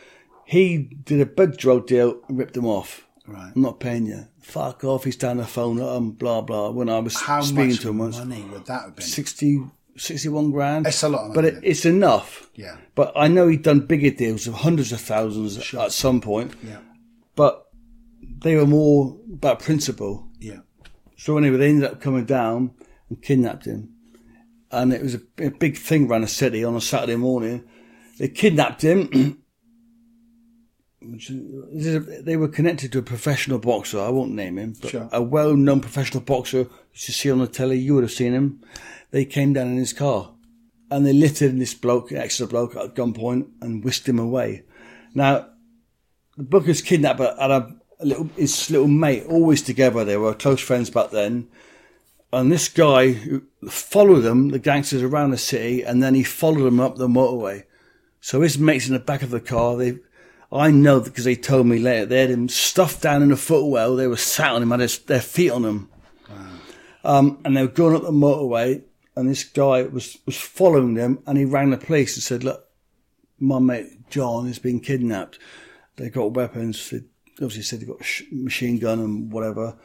he 0.44 0.78
did 0.78 1.20
a 1.20 1.26
big 1.26 1.56
drug 1.56 1.86
deal 1.86 2.20
and 2.28 2.38
ripped 2.38 2.54
them 2.54 2.66
off. 2.66 3.06
Right. 3.26 3.52
I'm 3.54 3.62
not 3.62 3.80
paying 3.80 4.06
you. 4.06 4.26
Fuck 4.40 4.84
off. 4.84 5.04
He's 5.04 5.16
down 5.16 5.38
the 5.38 5.46
phone. 5.46 5.80
Um, 5.80 6.10
blah 6.10 6.42
blah. 6.42 6.70
When 6.70 6.90
I 6.90 6.98
was 6.98 7.18
How 7.18 7.40
speaking 7.40 7.76
to 7.76 7.88
him 7.88 7.98
once, 7.98 8.18
How 8.18 8.24
much 8.24 8.38
money 8.38 8.50
would 8.50 8.66
that 8.66 8.82
have 8.82 8.96
been? 8.96 9.06
60, 9.06 9.64
61 9.96 10.50
grand. 10.50 10.86
It's 10.86 11.02
a 11.02 11.08
lot 11.08 11.32
but 11.34 11.46
it, 11.46 11.60
it's 11.62 11.86
enough. 11.86 12.50
Yeah. 12.54 12.76
But 12.94 13.12
I 13.16 13.28
know 13.28 13.48
he'd 13.48 13.62
done 13.62 13.80
bigger 13.80 14.10
deals 14.10 14.46
of 14.46 14.54
hundreds 14.54 14.92
of 14.92 15.00
thousands 15.00 15.74
at 15.74 15.92
some 15.92 16.20
point. 16.20 16.52
Yeah. 16.62 16.80
But 17.34 17.66
they 18.20 18.56
were 18.56 18.66
more 18.66 19.16
about 19.32 19.60
principle. 19.60 20.28
Yeah. 20.38 20.58
So 21.24 21.38
anyway, 21.38 21.56
they 21.56 21.68
ended 21.70 21.90
up 21.90 22.02
coming 22.02 22.26
down 22.26 22.72
and 23.08 23.22
kidnapped 23.22 23.64
him. 23.64 23.94
And 24.70 24.92
it 24.92 25.00
was 25.00 25.14
a, 25.14 25.20
a 25.38 25.50
big 25.50 25.78
thing 25.78 26.06
around 26.06 26.20
the 26.20 26.28
city 26.28 26.62
on 26.62 26.76
a 26.76 26.82
Saturday 26.82 27.16
morning. 27.16 27.64
They 28.18 28.28
kidnapped 28.28 28.82
him. 28.82 29.42
they 31.00 32.36
were 32.36 32.48
connected 32.48 32.92
to 32.92 32.98
a 32.98 33.02
professional 33.02 33.58
boxer. 33.58 34.00
I 34.00 34.10
won't 34.10 34.32
name 34.32 34.58
him, 34.58 34.74
but 34.78 34.90
Sure. 34.90 35.08
a 35.12 35.22
well-known 35.22 35.80
professional 35.80 36.22
boxer 36.22 36.58
you 36.58 36.68
should 36.92 37.14
see 37.14 37.30
on 37.30 37.38
the 37.38 37.46
telly. 37.46 37.78
You 37.78 37.94
would 37.94 38.04
have 38.04 38.12
seen 38.12 38.34
him. 38.34 38.60
They 39.10 39.24
came 39.24 39.54
down 39.54 39.68
in 39.68 39.78
his 39.78 39.94
car, 39.94 40.34
and 40.90 41.06
they 41.06 41.14
lifted 41.14 41.58
this 41.58 41.72
bloke, 41.72 42.12
extra 42.12 42.46
bloke, 42.46 42.76
at 42.76 42.94
gunpoint 42.94 43.46
and 43.62 43.82
whisked 43.82 44.06
him 44.06 44.18
away. 44.18 44.64
Now, 45.14 45.48
the 46.36 46.42
Booker's 46.42 46.82
kidnapper 46.82 47.34
had 47.40 47.50
a 47.50 47.76
little 48.00 48.28
his 48.36 48.70
little 48.70 48.88
mate, 48.88 49.24
always 49.26 49.62
together. 49.62 50.04
They 50.04 50.16
were 50.16 50.34
close 50.34 50.60
friends 50.60 50.90
back 50.90 51.10
then. 51.10 51.48
And 52.32 52.50
this 52.50 52.68
guy 52.68 53.16
followed 53.68 54.20
them, 54.20 54.48
the 54.48 54.58
gangsters 54.58 55.02
around 55.02 55.30
the 55.30 55.38
city, 55.38 55.82
and 55.82 56.02
then 56.02 56.14
he 56.14 56.24
followed 56.24 56.64
them 56.64 56.80
up 56.80 56.96
the 56.96 57.06
motorway. 57.06 57.62
So 58.20 58.40
his 58.40 58.58
mates 58.58 58.88
in 58.88 58.94
the 58.94 58.98
back 58.98 59.22
of 59.22 59.30
the 59.30 59.40
car, 59.40 59.76
they, 59.76 59.98
I 60.50 60.72
know 60.72 60.98
because 60.98 61.24
they 61.24 61.36
told 61.36 61.68
me 61.68 61.78
later, 61.78 62.06
they 62.06 62.22
had 62.22 62.30
him 62.30 62.48
stuffed 62.48 63.02
down 63.02 63.22
in 63.22 63.28
the 63.28 63.36
footwell. 63.36 63.94
They 63.94 64.08
were 64.08 64.16
sat 64.16 64.52
on 64.52 64.62
him, 64.62 64.72
had 64.72 64.80
his, 64.80 64.98
their 64.98 65.20
feet 65.20 65.50
on 65.50 65.64
him. 65.64 65.88
Um, 67.04 67.38
and 67.44 67.56
they 67.56 67.62
were 67.62 67.68
going 67.68 67.94
up 67.94 68.02
the 68.02 68.10
motorway, 68.10 68.82
and 69.14 69.28
this 69.28 69.44
guy 69.44 69.82
was, 69.82 70.18
was 70.26 70.36
following 70.36 70.94
them, 70.94 71.22
and 71.26 71.38
he 71.38 71.44
rang 71.44 71.70
the 71.70 71.76
police 71.76 72.16
and 72.16 72.22
said, 72.22 72.42
look, 72.42 72.66
my 73.38 73.58
mate 73.60 74.08
John 74.10 74.46
has 74.46 74.58
been 74.58 74.80
kidnapped. 74.80 75.38
They 75.96 76.08
got 76.08 76.34
weapons. 76.34 76.90
They 76.90 77.02
obviously 77.34 77.62
said 77.62 77.80
they've 77.80 77.88
got 77.88 78.00
a 78.00 78.04
sh- 78.04 78.24
machine 78.30 78.78
gun 78.78 79.00
and 79.00 79.32
whatever. 79.32 79.76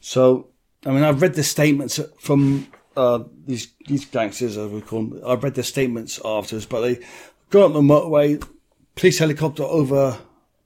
So, 0.00 0.48
I 0.86 0.90
mean, 0.90 1.02
I've 1.02 1.22
read 1.22 1.34
the 1.34 1.42
statements 1.42 2.00
from 2.18 2.68
uh, 2.96 3.24
these 3.46 3.68
these 3.86 4.04
gangsters, 4.04 4.56
as 4.56 4.70
we 4.70 4.80
call 4.80 5.04
them. 5.04 5.22
I've 5.26 5.42
read 5.42 5.54
their 5.54 5.64
statements 5.64 6.20
afterwards, 6.24 6.66
but 6.66 6.80
they 6.82 7.04
got 7.50 7.64
on 7.64 7.72
the 7.72 7.80
motorway, 7.80 8.46
police 8.94 9.18
helicopter 9.18 9.62
over 9.62 10.18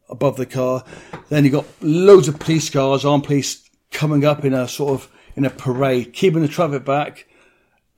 above 0.09 0.37
the 0.37 0.46
car. 0.46 0.85
Then 1.29 1.44
you 1.44 1.51
got 1.51 1.66
loads 1.81 2.29
of 2.29 2.38
police 2.38 2.70
cars, 2.70 3.05
armed 3.05 3.25
police 3.25 3.68
coming 3.90 4.25
up 4.25 4.44
in 4.44 4.53
a 4.53 4.68
sort 4.68 4.92
of 4.92 5.11
in 5.37 5.44
a 5.44 5.51
parade, 5.51 6.12
keeping 6.12 6.42
the 6.42 6.49
traffic 6.49 6.85
back 6.85 7.27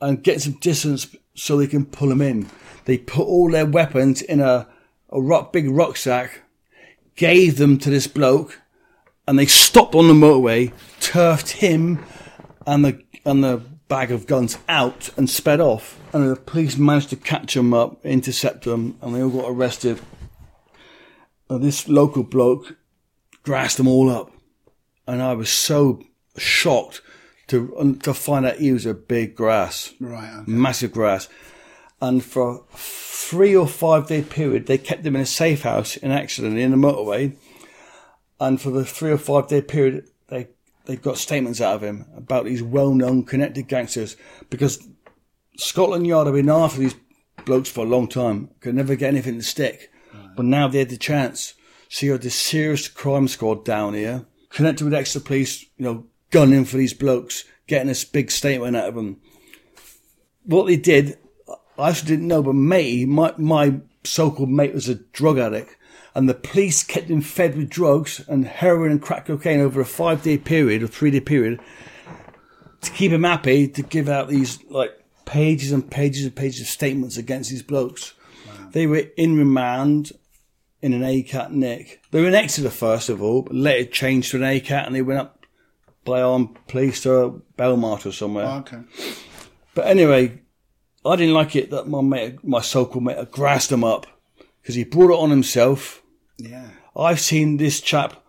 and 0.01 0.23
getting 0.23 0.41
some 0.41 0.53
distance 0.55 1.15
so 1.35 1.57
they 1.57 1.67
can 1.67 1.87
pull 1.87 2.09
them 2.09 2.21
in. 2.21 2.49
They 2.85 2.99
put 2.99 3.27
all 3.27 3.51
their 3.51 3.67
weapons 3.67 4.23
in 4.23 4.41
a, 4.41 4.69
a 5.11 5.21
rock, 5.21 5.53
big 5.53 5.71
rucksack, 5.71 6.43
gave 7.19 7.59
them 7.59 7.77
to 7.79 7.91
this 7.91 8.07
bloke, 8.07 8.61
and 9.27 9.39
they 9.39 9.45
stopped 9.45 9.95
on 9.95 10.09
the 10.09 10.15
motorway, 10.15 10.73
turfed 11.01 11.51
him 11.51 12.03
and 12.67 12.85
the 12.85 13.03
and 13.27 13.45
the 13.45 13.59
bag 13.89 14.11
of 14.11 14.27
guns 14.27 14.57
out 14.69 15.11
and 15.17 15.29
sped 15.29 15.61
off. 15.61 15.99
And 16.13 16.31
the 16.31 16.37
police 16.37 16.79
managed 16.79 17.11
to 17.11 17.17
catch 17.17 17.55
them 17.55 17.75
up, 17.75 18.05
intercept 18.07 18.65
them, 18.65 18.97
and 19.03 19.15
they 19.15 19.23
all 19.23 19.29
got 19.31 19.51
arrested. 19.51 20.01
And 21.51 21.63
this 21.63 21.89
local 21.89 22.23
bloke 22.23 22.77
grassed 23.43 23.77
them 23.79 23.89
all 23.89 24.09
up, 24.09 24.31
and 25.07 25.21
I 25.23 25.35
was 25.35 25.51
so 25.51 26.03
shocked 26.37 27.03
to 27.49 27.99
to 28.03 28.15
find 28.15 28.47
out 28.47 28.57
he 28.57 28.73
was 28.73 28.87
a 28.87 28.95
big 28.95 29.35
grass 29.35 29.93
Right. 30.01 30.31
okay. 30.33 30.51
massive 30.51 30.93
grass. 30.93 31.29
And 32.01 32.25
for 32.25 32.51
a 32.51 32.59
three 32.77 33.57
or 33.57 33.67
five 33.67 34.07
day 34.07 34.23
period, 34.23 34.67
they 34.67 34.79
kept 34.79 35.03
them 35.03 35.17
in 35.17 35.23
a 35.23 35.27
safe 35.27 35.63
house 35.63 35.97
in 35.97 36.11
Exeter 36.11 36.47
in 36.47 36.71
the 36.71 36.77
motorway. 36.77 37.37
And 38.41 38.61
for 38.61 38.71
the 38.71 38.85
three 38.85 39.11
or 39.11 39.19
five 39.19 39.49
day 39.49 39.63
period, 39.63 40.09
they 40.29 40.49
they 40.87 40.97
got 40.97 41.19
statements 41.19 41.61
out 41.61 41.77
of 41.77 41.83
him 41.83 42.07
about 42.17 42.45
these 42.45 42.63
well 42.63 42.95
known 42.95 43.25
connected 43.25 43.69
gangsters 43.69 44.17
because 44.49 44.87
Scotland 45.57 46.07
Yard 46.07 46.27
have 46.27 46.37
been 46.37 46.49
after 46.49 46.81
these 46.81 46.95
blokes 47.45 47.69
for 47.69 47.85
a 47.85 47.89
long 47.89 48.07
time, 48.09 48.51
could 48.61 48.75
never 48.75 48.95
get 48.95 49.09
anything 49.09 49.37
to 49.37 49.43
stick. 49.43 49.91
But 50.37 50.45
now 50.45 50.69
they 50.69 50.79
had 50.79 50.89
the 50.89 50.97
chance. 50.97 51.55
So 51.89 52.07
you 52.07 52.13
had 52.13 52.23
this 52.23 52.37
serious 52.37 52.87
crime 52.87 53.27
squad 53.27 53.65
down 53.65 53.95
here, 53.95 54.27
connected 54.51 54.85
with 54.85 54.95
extra 54.95 55.21
police, 55.21 55.63
you 55.77 55.85
know, 55.85 56.07
gunning 56.31 56.65
for 56.65 56.77
these 56.77 56.95
blokes, 56.95 57.45
getting 57.67 57.89
this 57.89 58.05
big 58.05 58.31
statement 58.31 58.77
out 58.77 58.89
of 58.89 58.95
them 58.95 59.21
what 60.49 60.67
they 60.67 60.77
did, 60.77 61.19
I 61.79 61.91
actually 61.91 62.09
didn't 62.09 62.29
know, 62.29 62.43
but 62.43 62.55
mate, 62.55 63.07
my, 63.09 63.33
my 63.37 63.81
so-called 64.05 64.51
mate 64.51 64.75
was 64.75 64.89
a 64.89 64.97
drug 64.97 65.39
addict, 65.39 65.77
and 66.15 66.29
the 66.29 66.35
police 66.35 66.83
kept 66.83 67.09
him 67.09 67.21
fed 67.21 67.57
with 67.57 67.71
drugs 67.71 68.25
and 68.29 68.45
heroin 68.45 68.91
and 68.91 69.03
crack 69.03 69.27
cocaine 69.27 69.61
over 69.61 69.81
a 69.81 69.87
five-day 69.87 70.39
period 70.39 70.83
or 70.83 70.89
three-day 70.89 71.21
period 71.21 71.61
to 72.81 72.91
keep 72.91 73.13
him 73.13 73.25
happy 73.25 73.69
to 73.69 73.83
give 73.83 74.09
out 74.09 74.29
these 74.29 74.59
like 74.71 74.91
pages 75.25 75.73
and 75.73 75.91
pages 75.91 76.25
and 76.25 76.35
pages 76.35 76.61
of 76.63 76.67
statements 76.67 77.17
against 77.17 77.51
these 77.51 77.63
blokes. 77.63 78.15
They 78.73 78.87
were 78.87 79.05
in 79.17 79.37
remand 79.37 80.13
in 80.81 80.93
an 80.93 81.03
ACAT 81.03 81.51
nick. 81.51 82.01
They 82.11 82.21
were 82.21 82.29
in 82.29 82.35
Exeter 82.35 82.71
first 82.71 83.09
of 83.09 83.23
all, 83.23 83.43
but 83.43 83.55
later 83.55 83.91
changed 83.91 84.31
to 84.31 84.37
an 84.39 84.43
ACAT 84.43 84.87
and 84.87 84.95
they 84.95 85.03
went 85.03 85.21
up 85.21 85.47
by 86.05 86.23
armed 86.23 86.57
police 86.69 87.03
to 87.03 87.43
Belmarsh 87.57 88.07
or 88.07 88.13
somewhere. 88.13 88.47
Oh, 88.47 88.59
okay. 88.59 88.79
But 89.75 89.87
anyway, 89.87 90.41
I 91.09 91.17
didn't 91.17 91.35
like 91.35 91.57
it 91.57 91.71
that 91.71 91.89
my 91.89 92.01
mate, 92.01 92.45
my 92.45 92.61
so-called 92.61 93.05
mate, 93.05 93.31
grassed 93.31 93.73
him 93.73 93.85
up 93.85 94.07
because 94.61 94.75
he 94.75 94.85
brought 94.85 95.11
it 95.11 95.19
on 95.19 95.31
himself. 95.31 96.03
Yeah. 96.37 96.71
I've 96.97 97.21
seen 97.21 97.57
this 97.57 97.81
chap 97.81 98.23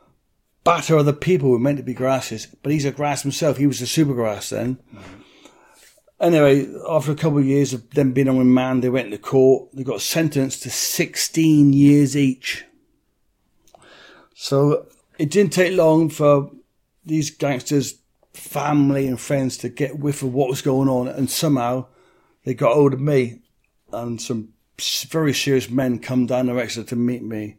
batter 0.63 0.97
other 0.97 1.13
people 1.13 1.47
who 1.47 1.53
were 1.53 1.59
meant 1.59 1.77
to 1.77 1.83
be 1.83 1.93
grasses, 1.93 2.47
but 2.63 2.71
he's 2.71 2.85
a 2.85 2.91
grass 2.91 3.23
himself. 3.23 3.57
He 3.57 3.67
was 3.67 3.81
a 3.81 3.87
super 3.87 4.13
grass 4.13 4.49
then. 4.49 4.77
Mm-hmm. 4.93 5.21
Anyway, 6.21 6.67
after 6.87 7.11
a 7.11 7.15
couple 7.15 7.39
of 7.39 7.45
years 7.45 7.73
of 7.73 7.89
them 7.91 8.11
being 8.11 8.27
on 8.27 8.37
remand, 8.37 8.83
they 8.83 8.89
went 8.89 9.09
to 9.11 9.17
court. 9.17 9.69
They 9.73 9.83
got 9.83 10.01
sentenced 10.01 10.63
to 10.63 10.69
16 10.69 11.71
years 11.71 12.17
each. 12.17 12.65
So 14.33 14.87
it 15.17 15.31
didn't 15.31 15.53
take 15.53 15.73
long 15.73 16.09
for 16.09 16.51
these 17.05 17.29
gangsters' 17.29 17.95
family 18.33 19.07
and 19.07 19.19
friends 19.19 19.57
to 19.57 19.69
get 19.69 19.99
whiff 19.99 20.21
of 20.21 20.33
what 20.33 20.49
was 20.49 20.61
going 20.61 20.89
on, 20.89 21.07
and 21.07 21.29
somehow 21.29 21.85
they 22.45 22.53
got 22.53 22.73
hold 22.73 22.93
of 22.93 23.01
me, 23.01 23.41
and 23.91 24.21
some 24.21 24.49
very 25.09 25.33
serious 25.33 25.69
men 25.69 25.99
come 25.99 26.25
down 26.25 26.45
to 26.47 26.59
Exeter 26.59 26.87
to 26.89 26.95
meet 26.95 27.23
me 27.23 27.57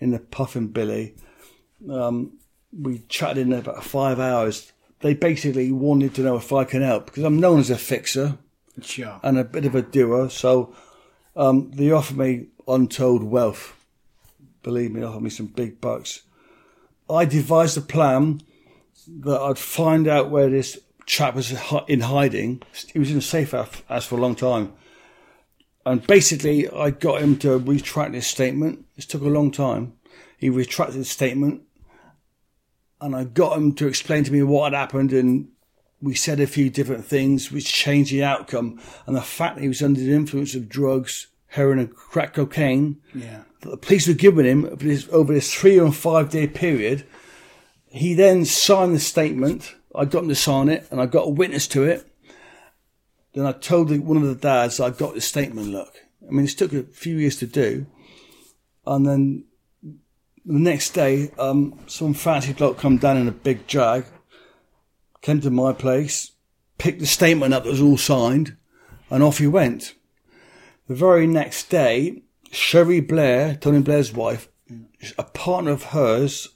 in 0.00 0.10
the 0.10 0.18
Puffing 0.18 0.68
Billy. 0.68 1.14
Um, 1.90 2.38
we 2.72 3.00
chatted 3.08 3.38
in 3.38 3.50
there 3.50 3.60
about 3.60 3.84
five 3.84 4.18
hours, 4.18 4.72
they 5.00 5.14
basically 5.14 5.70
wanted 5.72 6.14
to 6.14 6.22
know 6.22 6.36
if 6.36 6.52
I 6.52 6.64
can 6.64 6.82
help 6.82 7.06
because 7.06 7.22
I'm 7.24 7.38
known 7.40 7.60
as 7.60 7.70
a 7.70 7.76
fixer 7.78 8.38
Sure. 8.82 9.20
and 9.22 9.38
a 9.38 9.44
bit 9.44 9.64
of 9.64 9.74
a 9.74 9.82
doer. 9.82 10.30
So 10.30 10.74
um, 11.34 11.70
they 11.72 11.90
offered 11.90 12.16
me 12.18 12.46
untold 12.66 13.22
wealth. 13.22 13.74
Believe 14.62 14.92
me, 14.92 15.00
they 15.00 15.06
offered 15.06 15.22
me 15.22 15.30
some 15.30 15.46
big 15.46 15.80
bucks. 15.80 16.22
I 17.08 17.24
devised 17.24 17.76
a 17.76 17.82
plan 17.82 18.40
that 19.06 19.40
I'd 19.40 19.58
find 19.58 20.08
out 20.08 20.30
where 20.30 20.50
this 20.50 20.78
chap 21.06 21.34
was 21.34 21.52
in 21.88 22.00
hiding. 22.00 22.62
He 22.92 22.98
was 22.98 23.10
in 23.10 23.18
a 23.18 23.22
safe 23.22 23.52
house 23.52 24.04
for 24.06 24.16
a 24.16 24.20
long 24.20 24.34
time. 24.34 24.72
And 25.84 26.04
basically, 26.06 26.68
I 26.68 26.90
got 26.90 27.22
him 27.22 27.38
to 27.38 27.58
retract 27.58 28.14
his 28.14 28.26
statement. 28.26 28.84
This 28.96 29.06
took 29.06 29.22
a 29.22 29.26
long 29.26 29.52
time. 29.52 29.94
He 30.36 30.50
retracted 30.50 30.96
his 30.96 31.08
statement. 31.10 31.62
And 33.00 33.14
I 33.14 33.24
got 33.24 33.56
him 33.56 33.72
to 33.74 33.86
explain 33.86 34.24
to 34.24 34.32
me 34.32 34.42
what 34.42 34.72
had 34.72 34.78
happened. 34.78 35.12
And 35.12 35.48
we 36.02 36.14
said 36.14 36.40
a 36.40 36.46
few 36.46 36.70
different 36.70 37.04
things 37.04 37.52
which 37.52 37.72
changed 37.72 38.10
the 38.12 38.24
outcome. 38.24 38.80
And 39.06 39.14
the 39.14 39.22
fact 39.22 39.56
that 39.56 39.62
he 39.62 39.68
was 39.68 39.82
under 39.82 40.00
the 40.00 40.12
influence 40.12 40.56
of 40.56 40.68
drugs, 40.68 41.28
heroin, 41.48 41.78
and 41.78 41.94
crack 41.94 42.34
cocaine 42.34 43.00
Yeah. 43.14 43.42
that 43.60 43.70
the 43.70 43.76
police 43.76 44.08
were 44.08 44.14
giving 44.14 44.44
him 44.44 44.64
over 44.64 44.84
this, 44.84 45.06
over 45.12 45.32
this 45.32 45.54
three 45.54 45.78
or 45.78 45.92
five 45.92 46.30
day 46.30 46.48
period. 46.48 47.04
He 47.86 48.12
then 48.14 48.44
signed 48.44 48.94
the 48.94 48.98
statement. 49.00 49.74
I 49.96 50.04
got 50.04 50.24
him 50.24 50.28
to 50.28 50.34
sign 50.34 50.68
it, 50.68 50.86
and 50.90 51.00
I 51.00 51.06
got 51.06 51.26
a 51.26 51.30
witness 51.30 51.66
to 51.68 51.84
it. 51.84 52.06
Then 53.34 53.46
I 53.46 53.52
told 53.52 53.88
the, 53.88 53.98
one 53.98 54.16
of 54.16 54.22
the 54.22 54.34
dads 54.34 54.80
I 54.80 54.90
got 54.90 55.14
the 55.14 55.20
statement. 55.20 55.68
Look, 55.68 55.94
I 56.26 56.30
mean, 56.30 56.44
it 56.44 56.50
took 56.50 56.72
a 56.72 56.84
few 56.84 57.16
years 57.16 57.36
to 57.38 57.46
do, 57.46 57.86
and 58.86 59.06
then 59.06 59.44
the 60.44 60.58
next 60.58 60.90
day, 60.90 61.32
um, 61.38 61.78
some 61.86 62.14
fancy 62.14 62.52
bloke 62.52 62.78
come 62.78 62.98
down 62.98 63.16
in 63.16 63.26
a 63.26 63.32
big 63.32 63.66
jag, 63.66 64.04
came 65.20 65.40
to 65.40 65.50
my 65.50 65.72
place, 65.72 66.32
picked 66.78 67.00
the 67.00 67.06
statement 67.06 67.52
up 67.52 67.64
that 67.64 67.70
was 67.70 67.82
all 67.82 67.98
signed, 67.98 68.56
and 69.10 69.22
off 69.22 69.38
he 69.38 69.46
went. 69.46 69.94
The 70.88 70.94
very 70.94 71.26
next 71.26 71.68
day, 71.68 72.22
Cherie 72.52 73.00
Blair, 73.00 73.56
Tony 73.56 73.80
Blair's 73.80 74.12
wife, 74.12 74.48
a 75.18 75.24
partner 75.24 75.72
of 75.72 75.84
hers, 75.84 76.48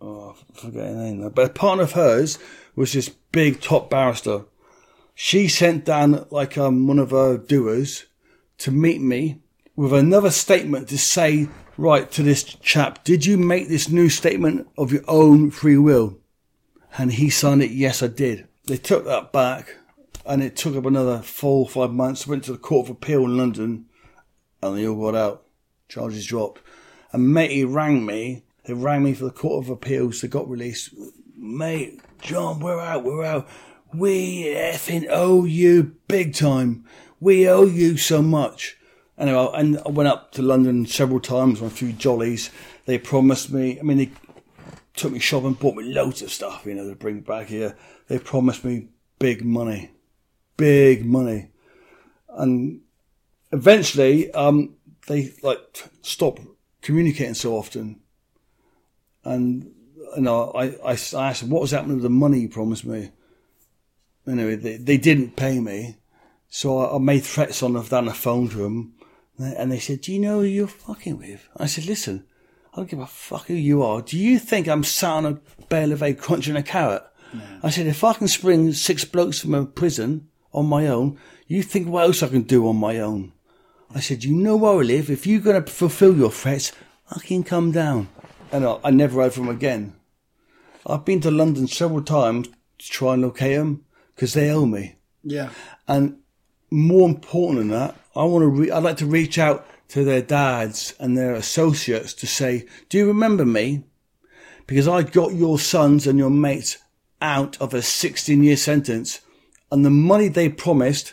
oh, 0.00 0.36
I 0.54 0.60
forget 0.60 0.86
her 0.86 0.94
name 0.94 1.28
but 1.34 1.46
a 1.46 1.52
partner 1.52 1.84
of 1.84 1.92
hers 1.92 2.38
was 2.74 2.92
this 2.92 3.08
big 3.08 3.60
top 3.60 3.90
barrister. 3.90 4.44
She 5.14 5.48
sent 5.48 5.84
down 5.84 6.26
like 6.30 6.58
um, 6.58 6.86
one 6.86 6.98
of 6.98 7.10
her 7.10 7.38
doers 7.38 8.06
to 8.58 8.70
meet 8.70 9.00
me 9.00 9.40
with 9.74 9.92
another 9.92 10.30
statement 10.30 10.88
to 10.88 10.98
say, 10.98 11.48
right, 11.76 12.10
to 12.12 12.22
this 12.22 12.42
chap, 12.44 13.04
did 13.04 13.24
you 13.24 13.36
make 13.36 13.68
this 13.68 13.88
new 13.88 14.08
statement 14.08 14.68
of 14.76 14.92
your 14.92 15.04
own 15.06 15.50
free 15.50 15.78
will? 15.78 16.18
And 16.98 17.12
he 17.12 17.30
signed 17.30 17.62
it, 17.62 17.70
yes, 17.70 18.02
I 18.02 18.08
did. 18.08 18.48
They 18.66 18.78
took 18.78 19.04
that 19.04 19.32
back 19.32 19.76
and 20.24 20.42
it 20.42 20.56
took 20.56 20.76
up 20.76 20.86
another 20.86 21.20
four 21.22 21.60
or 21.60 21.68
five 21.68 21.92
months. 21.92 22.26
Went 22.26 22.44
to 22.44 22.52
the 22.52 22.58
Court 22.58 22.86
of 22.86 22.96
Appeal 22.96 23.24
in 23.24 23.36
London 23.36 23.86
and 24.62 24.76
they 24.76 24.86
all 24.86 25.00
got 25.00 25.14
out. 25.16 25.42
Charges 25.88 26.26
dropped. 26.26 26.62
And 27.12 27.32
matey 27.32 27.64
rang 27.64 28.04
me. 28.04 28.42
They 28.66 28.74
rang 28.74 29.04
me 29.04 29.14
for 29.14 29.24
the 29.24 29.30
Court 29.30 29.64
of 29.64 29.70
Appeals. 29.70 30.20
They 30.20 30.28
got 30.28 30.48
released. 30.48 30.90
Mate, 31.36 32.00
John, 32.20 32.60
we're 32.60 32.80
out, 32.80 33.04
we're 33.04 33.24
out. 33.24 33.48
We 33.94 34.44
effing 34.44 35.06
owe 35.08 35.44
you 35.44 35.96
big 36.08 36.34
time. 36.34 36.84
We 37.20 37.48
owe 37.48 37.64
you 37.64 37.96
so 37.96 38.22
much. 38.22 38.76
Anyway, 39.16 39.48
and 39.54 39.78
I 39.86 39.88
went 39.88 40.08
up 40.08 40.32
to 40.32 40.42
London 40.42 40.84
several 40.84 41.20
times 41.20 41.60
on 41.60 41.68
a 41.68 41.70
few 41.70 41.92
jollies. 41.92 42.50
They 42.84 42.98
promised 42.98 43.50
me, 43.52 43.78
I 43.78 43.82
mean, 43.82 43.98
they 43.98 44.10
took 44.94 45.12
me 45.12 45.20
shopping, 45.20 45.54
bought 45.54 45.76
me 45.76 45.84
loads 45.84 46.20
of 46.22 46.32
stuff, 46.32 46.66
you 46.66 46.74
know, 46.74 46.88
to 46.88 46.96
bring 46.96 47.20
back 47.20 47.46
here. 47.46 47.76
They 48.08 48.18
promised 48.18 48.64
me 48.64 48.88
big 49.18 49.44
money, 49.44 49.92
big 50.56 51.06
money. 51.06 51.50
And 52.28 52.80
eventually, 53.52 54.30
um, 54.32 54.74
they 55.06 55.34
like 55.42 55.58
stopped 56.02 56.42
communicating 56.82 57.34
so 57.34 57.56
often. 57.56 58.00
And, 59.26 59.72
you 60.14 60.22
know, 60.22 60.52
I, 60.52 60.64
I, 60.84 60.92
I 60.92 61.28
asked 61.30 61.42
what 61.42 61.62
was 61.62 61.72
happening 61.72 61.96
with 61.96 62.04
the 62.04 62.10
money 62.10 62.40
you 62.40 62.48
promised 62.48 62.84
me? 62.84 63.10
Anyway, 64.26 64.56
they, 64.56 64.76
they 64.76 64.96
didn't 64.96 65.36
pay 65.36 65.60
me. 65.60 65.96
So 66.48 66.78
I, 66.78 66.96
I 66.96 66.98
made 66.98 67.24
threats 67.24 67.62
on 67.62 67.72
them 67.74 67.84
down 67.86 68.06
the 68.06 68.14
phone 68.14 68.48
to 68.50 68.58
them. 68.58 68.94
And 69.38 69.70
they 69.70 69.80
said, 69.80 70.00
do 70.00 70.12
you 70.12 70.20
know 70.20 70.40
who 70.40 70.46
you're 70.46 70.66
fucking 70.66 71.18
with? 71.18 71.48
I 71.56 71.66
said, 71.66 71.86
listen, 71.86 72.24
I 72.72 72.76
don't 72.76 72.88
give 72.88 73.00
a 73.00 73.06
fuck 73.06 73.46
who 73.46 73.54
you 73.54 73.82
are. 73.82 74.00
Do 74.00 74.16
you 74.16 74.38
think 74.38 74.66
I'm 74.66 74.84
sat 74.84 75.10
on 75.10 75.26
a 75.26 75.64
bale 75.68 75.92
of 75.92 76.02
egg 76.02 76.18
crunching 76.18 76.56
a 76.56 76.62
carrot? 76.62 77.02
I 77.62 77.70
said, 77.70 77.86
if 77.86 78.02
I 78.02 78.14
can 78.14 78.28
spring 78.28 78.72
six 78.72 79.04
blokes 79.04 79.40
from 79.40 79.54
a 79.54 79.66
prison 79.66 80.28
on 80.52 80.66
my 80.66 80.86
own, 80.86 81.18
you 81.46 81.62
think 81.62 81.88
what 81.88 82.04
else 82.04 82.22
I 82.22 82.28
can 82.28 82.42
do 82.42 82.66
on 82.66 82.76
my 82.76 82.98
own? 82.98 83.32
I 83.94 84.00
said, 84.00 84.24
you 84.24 84.34
know 84.34 84.56
where 84.56 84.72
I 84.72 84.82
live. 84.82 85.10
If 85.10 85.26
you're 85.26 85.40
going 85.40 85.62
to 85.62 85.70
fulfill 85.70 86.16
your 86.16 86.30
threats, 86.30 86.72
I 87.10 87.20
can 87.20 87.42
come 87.42 87.72
down. 87.72 88.08
And 88.56 88.64
I, 88.64 88.78
I 88.84 88.90
never 88.90 89.20
heard 89.20 89.34
from 89.34 89.46
them 89.46 89.54
again. 89.54 89.92
I've 90.86 91.04
been 91.04 91.20
to 91.20 91.30
London 91.30 91.68
several 91.68 92.00
times 92.00 92.48
to 92.78 92.88
try 92.88 93.12
and 93.12 93.20
locate 93.20 93.58
them 93.58 93.84
because 94.14 94.32
they 94.32 94.48
owe 94.48 94.64
me. 94.64 94.96
Yeah. 95.22 95.50
And 95.86 96.20
more 96.70 97.06
important 97.06 97.58
than 97.58 97.68
that, 97.68 97.96
I 98.14 98.24
want 98.24 98.44
to. 98.44 98.48
Re- 98.48 98.70
I'd 98.70 98.82
like 98.82 98.96
to 98.96 99.04
reach 99.04 99.36
out 99.36 99.66
to 99.88 100.04
their 100.04 100.22
dads 100.22 100.94
and 100.98 101.18
their 101.18 101.34
associates 101.34 102.14
to 102.14 102.26
say, 102.26 102.64
"Do 102.88 102.96
you 102.96 103.06
remember 103.06 103.44
me? 103.44 103.84
Because 104.66 104.88
I 104.88 105.02
got 105.02 105.34
your 105.34 105.58
sons 105.58 106.06
and 106.06 106.18
your 106.18 106.30
mates 106.30 106.78
out 107.20 107.60
of 107.60 107.74
a 107.74 107.78
16-year 107.80 108.56
sentence, 108.56 109.20
and 109.70 109.84
the 109.84 109.90
money 109.90 110.28
they 110.28 110.48
promised 110.48 111.12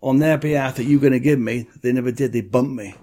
on 0.00 0.20
their 0.20 0.38
behalf 0.38 0.76
that 0.76 0.84
you 0.84 0.98
were 0.98 1.08
going 1.08 1.12
to 1.12 1.18
give 1.18 1.40
me, 1.40 1.66
they 1.82 1.90
never 1.90 2.12
did. 2.12 2.32
They 2.32 2.40
bumped 2.40 2.76
me, 2.76 2.94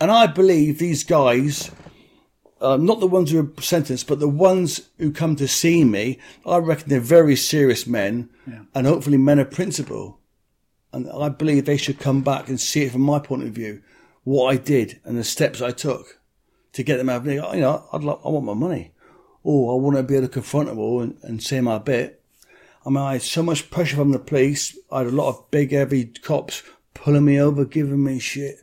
and 0.00 0.10
I 0.10 0.26
believe 0.26 0.80
these 0.80 1.04
guys." 1.04 1.70
Uh, 2.60 2.76
not 2.76 3.00
the 3.00 3.06
ones 3.06 3.30
who 3.30 3.40
are 3.40 3.62
sentenced, 3.62 4.06
but 4.06 4.18
the 4.18 4.28
ones 4.28 4.88
who 4.98 5.12
come 5.12 5.36
to 5.36 5.46
see 5.46 5.84
me, 5.84 6.18
I 6.46 6.56
reckon 6.56 6.88
they're 6.88 7.00
very 7.00 7.36
serious 7.36 7.86
men 7.86 8.30
and 8.74 8.86
hopefully 8.86 9.18
men 9.18 9.38
of 9.38 9.50
principle. 9.50 10.20
And 10.92 11.10
I 11.10 11.28
believe 11.28 11.66
they 11.66 11.76
should 11.76 11.98
come 11.98 12.22
back 12.22 12.48
and 12.48 12.58
see 12.58 12.84
it 12.84 12.92
from 12.92 13.02
my 13.02 13.18
point 13.18 13.42
of 13.42 13.50
view, 13.50 13.82
what 14.24 14.46
I 14.46 14.56
did 14.56 15.00
and 15.04 15.18
the 15.18 15.24
steps 15.24 15.60
I 15.60 15.70
took 15.70 16.18
to 16.72 16.82
get 16.82 16.96
them 16.96 17.10
out 17.10 17.18
of 17.18 17.24
there. 17.24 17.34
You 17.54 17.60
know, 17.60 17.86
I'd 17.92 18.02
like, 18.02 18.20
I 18.24 18.28
want 18.28 18.46
my 18.46 18.54
money. 18.54 18.92
Or 19.42 19.74
I 19.74 19.80
want 19.80 19.96
to 19.96 20.02
be 20.02 20.16
able 20.16 20.26
to 20.26 20.32
confront 20.32 20.68
them 20.68 20.78
all 20.78 21.02
and, 21.02 21.18
and 21.22 21.42
say 21.42 21.60
my 21.60 21.78
bit. 21.78 22.22
I 22.84 22.88
mean, 22.88 22.98
I 22.98 23.12
had 23.14 23.22
so 23.22 23.42
much 23.42 23.70
pressure 23.70 23.96
from 23.96 24.12
the 24.12 24.18
police. 24.18 24.78
I 24.90 24.98
had 24.98 25.08
a 25.08 25.10
lot 25.10 25.28
of 25.28 25.50
big, 25.50 25.72
heavy 25.72 26.06
cops 26.06 26.62
pulling 26.94 27.24
me 27.24 27.40
over, 27.40 27.64
giving 27.64 28.02
me 28.02 28.18
shit. 28.18 28.56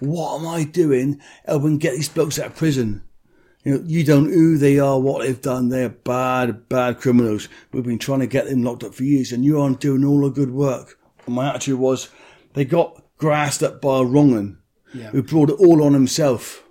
What 0.00 0.40
am 0.40 0.46
I 0.46 0.64
doing 0.64 1.20
helping 1.46 1.78
get 1.78 1.94
these 1.94 2.08
blokes 2.08 2.38
out 2.38 2.46
of 2.46 2.56
prison? 2.56 3.02
You 3.66 3.72
know, 3.78 3.82
you 3.84 4.04
don't 4.04 4.28
know 4.28 4.32
who 4.32 4.58
they 4.58 4.78
are, 4.78 5.00
what 5.00 5.22
they've 5.22 5.40
done. 5.42 5.70
They're 5.70 5.88
bad, 5.88 6.68
bad 6.68 7.00
criminals. 7.00 7.48
We've 7.72 7.82
been 7.82 7.98
trying 7.98 8.20
to 8.20 8.28
get 8.28 8.46
them 8.46 8.62
locked 8.62 8.84
up 8.84 8.94
for 8.94 9.02
years, 9.02 9.32
and 9.32 9.44
you 9.44 9.60
aren't 9.60 9.80
doing 9.80 10.04
all 10.04 10.20
the 10.20 10.30
good 10.30 10.52
work. 10.52 10.96
And 11.26 11.34
my 11.34 11.48
attitude 11.48 11.80
was, 11.80 12.08
they 12.54 12.64
got 12.64 13.02
grassed 13.18 13.64
up 13.64 13.80
by 13.80 13.98
a 13.98 14.04
wrong'un 14.04 14.58
Yeah. 14.94 15.10
who 15.10 15.20
brought 15.20 15.50
it 15.50 15.54
all 15.58 15.82
on 15.82 15.94
himself. 15.94 16.62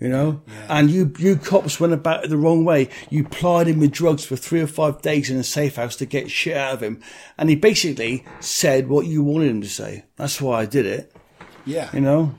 You 0.00 0.08
know, 0.08 0.42
and 0.68 0.90
you 0.90 1.12
you 1.18 1.36
cops 1.36 1.80
went 1.80 1.94
about 1.94 2.24
it 2.24 2.28
the 2.30 2.36
wrong 2.36 2.64
way. 2.66 2.88
You 3.10 3.24
plied 3.24 3.66
him 3.66 3.80
with 3.80 3.92
drugs 3.92 4.24
for 4.26 4.36
three 4.36 4.60
or 4.60 4.66
five 4.66 5.00
days 5.02 5.30
in 5.30 5.38
a 5.38 5.42
safe 5.44 5.76
house 5.76 5.96
to 5.96 6.06
get 6.06 6.30
shit 6.30 6.54
out 6.56 6.74
of 6.74 6.82
him, 6.82 7.00
and 7.38 7.48
he 7.50 7.56
basically 7.56 8.24
said 8.40 8.88
what 8.88 9.06
you 9.06 9.22
wanted 9.22 9.50
him 9.50 9.60
to 9.62 9.68
say. 9.68 10.04
That's 10.16 10.38
why 10.40 10.60
I 10.60 10.66
did 10.66 10.84
it. 10.84 11.12
Yeah. 11.64 11.88
You 11.94 12.00
know, 12.02 12.34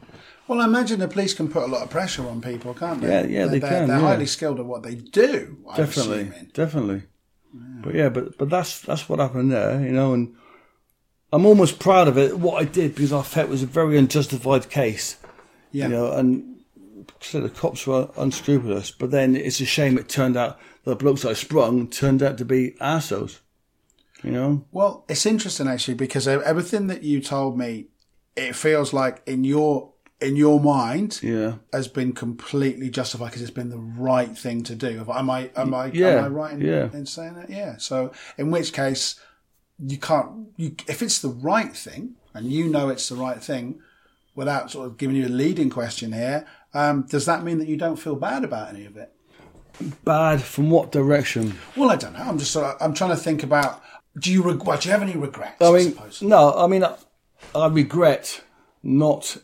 Well, 0.48 0.62
I 0.62 0.66
imagine 0.66 1.00
the 1.00 1.08
police 1.08 1.34
can 1.34 1.50
put 1.50 1.64
a 1.64 1.68
lot 1.68 1.84
of 1.84 1.90
pressure 1.90 2.28
on 2.28 2.42
people, 2.42 2.74
can't 2.74 3.02
they? 3.02 3.08
Yeah, 3.10 3.22
yeah, 3.26 3.40
They're, 3.42 3.48
they 3.50 3.60
they're, 3.60 3.70
can, 3.70 3.88
They're 3.90 3.98
yeah. 4.00 4.08
highly 4.08 4.26
skilled 4.26 4.60
at 4.60 4.66
what 4.66 4.84
they 4.84 4.96
do. 4.96 5.58
I'm 5.70 5.78
definitely, 5.78 6.22
assuming. 6.22 6.52
definitely. 6.54 7.02
But 7.54 7.96
yeah, 7.96 8.10
but 8.10 8.38
but 8.38 8.50
that's 8.50 8.82
that's 8.82 9.08
what 9.10 9.20
happened 9.20 9.52
there, 9.52 9.82
you 9.82 9.92
know, 9.92 10.14
and 10.14 10.36
I'm 11.34 11.46
almost 11.46 11.80
proud 11.80 12.08
of 12.08 12.18
it 12.18 12.38
what 12.40 12.62
I 12.62 12.66
did 12.66 12.96
because 12.96 13.12
I 13.12 13.22
felt 13.24 13.48
it 13.48 13.52
was 13.52 13.64
a 13.64 13.68
very 13.68 13.98
unjustified 13.98 14.70
case, 14.70 15.18
Yeah. 15.72 15.86
you 15.86 15.90
know, 15.92 16.12
and 16.12 16.62
so 17.20 17.42
the 17.42 17.50
cops 17.50 17.86
were 17.88 18.10
unscrupulous. 18.18 18.92
But 18.92 19.12
then 19.12 19.36
it's 19.36 19.60
a 19.60 19.66
shame 19.66 19.98
it 19.98 20.08
turned 20.08 20.38
out 20.38 20.60
the 20.84 20.96
blokes 20.96 21.26
I 21.26 21.34
sprung 21.34 21.90
turned 21.90 22.22
out 22.24 22.38
to 22.38 22.46
be 22.46 22.76
assholes, 22.80 23.42
you 24.24 24.32
know. 24.32 24.66
Well, 24.72 25.04
it's 25.10 25.26
interesting 25.26 25.68
actually 25.68 25.96
because 25.96 26.28
everything 26.28 26.88
that 26.88 27.04
you 27.04 27.22
told 27.22 27.58
me, 27.58 27.88
it 28.36 28.56
feels 28.56 28.94
like 28.94 29.22
in 29.26 29.44
your 29.44 29.94
in 30.20 30.36
your 30.36 30.60
mind 30.60 31.20
Yeah, 31.22 31.56
has 31.72 31.88
been 31.88 32.14
completely 32.14 32.90
justified 32.90 33.28
because 33.28 33.42
it's 33.44 33.52
been 33.52 33.70
the 33.70 33.78
right 33.78 34.36
thing 34.38 34.64
to 34.64 34.76
do. 34.76 35.06
Am 35.14 35.30
I 35.30 35.52
am 35.56 35.74
I 35.74 35.88
Yeah, 35.88 36.08
am 36.20 36.26
I 36.26 36.28
right 36.28 36.54
in, 36.54 36.62
yeah. 36.62 36.90
in 36.94 37.06
saying 37.06 37.36
that? 37.36 37.50
Yeah. 37.50 37.78
So 37.78 38.12
in 38.38 38.50
which 38.52 38.74
case 38.74 39.20
you 39.80 39.98
can't 39.98 40.50
you 40.56 40.76
if 40.88 41.02
it's 41.04 41.20
the 41.20 41.30
right 41.30 41.76
thing 41.76 42.16
and 42.34 42.52
you 42.52 42.68
know 42.68 42.90
it's 42.90 43.10
the 43.10 43.16
right 43.16 43.42
thing 43.44 43.80
without 44.36 44.72
sort 44.72 44.88
of 44.88 44.98
giving 44.98 45.16
you 45.16 45.28
a 45.28 45.30
leading 45.30 45.70
question 45.70 46.14
here, 46.14 46.46
um, 46.74 47.04
does 47.04 47.26
that 47.26 47.44
mean 47.44 47.58
that 47.60 47.68
you 47.68 47.78
don't 47.78 47.96
feel 47.98 48.16
bad 48.16 48.44
about 48.44 48.70
any 48.70 48.86
of 48.86 48.96
it? 48.98 49.12
Bad 50.04 50.42
from 50.42 50.70
what 50.72 50.92
direction? 50.92 51.58
Well, 51.76 51.92
I 51.92 51.96
don't 51.96 52.14
know. 52.14 52.20
I'm 52.24 52.40
just 52.40 52.52
sort 52.52 52.66
of, 52.66 52.78
I'm 52.82 52.94
trying 52.96 53.12
to 53.12 53.16
think 53.18 53.44
about. 53.44 53.82
Do 54.20 54.32
you 54.32 54.42
well, 54.42 54.78
do 54.80 54.88
you 54.90 54.92
have 54.92 55.04
any 55.04 55.16
regrets? 55.16 55.62
I 55.62 55.68
I, 55.68 55.72
mean, 55.72 55.92
suppose. 55.92 56.22
no, 56.24 56.54
I 56.56 56.66
mean, 56.66 56.84
I, 56.84 56.96
I 57.54 57.68
regret 57.68 58.42
not 58.82 59.38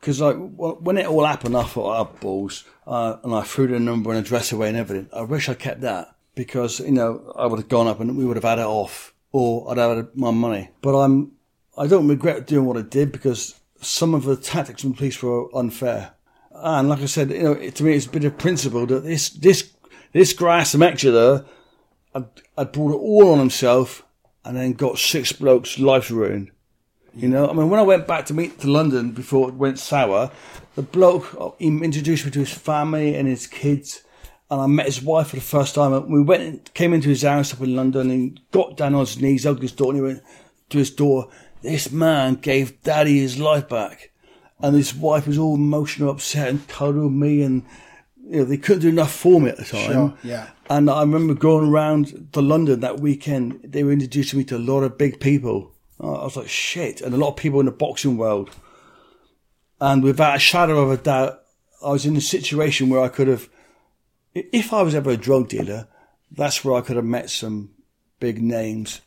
because 0.00 0.20
like 0.20 0.36
when 0.36 0.98
it 0.98 1.06
all 1.06 1.24
happened, 1.24 1.56
I 1.56 1.64
thought, 1.64 2.00
oh, 2.00 2.18
balls, 2.20 2.64
uh, 2.86 3.16
and 3.22 3.34
I 3.34 3.42
threw 3.42 3.66
the 3.66 3.78
number 3.78 4.10
and 4.10 4.18
address 4.18 4.52
away 4.52 4.68
and 4.68 4.76
everything. 4.76 5.08
I 5.12 5.22
wish 5.22 5.48
I 5.48 5.54
kept 5.54 5.80
that 5.82 6.14
because 6.34 6.80
you 6.80 6.92
know 6.92 7.32
I 7.36 7.46
would 7.46 7.58
have 7.58 7.68
gone 7.68 7.86
up 7.86 8.00
and 8.00 8.16
we 8.16 8.24
would 8.24 8.36
have 8.36 8.44
had 8.44 8.58
it 8.58 8.66
off, 8.66 9.14
or 9.32 9.70
I'd 9.70 9.78
have 9.78 9.96
had 9.96 10.16
my 10.16 10.30
money. 10.30 10.70
But 10.82 10.98
I'm, 10.98 11.32
I 11.76 11.86
don't 11.86 12.08
regret 12.08 12.46
doing 12.46 12.66
what 12.66 12.76
I 12.76 12.82
did 12.82 13.12
because 13.12 13.58
some 13.80 14.14
of 14.14 14.24
the 14.24 14.36
tactics 14.36 14.82
from 14.82 14.92
the 14.92 14.96
police 14.96 15.22
were 15.22 15.54
unfair. 15.54 16.12
And 16.50 16.88
like 16.88 17.00
I 17.00 17.06
said, 17.06 17.30
you 17.30 17.42
know, 17.42 17.52
it, 17.52 17.76
to 17.76 17.84
me, 17.84 17.94
it's 17.94 18.06
a 18.06 18.10
bit 18.10 18.24
of 18.24 18.38
principle 18.38 18.86
that 18.86 19.04
this 19.04 19.30
this 19.30 19.72
this 20.12 20.32
Graham 20.32 20.82
Exeter 20.82 21.44
had, 22.14 22.28
had 22.56 22.72
brought 22.72 22.94
it 22.94 22.98
all 22.98 23.32
on 23.32 23.38
himself 23.38 24.04
and 24.44 24.56
then 24.56 24.72
got 24.72 24.98
six 24.98 25.32
blokes' 25.32 25.78
lives 25.78 26.10
ruined. 26.10 26.50
You 27.14 27.28
know, 27.28 27.48
I 27.48 27.52
mean, 27.52 27.68
when 27.70 27.80
I 27.80 27.84
went 27.84 28.06
back 28.06 28.26
to 28.26 28.34
meet 28.34 28.60
to 28.60 28.68
London 28.68 29.10
before 29.12 29.48
it 29.48 29.54
went 29.54 29.78
sour, 29.78 30.30
the 30.76 30.82
bloke 30.82 31.34
uh, 31.40 31.50
he 31.58 31.66
introduced 31.66 32.24
me 32.24 32.30
to 32.32 32.40
his 32.40 32.52
family 32.52 33.14
and 33.14 33.26
his 33.26 33.46
kids, 33.46 34.02
and 34.50 34.60
I 34.60 34.66
met 34.66 34.86
his 34.86 35.02
wife 35.02 35.28
for 35.28 35.36
the 35.36 35.42
first 35.42 35.74
time. 35.74 35.92
And 35.92 36.12
we 36.12 36.22
went, 36.22 36.42
and 36.42 36.74
came 36.74 36.92
into 36.92 37.08
his 37.08 37.22
house 37.22 37.52
up 37.52 37.60
in 37.60 37.74
London, 37.74 38.10
and 38.10 38.36
he 38.36 38.42
got 38.52 38.76
down 38.76 38.94
on 38.94 39.00
his 39.00 39.20
knees, 39.20 39.44
hugged 39.44 39.62
his 39.62 39.72
door, 39.72 39.88
and 39.88 39.96
he 39.96 40.02
went 40.02 40.22
to 40.70 40.78
his 40.78 40.90
door. 40.90 41.28
This 41.62 41.90
man 41.90 42.36
gave 42.36 42.80
Daddy 42.82 43.18
his 43.18 43.38
life 43.38 43.68
back, 43.68 44.12
and 44.60 44.76
his 44.76 44.94
wife 44.94 45.26
was 45.26 45.38
all 45.38 45.56
emotional, 45.56 46.10
upset, 46.10 46.48
and 46.48 46.68
cuddled 46.68 47.12
me, 47.12 47.42
and 47.42 47.64
you 48.24 48.38
know 48.38 48.44
they 48.44 48.58
couldn't 48.58 48.82
do 48.82 48.88
enough 48.88 49.12
for 49.12 49.40
me 49.40 49.50
at 49.50 49.56
the 49.56 49.64
time. 49.64 49.92
Sure, 49.92 50.18
yeah. 50.22 50.50
And 50.70 50.88
I 50.90 51.00
remember 51.00 51.34
going 51.34 51.68
around 51.68 52.28
to 52.34 52.40
London 52.40 52.80
that 52.80 53.00
weekend. 53.00 53.60
They 53.64 53.82
were 53.82 53.92
introducing 53.92 54.38
me 54.38 54.44
to 54.44 54.56
a 54.56 54.58
lot 54.58 54.82
of 54.82 54.98
big 54.98 55.18
people. 55.18 55.72
I 56.00 56.24
was 56.24 56.36
like, 56.36 56.48
shit. 56.48 57.00
And 57.00 57.14
a 57.14 57.18
lot 57.18 57.30
of 57.30 57.36
people 57.36 57.60
in 57.60 57.66
the 57.66 57.72
boxing 57.72 58.16
world. 58.16 58.50
And 59.80 60.02
without 60.02 60.36
a 60.36 60.40
shadow 60.40 60.80
of 60.80 60.90
a 60.90 60.96
doubt, 60.96 61.40
I 61.84 61.90
was 61.90 62.06
in 62.06 62.16
a 62.16 62.20
situation 62.20 62.88
where 62.88 63.00
I 63.00 63.08
could 63.08 63.28
have, 63.28 63.48
if 64.34 64.72
I 64.72 64.82
was 64.82 64.94
ever 64.94 65.10
a 65.10 65.16
drug 65.16 65.48
dealer, 65.48 65.88
that's 66.30 66.64
where 66.64 66.74
I 66.74 66.80
could 66.80 66.96
have 66.96 67.04
met 67.04 67.30
some 67.30 67.70
big 68.20 68.42
names 68.42 69.00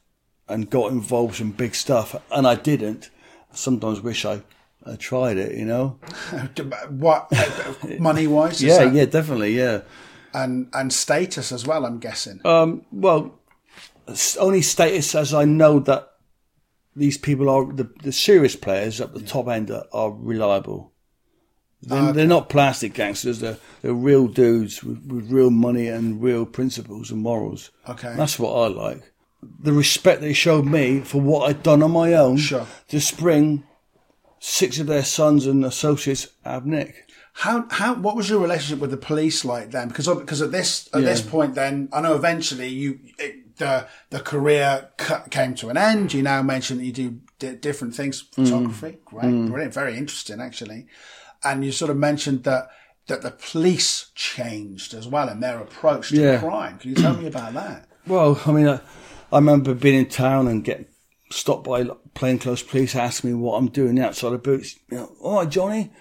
and 0.48 0.70
got 0.70 0.92
involved 0.92 1.39
in 1.39 1.52
big 1.52 1.76
stuff. 1.76 2.16
And 2.32 2.48
I 2.48 2.56
didn't. 2.56 3.10
I 3.52 3.56
sometimes 3.56 4.02
wish 4.02 4.26
I, 4.26 4.42
I 4.86 4.96
tried 4.96 5.38
it, 5.38 5.58
you 5.58 5.66
know? 5.66 6.00
what 6.89 7.32
money 8.00 8.28
wise? 8.28 8.62
Yeah, 8.62 8.84
yeah, 8.84 9.06
definitely, 9.06 9.58
yeah. 9.58 9.82
and 10.34 10.70
and 10.74 10.92
status 10.92 11.52
as 11.52 11.68
well. 11.68 11.86
I'm 11.86 12.00
guessing. 12.00 12.42
Um, 12.46 12.86
well, 12.92 13.39
only 14.39 14.62
status 14.62 15.16
as 15.16 15.34
I 15.34 15.46
know 15.46 15.80
that 15.80 16.11
these 16.96 17.18
people 17.18 17.50
are 17.50 17.72
the, 17.72 17.89
the 18.04 18.12
serious 18.12 18.56
players 18.56 19.00
at 19.00 19.14
the 19.14 19.22
top 19.22 19.48
end 19.48 19.72
are, 19.72 19.86
are 19.94 20.12
reliable. 20.12 20.92
They're, 21.84 22.00
ah, 22.00 22.12
they're 22.12 22.28
not 22.28 22.50
plastic 22.50 22.94
gangsters. 22.94 23.39
They're 23.39 23.58
they're 23.82 23.94
real 23.94 24.28
dudes 24.28 24.84
with, 24.84 25.04
with 25.08 25.32
real 25.32 25.50
money 25.50 25.88
and 25.88 26.22
real 26.22 26.46
principles 26.46 27.10
and 27.10 27.22
morals. 27.22 27.72
Okay. 27.89 28.14
that's 28.16 28.38
what 28.38 28.54
I 28.54 28.68
like. 28.68 29.12
The 29.42 29.74
respect 29.74 30.22
they 30.22 30.34
showed 30.34 30.66
me 30.66 31.00
for 31.00 31.20
what 31.20 31.50
I'd 31.50 31.64
done 31.64 31.82
on 31.82 31.92
my 31.92 32.14
own 32.14 32.38
Sure. 32.38 32.68
to 32.89 33.02
spring 33.02 33.64
six 34.39 34.80
of 34.80 34.86
their 34.88 35.04
sons 35.04 35.48
and 35.48 35.66
associates 35.66 36.28
out 36.46 36.58
of 36.58 36.66
Nick. 36.68 37.10
How 37.34 37.66
how 37.72 37.96
what 37.96 38.16
was 38.16 38.30
your 38.30 38.39
relationship 38.39 38.80
with 38.80 38.92
the 38.92 38.98
police 38.98 39.44
like 39.46 39.72
then? 39.72 39.88
Because 39.88 40.08
because 40.08 40.42
at 40.42 40.52
this 40.52 40.89
at 40.94 41.02
this 41.02 41.22
point, 41.22 41.56
then 41.56 41.89
I 41.94 42.02
know 42.02 42.14
eventually 42.14 42.68
you 42.68 43.00
it, 43.18 43.41
the 43.58 43.88
the 44.10 44.20
career 44.20 44.89
came 45.30 45.56
to 45.56 45.70
an 45.70 45.78
end. 45.78 46.14
You 46.14 46.24
now 46.24 46.41
mentioned 46.41 46.80
that 46.80 46.86
you 46.86 46.91
do 46.91 47.20
di- 47.39 47.56
different 47.56 47.95
things, 47.95 48.24
mm. 48.24 48.43
photography, 48.45 48.97
great, 49.06 49.26
mm. 49.26 49.49
brilliant, 49.49 49.74
very 49.74 49.97
interesting 49.97 50.41
actually. 50.41 50.88
And 51.43 51.66
you 51.66 51.72
sort 51.72 51.91
of 51.91 51.97
mentioned 51.97 52.43
that 52.43 52.70
that 53.08 53.22
the 53.22 53.32
police 53.32 54.12
changed 54.16 54.93
as 54.93 55.08
well 55.08 55.28
in 55.28 55.39
their 55.39 55.60
approach 55.60 56.10
to 56.10 56.22
Yeah. 56.22 56.39
crime. 56.39 56.78
Can 56.78 56.91
you 56.91 56.95
tell 56.95 57.16
me 57.16 57.28
about 57.28 57.54
that? 57.54 57.88
Well, 58.08 58.39
I 58.45 58.52
mean, 58.52 58.68
I, 58.68 58.80
I 59.32 59.38
remember 59.38 59.74
being 59.74 59.95
in 59.97 60.06
town 60.08 60.47
and 60.47 60.64
getting 60.64 60.86
stopped 61.30 61.66
by 61.68 61.86
plainclothes 62.14 62.64
police 62.64 62.95
asking 62.95 63.32
me 63.32 63.36
what 63.36 63.58
I'm 63.58 63.68
doing 63.70 63.99
outside 63.99 64.32
the 64.32 64.38
boots. 64.38 64.78
You 64.89 64.97
know, 64.97 65.16
all 65.20 65.38
right, 65.38 65.49
Johnny, 65.49 65.91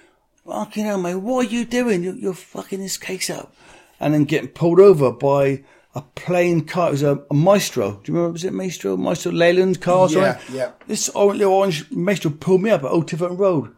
fucking 0.47 0.85
hell, 0.85 0.99
mate, 0.99 1.17
what 1.17 1.47
are 1.47 1.51
you 1.51 1.65
doing? 1.65 2.03
You're, 2.03 2.15
you're 2.15 2.35
fucking 2.35 2.81
this 2.81 2.97
case 2.97 3.31
up. 3.31 3.55
And 3.99 4.15
then 4.15 4.25
getting 4.25 4.49
pulled 4.49 4.81
over 4.81 5.13
by 5.13 5.63
a 5.95 6.03
plain 6.03 6.65
car. 6.65 6.89
It 6.89 6.93
was 6.93 7.03
a, 7.03 7.23
a 7.31 7.35
Maestro. 7.35 8.01
Do 8.03 8.13
you 8.13 8.15
remember, 8.15 8.33
was 8.33 8.45
it 8.45 8.53
Maestro? 8.53 8.97
Maestro 8.97 9.33
Leyland 9.33 9.81
car? 9.81 10.09
Yeah, 10.09 10.37
something? 10.37 10.57
yeah. 10.57 10.73
This 10.87 11.09
orange, 11.11 11.39
little 11.39 11.55
orange 11.55 11.91
Maestro 11.91 12.31
pulled 12.31 12.63
me 12.63 12.71
up 12.71 12.85
at 12.85 12.91
Old 12.91 13.09
Tiverton 13.09 13.37
Road. 13.37 13.75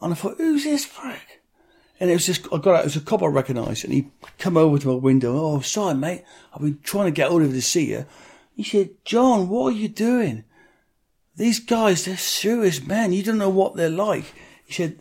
And 0.00 0.12
I 0.12 0.16
thought, 0.16 0.36
who's 0.36 0.64
this 0.64 0.86
prick? 0.86 1.42
And 1.98 2.10
it 2.10 2.12
was 2.12 2.26
just, 2.26 2.46
I 2.52 2.58
got 2.58 2.74
out, 2.74 2.80
it 2.80 2.84
was 2.84 2.96
a 2.96 3.00
cop 3.00 3.22
I 3.22 3.26
recognised, 3.26 3.84
and 3.84 3.92
he 3.92 4.10
come 4.38 4.56
over 4.56 4.78
to 4.78 4.88
my 4.88 4.94
window. 4.94 5.34
Oh, 5.34 5.60
sorry, 5.60 5.94
mate. 5.94 6.24
I've 6.52 6.60
been 6.60 6.78
trying 6.82 7.06
to 7.06 7.10
get 7.10 7.30
hold 7.30 7.42
of 7.42 7.48
you 7.48 7.54
to 7.54 7.62
see 7.62 7.90
you. 7.90 8.04
He 8.54 8.62
said, 8.62 8.90
John, 9.04 9.48
what 9.48 9.72
are 9.72 9.76
you 9.76 9.88
doing? 9.88 10.44
These 11.36 11.60
guys, 11.60 12.04
they're 12.04 12.16
serious 12.16 12.86
men. 12.86 13.12
You 13.12 13.22
don't 13.22 13.38
know 13.38 13.50
what 13.50 13.76
they're 13.76 13.90
like. 13.90 14.24
He 14.66 14.74
said, 14.74 14.98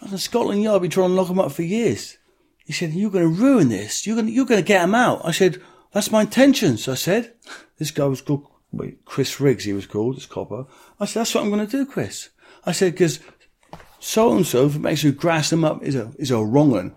I 0.00 0.06
was 0.06 0.12
in 0.12 0.18
Scotland 0.18 0.62
Yard, 0.62 0.76
I've 0.76 0.82
been 0.82 0.90
trying 0.90 1.10
to 1.10 1.14
lock 1.14 1.28
them 1.28 1.38
up 1.38 1.52
for 1.52 1.62
years. 1.62 2.18
He 2.64 2.72
said, 2.72 2.92
you're 2.92 3.10
going 3.10 3.24
to 3.24 3.40
ruin 3.40 3.68
this. 3.68 4.06
You're 4.06 4.16
going 4.16 4.26
to, 4.26 4.32
you're 4.32 4.46
going 4.46 4.62
to 4.62 4.66
get 4.66 4.82
them 4.82 4.94
out. 4.94 5.20
I 5.24 5.30
said, 5.30 5.60
that's 5.92 6.10
my 6.10 6.22
intentions. 6.22 6.88
I 6.88 6.94
said, 6.94 7.34
this 7.78 7.90
guy 7.90 8.06
was 8.06 8.20
called, 8.20 8.46
wait, 8.70 9.04
Chris 9.04 9.40
Riggs, 9.40 9.64
he 9.64 9.72
was 9.72 9.86
called, 9.86 10.16
it's 10.16 10.26
copper. 10.26 10.66
I 10.98 11.04
said, 11.04 11.20
that's 11.20 11.34
what 11.34 11.44
I'm 11.44 11.50
going 11.50 11.66
to 11.66 11.70
do, 11.70 11.86
Chris. 11.86 12.30
I 12.64 12.72
said, 12.72 12.92
because 12.92 13.20
so 14.02 14.34
and 14.34 14.44
so, 14.44 14.66
if 14.66 14.74
it 14.74 14.80
makes 14.80 15.04
you 15.04 15.12
grass 15.12 15.50
them 15.50 15.64
up, 15.64 15.82
is 15.84 15.94
a 15.94 16.12
is 16.18 16.32
a 16.32 16.44
wrong 16.44 16.72
one. 16.72 16.96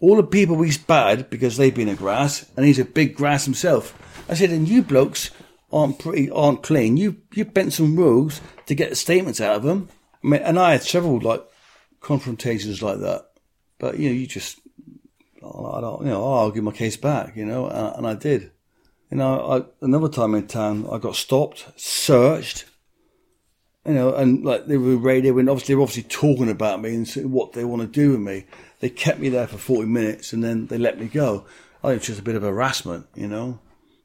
All 0.00 0.16
the 0.16 0.24
people 0.24 0.60
he's 0.60 0.76
bad 0.76 1.30
because 1.30 1.56
they've 1.56 1.74
been 1.74 1.88
a 1.88 1.94
grass, 1.94 2.50
and 2.56 2.66
he's 2.66 2.80
a 2.80 2.84
big 2.84 3.14
grass 3.14 3.44
himself. 3.44 3.96
I 4.28 4.34
said, 4.34 4.50
and 4.50 4.68
you 4.68 4.82
blokes 4.82 5.30
aren't 5.72 6.00
pretty, 6.00 6.30
aren't 6.30 6.64
clean. 6.64 6.96
You 6.96 7.18
you 7.32 7.44
bent 7.44 7.72
some 7.72 7.94
rules 7.94 8.40
to 8.66 8.74
get 8.74 8.96
statements 8.96 9.40
out 9.40 9.54
of 9.54 9.62
them. 9.62 9.88
I 10.24 10.26
mean, 10.26 10.42
and 10.42 10.58
I 10.58 10.72
had 10.72 10.82
several 10.82 11.20
like 11.20 11.44
confrontations 12.00 12.82
like 12.82 12.98
that, 12.98 13.30
but 13.78 14.00
you 14.00 14.08
know, 14.08 14.14
you 14.14 14.26
just, 14.26 14.58
I 15.44 15.80
don't, 15.80 16.02
you 16.02 16.08
know, 16.08 16.32
I'll 16.32 16.50
give 16.50 16.64
my 16.64 16.72
case 16.72 16.96
back, 16.96 17.36
you 17.36 17.44
know, 17.44 17.68
and, 17.68 17.96
and 17.96 18.06
I 18.06 18.14
did. 18.14 18.50
You 19.10 19.18
know, 19.18 19.40
I, 19.40 19.84
another 19.84 20.08
time 20.08 20.34
in 20.34 20.46
town, 20.46 20.86
I 20.90 20.98
got 20.98 21.16
stopped, 21.16 21.66
searched, 21.76 22.64
you 23.84 23.94
know, 23.94 24.14
and 24.14 24.44
like 24.44 24.66
they 24.66 24.76
were 24.76 24.96
radio 24.96 25.38
and 25.38 25.50
obviously 25.50 25.72
they 25.72 25.76
were 25.76 25.82
obviously 25.82 26.04
talking 26.04 26.48
about 26.48 26.80
me 26.80 26.94
and 26.94 27.08
what 27.30 27.52
they 27.52 27.64
want 27.64 27.82
to 27.82 27.88
do 27.88 28.12
with 28.12 28.20
me. 28.20 28.46
They 28.80 28.88
kept 28.88 29.18
me 29.18 29.28
there 29.28 29.46
for 29.46 29.58
40 29.58 29.88
minutes 29.88 30.32
and 30.32 30.42
then 30.42 30.66
they 30.68 30.78
let 30.78 30.98
me 30.98 31.06
go. 31.06 31.46
I 31.82 31.88
think 31.88 31.98
it's 31.98 32.06
just 32.06 32.20
a 32.20 32.24
bit 32.24 32.36
of 32.36 32.42
harassment, 32.42 33.06
you 33.14 33.26
know. 33.26 33.58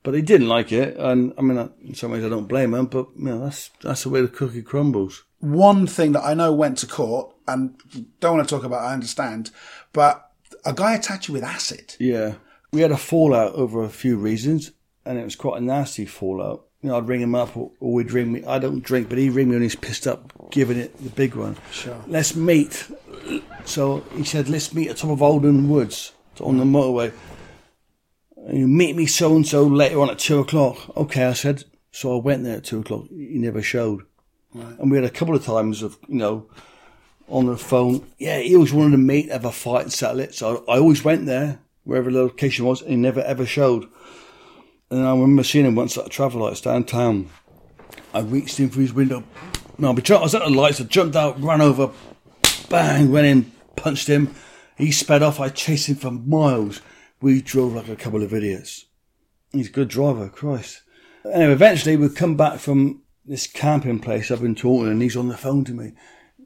But 0.04 0.12
they 0.12 0.22
didn't 0.22 0.48
like 0.48 0.72
it, 0.72 0.96
and 0.98 1.34
I 1.38 1.42
mean, 1.42 1.70
in 1.84 1.94
some 1.94 2.12
ways, 2.12 2.24
I 2.24 2.30
don't 2.30 2.48
blame 2.48 2.72
them. 2.72 2.86
But 2.86 3.08
you 3.18 3.26
know, 3.26 3.44
that's 3.44 3.72
that's 3.82 4.04
the 4.04 4.10
way 4.10 4.22
the 4.22 4.30
cookie 4.30 4.62
crumbles. 4.62 5.26
One 5.40 5.86
thing 5.86 6.14
that 6.14 6.24
I 6.24 6.34
know 6.34 6.54
went 6.54 6.78
to 6.78 6.88
court, 6.88 7.36
and 7.46 7.76
don't 8.22 8.38
want 8.38 8.48
to 8.48 8.56
talk 8.56 8.64
about, 8.64 8.84
I 8.84 8.94
understand, 8.94 9.52
but 9.92 10.27
a 10.66 10.74
guy 10.74 10.96
attacked 10.96 11.28
you 11.28 11.34
with 11.34 11.44
acid. 11.44 11.96
Yeah, 12.00 12.36
we 12.72 12.82
had 12.82 12.92
a 12.92 12.98
fallout 12.98 13.54
over 13.56 13.84
a 13.84 13.90
few 13.90 14.18
reasons, 14.18 14.72
and 15.06 15.18
it 15.18 15.24
was 15.24 15.36
quite 15.36 15.62
a 15.62 15.66
nasty 15.66 16.06
fallout. 16.06 16.66
You 16.82 16.90
know, 16.90 16.98
I'd 16.98 17.08
ring 17.08 17.22
him 17.22 17.36
up, 17.36 17.58
or, 17.58 17.72
or 17.80 17.94
we'd 17.94 18.12
ring 18.12 18.32
me. 18.32 18.44
I 18.46 18.60
don't 18.60 18.84
drink, 18.84 19.10
but 19.10 19.18
he'd 19.18 19.32
ring 19.32 19.50
me 19.50 19.56
when 19.56 19.64
he's 19.64 19.76
pissed 19.76 20.06
up, 20.06 20.52
giving 20.52 20.78
it 20.78 20.96
the 21.04 21.10
big 21.10 21.36
one. 21.36 21.58
Sure. 21.72 21.98
Let's 22.08 22.36
meet. 22.36 22.88
So 23.66 24.02
he 24.16 24.24
said, 24.24 24.48
let's 24.48 24.74
meet 24.74 24.90
at 24.90 24.98
top 24.98 25.12
of 25.12 25.20
Haldon 25.20 25.70
Woods 25.70 26.12
on 26.40 26.58
the 26.58 26.64
hmm. 26.64 26.76
motorway. 26.76 27.14
You 28.52 28.68
meet 28.68 28.96
me 28.96 29.08
so 29.08 29.36
and 29.36 29.46
so 29.46 29.64
later 29.64 30.00
on 30.00 30.10
at 30.10 30.20
two 30.20 30.40
o'clock. 30.40 30.96
Okay, 30.96 31.26
I 31.26 31.34
said. 31.34 31.66
So 31.92 32.16
I 32.16 32.22
went 32.22 32.44
there 32.44 32.58
at 32.58 32.64
two 32.64 32.80
o'clock. 32.80 33.08
He 33.10 33.38
never 33.40 33.62
showed. 33.62 34.04
And 34.54 34.90
we 34.90 34.98
had 34.98 35.06
a 35.06 35.10
couple 35.10 35.36
of 35.36 35.44
times 35.44 35.84
of, 35.84 35.98
you 36.08 36.16
know, 36.16 36.48
on 37.28 37.48
the 37.48 37.58
phone. 37.58 38.08
Yeah, 38.18 38.40
he 38.40 38.56
always 38.56 38.74
wanted 38.74 38.92
to 38.92 38.98
meet, 38.98 39.32
have 39.32 39.46
a 39.46 39.52
fight 39.52 39.84
and 39.84 39.94
settle 39.94 40.20
it. 40.20 40.34
So 40.34 40.64
I 40.68 40.78
always 40.78 41.04
went 41.04 41.26
there, 41.26 41.60
wherever 41.84 42.12
the 42.12 42.22
location 42.22 42.66
was, 42.66 42.82
and 42.82 42.92
he 42.92 42.96
never 42.96 43.22
ever 43.22 43.46
showed. 43.46 43.88
And 44.90 45.06
I 45.06 45.12
remember 45.12 45.44
seeing 45.44 45.66
him 45.66 45.76
once 45.76 45.98
at 45.98 46.06
a 46.06 46.10
travel 46.10 46.42
lights 46.42 46.62
downtown. 46.62 47.30
I 48.14 48.22
reached 48.22 48.60
in 48.60 48.70
through 48.70 48.84
his 48.84 48.94
window. 48.94 49.24
No, 49.78 49.90
I 49.90 49.92
was 49.92 50.36
at 50.36 50.42
the 50.42 50.50
lights. 50.50 50.82
I 50.82 50.86
jumped 50.86 51.16
out, 51.16 51.42
ran 51.42 51.62
over, 51.62 51.92
bang, 52.70 53.12
went 53.12 53.28
in, 53.28 53.52
punched 53.76 54.08
him. 54.08 54.34
He 54.78 54.92
sped 54.92 55.22
off. 55.22 55.40
I 55.40 55.50
chased 55.50 55.90
him 55.90 55.96
for 55.96 56.12
miles. 56.12 56.82
We 57.22 57.42
drove 57.42 57.74
like 57.74 57.90
a 57.90 57.96
couple 57.96 58.24
of 58.24 58.34
idiots. 58.34 58.86
He's 59.52 59.70
a 59.70 59.72
good 59.72 59.88
driver, 59.88 60.30
Christ. 60.30 60.82
Anyway, 61.26 61.52
eventually 61.52 61.98
we 61.98 62.10
come 62.10 62.38
back 62.38 62.60
from 62.60 63.02
this 63.26 63.48
camping 63.48 64.00
place 64.00 64.32
I've 64.32 64.42
been 64.42 64.56
talking, 64.56 64.88
and 64.88 65.02
he's 65.02 65.18
on 65.18 65.28
the 65.28 65.38
phone 65.38 65.66
to 65.66 65.74
me. 65.74 65.94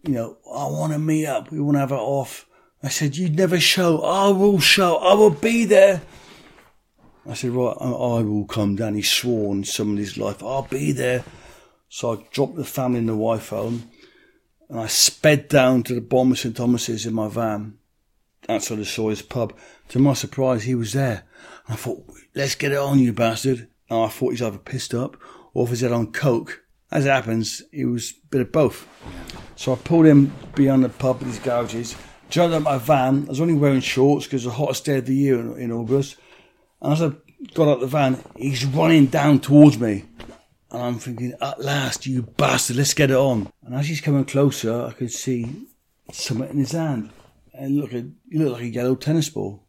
You 0.04 0.14
know, 0.14 0.38
I 0.48 0.66
want 0.68 0.94
to 0.94 1.00
meet 1.00 1.28
up. 1.28 1.52
We 1.52 1.60
want 1.60 1.76
to 1.76 1.80
have 1.80 1.92
it 1.92 1.96
off. 1.96 2.48
I 2.84 2.90
said, 2.90 3.16
"You'd 3.16 3.38
never 3.38 3.60
show. 3.60 4.02
I 4.02 4.30
will 4.30 4.60
show. 4.60 4.98
I 4.98 5.14
will 5.14 5.30
be 5.30 5.66
there." 5.66 6.02
I 7.28 7.36
said, 7.36 7.52
right, 7.52 7.78
I, 7.80 8.24
will 8.24 8.46
come 8.46 8.76
down. 8.76 8.96
He 8.96 9.04
swore 9.04 9.52
on 9.52 9.64
somebody's 9.64 10.18
life, 10.18 10.44
I'll 10.44 10.64
be 10.64 10.92
there. 10.92 11.24
So 11.88 12.14
I 12.14 12.26
dropped 12.32 12.56
the 12.56 12.66
family 12.66 13.00
and 13.00 13.10
the 13.10 13.16
wife 13.16 13.50
home 13.50 13.92
and 14.70 14.80
I 14.80 14.88
sped 14.88 15.48
down 15.48 15.84
to 15.84 16.00
the 16.00 16.18
of 16.18 16.40
St 16.40 16.56
Thomas's 16.56 17.06
in 17.06 17.14
my 17.14 17.28
van 17.28 17.78
outside 18.50 18.78
the 18.78 18.86
Sawyer's 18.86 19.22
pub. 19.22 19.54
To 19.90 20.00
my 20.00 20.14
surprise, 20.14 20.64
he 20.64 20.74
was 20.74 20.94
there. 20.94 21.24
And 21.68 21.74
I 21.74 21.76
thought, 21.76 22.06
let's 22.34 22.56
get 22.56 22.72
it 22.72 22.78
on, 22.78 22.98
you 22.98 23.14
bastard. 23.14 23.68
And 23.90 24.00
I 24.00 24.08
thought 24.08 24.32
he's 24.32 24.42
either 24.42 24.58
pissed 24.58 24.94
up 24.94 25.18
or 25.54 25.66
if 25.66 25.70
he's 25.70 25.82
had 25.82 25.92
on 25.92 26.14
coke. 26.14 26.64
As 26.92 27.06
it 27.06 27.10
happens, 27.10 27.64
he 27.72 27.86
was 27.86 28.12
a 28.12 28.28
bit 28.28 28.42
of 28.42 28.52
both. 28.52 28.88
So 29.56 29.74
I 29.74 29.76
pulled 29.78 30.06
him 30.06 30.34
beyond 30.56 30.84
the 30.84 30.90
pub 30.90 31.20
with 31.20 31.30
his 31.30 31.40
gouges, 31.40 31.96
jumped 32.30 32.54
out 32.56 32.64
my 32.64 32.78
van. 32.78 33.26
I 33.28 33.30
was 33.30 33.40
only 33.40 33.54
wearing 33.54 33.80
shorts 33.80 34.26
because 34.26 34.44
it 34.44 34.48
was 34.48 34.56
the 34.56 34.60
hottest 34.60 34.86
day 34.86 34.98
of 34.98 35.06
the 35.06 35.16
year 35.16 35.40
in, 35.40 35.58
in 35.58 35.72
August. 35.72 36.18
And 36.82 36.94
as 36.94 37.02
I 37.02 37.12
got 37.54 37.70
out 37.70 37.80
the 37.80 37.88
van, 37.88 38.22
he's 38.36 38.66
running 38.66 39.06
down 39.06 39.40
towards 39.40 39.80
me. 39.80 40.06
And 40.70 40.82
I'm 40.82 41.00
thinking, 41.00 41.34
at 41.42 41.62
last, 41.62 42.06
you 42.06 42.24
bastard, 42.24 42.78
let's 42.78 42.94
get 42.94 43.12
it 43.12 43.18
on. 43.18 43.52
And 43.64 43.76
as 43.76 43.88
he's 43.88 44.02
coming 44.02 44.26
closer, 44.26 44.86
I 44.86 44.92
could 44.92 45.12
see 45.12 45.68
something 46.12 46.50
in 46.50 46.58
his 46.58 46.72
hand. 46.72 47.12
And 47.54 47.78
look, 47.78 47.92
he 47.92 48.12
looked 48.32 48.54
like 48.54 48.64
a 48.64 48.68
yellow 48.68 48.96
tennis 48.96 49.30
ball. 49.30 49.64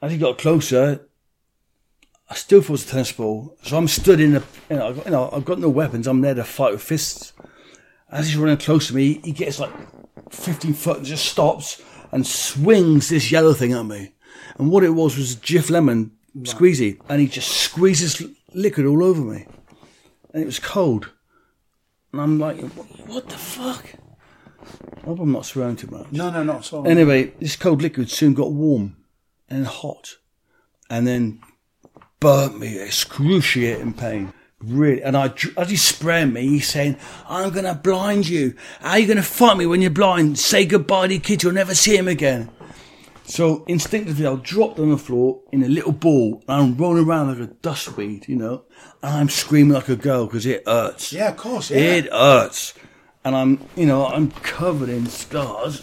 As 0.00 0.12
he 0.12 0.18
got 0.18 0.38
closer, 0.38 1.08
I 2.32 2.34
still 2.34 2.62
thought 2.62 2.68
it 2.68 2.72
was 2.72 2.86
a 2.86 2.88
tennis 2.88 3.12
ball. 3.12 3.54
So 3.62 3.76
I'm 3.76 3.86
stood 3.86 4.18
in 4.18 4.36
a, 4.36 4.42
you 4.70 4.76
know, 4.76 4.88
I've 4.88 4.96
got, 4.96 5.04
you 5.04 5.12
know, 5.12 5.30
I've 5.34 5.44
got 5.44 5.58
no 5.58 5.68
weapons. 5.68 6.06
I'm 6.06 6.22
there 6.22 6.32
to 6.32 6.44
fight 6.44 6.72
with 6.72 6.80
fists. 6.80 7.34
As 8.10 8.26
he's 8.26 8.38
running 8.38 8.56
close 8.56 8.86
to 8.86 8.94
me, 8.94 9.20
he 9.22 9.32
gets 9.32 9.60
like 9.60 9.70
15 10.30 10.72
foot 10.72 10.96
and 10.96 11.04
just 11.04 11.26
stops 11.26 11.82
and 12.10 12.26
swings 12.26 13.10
this 13.10 13.30
yellow 13.30 13.52
thing 13.52 13.74
at 13.74 13.82
me. 13.82 14.14
And 14.56 14.70
what 14.70 14.82
it 14.82 14.94
was 14.94 15.18
was 15.18 15.36
Jif 15.36 15.68
Lemon 15.68 16.12
squeezy. 16.38 16.98
And 17.06 17.20
he 17.20 17.28
just 17.28 17.50
squeezes 17.50 18.22
liquid 18.54 18.86
all 18.86 19.04
over 19.04 19.20
me. 19.20 19.46
And 20.32 20.42
it 20.42 20.46
was 20.46 20.58
cold. 20.58 21.10
And 22.12 22.22
I'm 22.22 22.38
like, 22.38 22.60
what 22.60 23.28
the 23.28 23.36
fuck? 23.36 23.92
I 25.02 25.04
hope 25.04 25.20
I'm 25.20 25.32
not 25.32 25.44
swearing 25.44 25.76
too 25.76 25.88
much. 25.88 26.10
No, 26.12 26.30
no, 26.30 26.42
not 26.42 26.66
at 26.66 26.72
all. 26.72 26.88
Anyway, 26.88 27.34
this 27.40 27.56
cold 27.56 27.82
liquid 27.82 28.10
soon 28.10 28.32
got 28.32 28.52
warm 28.52 28.96
and 29.50 29.66
hot, 29.66 30.16
and 30.88 31.06
then 31.06 31.42
burnt 32.22 32.58
me, 32.58 32.78
excruciating 32.78 33.94
pain. 33.94 34.32
Really, 34.60 35.02
and 35.02 35.16
I, 35.16 35.34
as 35.56 35.70
he's 35.70 35.82
spraying 35.82 36.32
me, 36.32 36.42
he's 36.46 36.68
saying, 36.68 36.96
"I'm 37.28 37.50
gonna 37.50 37.74
blind 37.74 38.28
you. 38.28 38.54
How 38.80 38.92
are 38.92 38.98
you 39.00 39.08
gonna 39.08 39.22
fight 39.22 39.56
me 39.56 39.66
when 39.66 39.82
you're 39.82 39.90
blind? 39.90 40.38
Say 40.38 40.64
goodbye 40.64 41.08
to 41.08 41.14
your 41.14 41.20
kid. 41.20 41.42
You'll 41.42 41.52
never 41.52 41.74
see 41.74 41.96
him 41.96 42.06
again." 42.06 42.48
So 43.24 43.64
instinctively, 43.66 44.24
I 44.26 44.34
dropped 44.36 44.78
on 44.78 44.90
the 44.90 44.98
floor 44.98 45.40
in 45.52 45.64
a 45.64 45.68
little 45.68 45.90
ball, 45.92 46.44
and 46.46 46.62
I'm 46.62 46.76
rolling 46.76 47.06
around 47.06 47.28
like 47.28 47.50
a 47.50 47.52
dustweed, 47.54 48.28
you 48.28 48.36
know, 48.36 48.62
and 49.02 49.14
I'm 49.14 49.28
screaming 49.28 49.72
like 49.74 49.88
a 49.88 49.96
girl 49.96 50.26
because 50.26 50.46
it 50.46 50.62
hurts. 50.66 51.12
yeah, 51.12 51.30
of 51.30 51.36
course. 51.36 51.70
Yeah. 51.70 51.78
It 51.78 52.12
hurts. 52.12 52.74
And 53.24 53.34
I'm, 53.34 53.60
you 53.76 53.86
know, 53.86 54.06
I'm 54.06 54.30
covered 54.30 54.88
in 54.88 55.06
scars. 55.06 55.82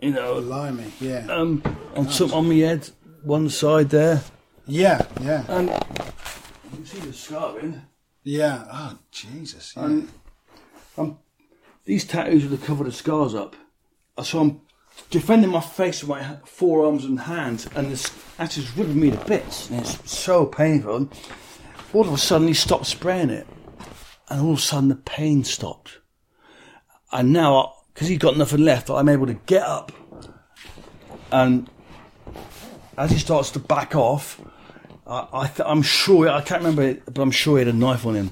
You 0.00 0.10
know, 0.10 0.40
Blimey. 0.40 0.92
Yeah. 1.00 1.26
um, 1.30 1.62
on 1.94 2.10
some 2.10 2.32
on 2.34 2.48
my 2.48 2.56
head, 2.56 2.90
one 3.22 3.48
side 3.48 3.88
there, 3.90 4.22
yeah. 4.66 5.06
Yeah. 5.20 5.44
and 5.48 5.68
you 5.68 6.70
can 6.70 6.86
see 6.86 7.00
the 7.00 7.12
scarring. 7.12 7.82
Yeah. 8.22 8.64
Oh, 8.70 8.98
Jesus. 9.10 9.74
Yeah. 9.76 9.84
And 9.84 10.08
I'm, 10.96 11.18
these 11.84 12.04
tattoos 12.04 12.44
would 12.44 12.52
have 12.52 12.64
covered 12.64 12.86
the 12.86 12.92
scars 12.92 13.34
up. 13.34 13.56
Uh, 14.16 14.22
so 14.22 14.40
I'm 14.40 14.60
defending 15.10 15.50
my 15.50 15.60
face 15.60 16.02
with 16.02 16.10
my 16.10 16.38
forearms 16.44 17.04
and 17.04 17.20
hands, 17.20 17.68
and 17.74 17.90
this 17.90 18.12
actually 18.38 18.64
is 18.64 18.76
ripping 18.76 19.00
me 19.00 19.10
to 19.10 19.24
bits. 19.24 19.70
And 19.70 19.80
it's 19.80 20.10
so 20.10 20.46
painful. 20.46 21.10
All 21.92 22.06
of 22.06 22.12
a 22.12 22.18
sudden, 22.18 22.48
he 22.48 22.54
stopped 22.54 22.86
spraying 22.86 23.30
it, 23.30 23.46
and 24.28 24.40
all 24.40 24.52
of 24.52 24.58
a 24.58 24.62
sudden, 24.62 24.88
the 24.88 24.96
pain 24.96 25.44
stopped. 25.44 25.98
And 27.12 27.32
now, 27.32 27.74
because 27.92 28.08
he's 28.08 28.18
got 28.18 28.36
nothing 28.36 28.64
left, 28.64 28.90
I'm 28.90 29.08
able 29.08 29.26
to 29.26 29.34
get 29.34 29.62
up. 29.62 29.92
And 31.30 31.68
as 32.96 33.10
he 33.10 33.18
starts 33.18 33.50
to 33.52 33.58
back 33.58 33.94
off, 33.94 34.40
I, 35.06 35.28
I 35.32 35.46
th- 35.48 35.66
I'm 35.68 35.82
sure, 35.82 36.28
I 36.28 36.40
can't 36.40 36.62
remember 36.62 36.82
it, 36.82 37.04
but 37.04 37.20
I'm 37.20 37.30
sure 37.30 37.58
he 37.58 37.64
had 37.64 37.74
a 37.74 37.76
knife 37.76 38.06
on 38.06 38.14
him 38.14 38.30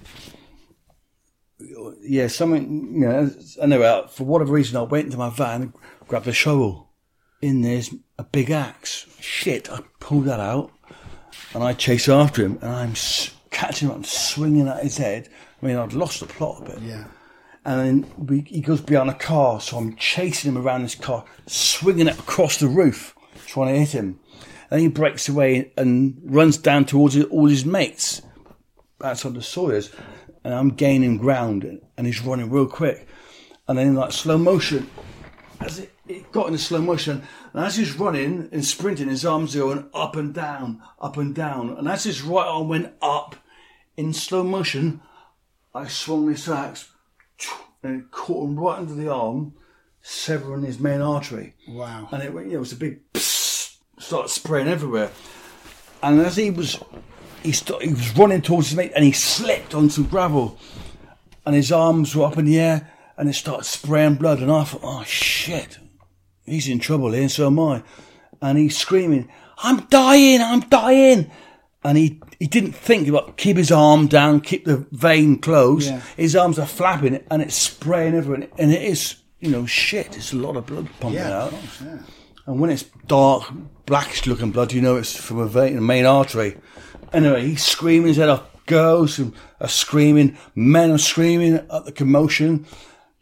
yeah, 2.03 2.27
something, 2.27 2.95
you 2.95 3.09
know, 3.09 3.31
anyway, 3.61 4.05
for 4.11 4.25
whatever 4.25 4.53
reason, 4.53 4.77
I 4.77 4.83
went 4.83 5.07
into 5.07 5.18
my 5.18 5.31
van, 5.31 5.73
grabbed 6.09 6.27
a 6.29 6.33
shovel. 6.33 6.89
In 7.41 7.62
there's 7.62 7.93
a 8.18 8.25
big 8.25 8.51
axe. 8.51 9.07
Shit, 9.20 9.70
I 9.70 9.81
pulled 9.99 10.27
that 10.27 10.39
out 10.41 10.70
and 11.55 11.64
I 11.64 11.73
chase 11.73 12.09
after 12.09 12.45
him 12.45 12.59
and 12.62 12.70
I'm 12.70 12.91
s- 12.93 13.35
catching 13.51 13.91
him 13.91 14.05
swinging 14.05 14.68
at 14.68 14.83
his 14.83 14.97
head. 14.97 15.29
I 15.61 15.66
mean, 15.66 15.77
I'd 15.77 15.93
lost 15.93 16.20
the 16.20 16.27
plot 16.27 16.62
a 16.62 16.70
bit. 16.70 16.83
yeah. 16.83 17.05
And 17.64 17.81
then 18.05 18.27
we, 18.27 18.41
he 18.41 18.61
goes 18.61 18.81
behind 18.81 19.09
a 19.11 19.14
car, 19.14 19.61
so 19.61 19.77
I'm 19.77 19.95
chasing 19.97 20.51
him 20.53 20.59
around 20.59 20.83
this 20.83 20.97
car, 20.97 21.25
swinging 21.47 22.09
it 22.09 22.18
across 22.18 22.57
the 22.59 22.66
roof, 22.66 23.14
trying 23.47 23.73
to 23.73 23.79
hit 23.79 23.91
him. 23.91 24.18
And 24.73 24.81
he 24.81 24.89
breaks 24.89 25.29
away 25.29 25.70
and 25.77 26.18
runs 26.25 26.57
down 26.57 26.87
towards 26.87 27.23
all 27.25 27.45
his 27.47 27.66
mates 27.66 28.23
outside 29.05 29.35
the 29.35 29.43
Sawyers, 29.43 29.93
and 30.45 30.55
I'm 30.55 30.70
gaining 30.70 31.18
ground, 31.18 31.81
and 31.99 32.07
he's 32.07 32.23
running 32.23 32.49
real 32.51 32.66
quick. 32.66 33.07
And 33.68 33.77
then 33.77 33.89
in 33.89 33.95
like 33.97 34.12
slow 34.12 34.39
motion, 34.39 34.89
as 35.61 35.79
it, 35.81 35.93
it 36.09 36.33
got 36.33 36.47
into 36.47 36.59
slow 36.59 36.81
motion, 36.81 37.23
and 37.53 37.64
as 37.66 37.77
he's 37.77 37.99
running 37.99 38.49
and 38.51 38.64
sprinting, 38.64 39.09
his 39.11 39.27
arms 39.27 39.55
are 39.55 39.59
going 39.59 39.91
up 39.93 40.16
and 40.16 40.33
down, 40.33 40.81
up 40.99 41.18
and 41.18 41.35
down. 41.35 41.77
And 41.77 41.87
as 41.87 42.05
his 42.05 42.23
right 42.23 42.47
arm 42.47 42.68
went 42.68 42.95
up 43.03 43.37
in 43.99 44.14
slow 44.14 44.43
motion, 44.43 45.03
I 45.75 45.87
swung 45.87 46.25
this 46.27 46.49
axe 46.49 46.89
and 47.83 48.01
it 48.01 48.11
caught 48.11 48.49
him 48.49 48.59
right 48.59 48.79
under 48.79 48.95
the 48.95 49.12
arm, 49.12 49.53
severing 50.01 50.62
his 50.62 50.79
main 50.79 51.03
artery. 51.03 51.57
Wow. 51.68 52.09
And 52.11 52.23
it, 52.23 52.33
went- 52.33 52.47
you 52.47 52.53
know, 52.53 52.59
it 52.59 52.61
was 52.61 52.73
a 52.73 52.77
big 52.77 53.12
psst, 53.12 53.41
started 54.03 54.28
spraying 54.28 54.68
everywhere. 54.68 55.11
And 56.03 56.20
as 56.20 56.36
he 56.36 56.50
was, 56.50 56.78
he, 57.42 57.53
st- 57.53 57.82
he 57.82 57.90
was 57.90 58.16
running 58.16 58.42
towards 58.42 58.68
his 58.70 58.76
mate, 58.76 58.92
and 58.94 59.05
he 59.05 59.12
slipped 59.12 59.74
on 59.74 59.88
some 59.90 60.05
gravel, 60.05 60.59
and 61.46 61.55
his 61.55 61.70
arms 61.72 62.14
were 62.14 62.26
up 62.26 62.38
in 62.38 62.44
the 62.44 62.59
air, 62.59 62.90
and 63.16 63.28
it 63.28 63.34
started 63.34 63.64
spraying 63.64 64.16
blood. 64.16 64.40
And 64.40 64.50
I 64.50 64.64
thought, 64.64 64.80
oh 64.82 65.05
shit, 65.05 65.78
he's 66.44 66.68
in 66.68 66.78
trouble 66.80 67.12
here, 67.12 67.22
and 67.22 67.30
so 67.30 67.46
am 67.46 67.61
I. 67.61 67.82
And 68.40 68.59
he's 68.59 68.76
screaming, 68.76 69.28
"I'm 69.59 69.80
dying! 69.86 70.40
I'm 70.40 70.61
dying!" 70.61 71.30
And 71.84 71.96
he, 71.98 72.20
he 72.40 72.46
didn't 72.46 72.72
think 72.72 73.07
about 73.09 73.36
keep 73.36 73.57
his 73.57 73.70
arm 73.72 74.07
down, 74.09 74.40
keep 74.40 74.64
the 74.64 74.86
vein 74.92 75.38
closed. 75.38 75.88
Yeah. 75.90 76.00
His 76.16 76.34
arms 76.34 76.59
are 76.59 76.66
flapping, 76.66 77.22
and 77.30 77.42
it's 77.42 77.55
spraying 77.55 78.14
everywhere, 78.14 78.48
and 78.59 78.72
it 78.72 78.82
is, 78.82 79.16
you 79.40 79.50
know, 79.50 79.66
shit. 79.66 80.16
It's 80.16 80.32
a 80.32 80.36
lot 80.36 80.57
of 80.57 80.66
blood 80.66 80.88
pumping 80.98 81.20
Yeah. 81.20 81.42
out. 81.44 81.50
Course, 81.50 81.82
yeah. 81.84 81.98
And 82.47 82.61
when 82.61 82.70
it's 82.70 82.84
dark, 83.07 83.45
blackish 83.86 84.26
looking 84.26 84.51
blood, 84.51 84.72
you 84.72 84.80
know 84.80 84.97
it's 84.97 85.14
from 85.14 85.38
a 85.38 85.47
vein, 85.47 85.78
a 85.78 85.80
main 85.80 86.07
artery. 86.07 86.59
Anyway, 87.12 87.47
he's 87.47 87.64
screaming 87.64 88.09
his 88.09 88.16
head 88.16 88.28
off. 88.28 88.43
Oh, 88.43 88.61
girls 88.66 89.20
are 89.61 89.68
screaming. 89.68 90.36
Men 90.55 90.90
are 90.90 90.99
screaming 90.99 91.55
at 91.55 91.84
the 91.84 91.93
commotion. 91.93 92.66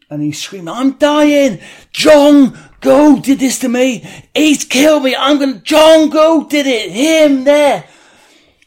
And 0.09 0.21
he's 0.21 0.41
screaming, 0.41 0.67
I'm 0.67 0.93
dying! 0.93 1.61
John 1.93 2.57
Go 2.81 3.21
did 3.21 3.39
this 3.39 3.59
to 3.59 3.69
me! 3.69 4.05
He's 4.35 4.65
killed 4.65 5.03
me! 5.03 5.15
I'm 5.15 5.39
gonna, 5.39 5.59
John 5.59 6.09
Go 6.09 6.45
did 6.49 6.67
it! 6.67 6.91
Him 6.91 7.45
there! 7.45 7.85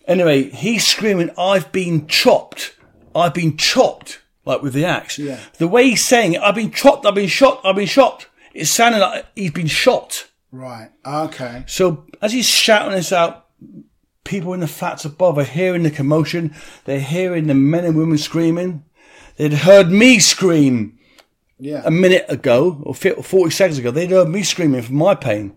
Anyway, 0.07 0.49
he's 0.51 0.87
screaming, 0.87 1.31
I've 1.37 1.71
been 1.71 2.07
chopped. 2.07 2.75
I've 3.15 3.35
been 3.35 3.59
chopped. 3.59 4.23
Like 4.47 4.63
with 4.63 4.73
the 4.73 4.87
axe. 4.87 5.19
Yeah. 5.19 5.39
The 5.59 5.69
way 5.69 5.91
he's 5.91 6.05
saying 6.05 6.33
it, 6.33 6.41
I've 6.41 6.55
been 6.55 6.71
chopped, 6.71 7.05
I've 7.05 7.15
been 7.15 7.29
shot, 7.29 7.61
I've 7.63 7.77
been 7.77 7.87
shot. 7.87 8.27
It's 8.55 8.71
sounding 8.71 9.03
like 9.03 9.27
he's 9.37 9.51
been 9.51 9.67
shot. 9.67 10.29
Right. 10.55 10.91
Okay. 11.05 11.65
So 11.67 12.07
as 12.23 12.33
he's 12.33 12.47
shouting 12.49 12.93
this 12.95 13.13
out, 13.13 13.47
people 14.23 14.55
in 14.55 14.61
the 14.61 14.69
flats 14.69 15.05
above 15.05 15.37
are 15.37 15.43
hearing 15.45 15.83
the 15.83 15.91
commotion. 15.91 16.55
They're 16.85 17.01
hearing 17.01 17.49
the 17.49 17.55
men 17.55 17.85
and 17.85 17.97
women 17.97 18.19
screaming. 18.19 18.85
They'd 19.37 19.53
heard 19.53 19.91
me 19.91 20.21
scream 20.21 20.97
Yeah. 21.59 21.83
a 21.85 21.91
minute 21.91 22.27
ago 22.29 22.81
or 22.85 22.95
40 22.95 23.51
seconds 23.51 23.79
ago. 23.79 23.91
They'd 23.91 24.11
heard 24.13 24.29
me 24.29 24.45
screaming 24.45 24.83
from 24.83 24.95
my 24.95 25.17
pain. 25.17 25.57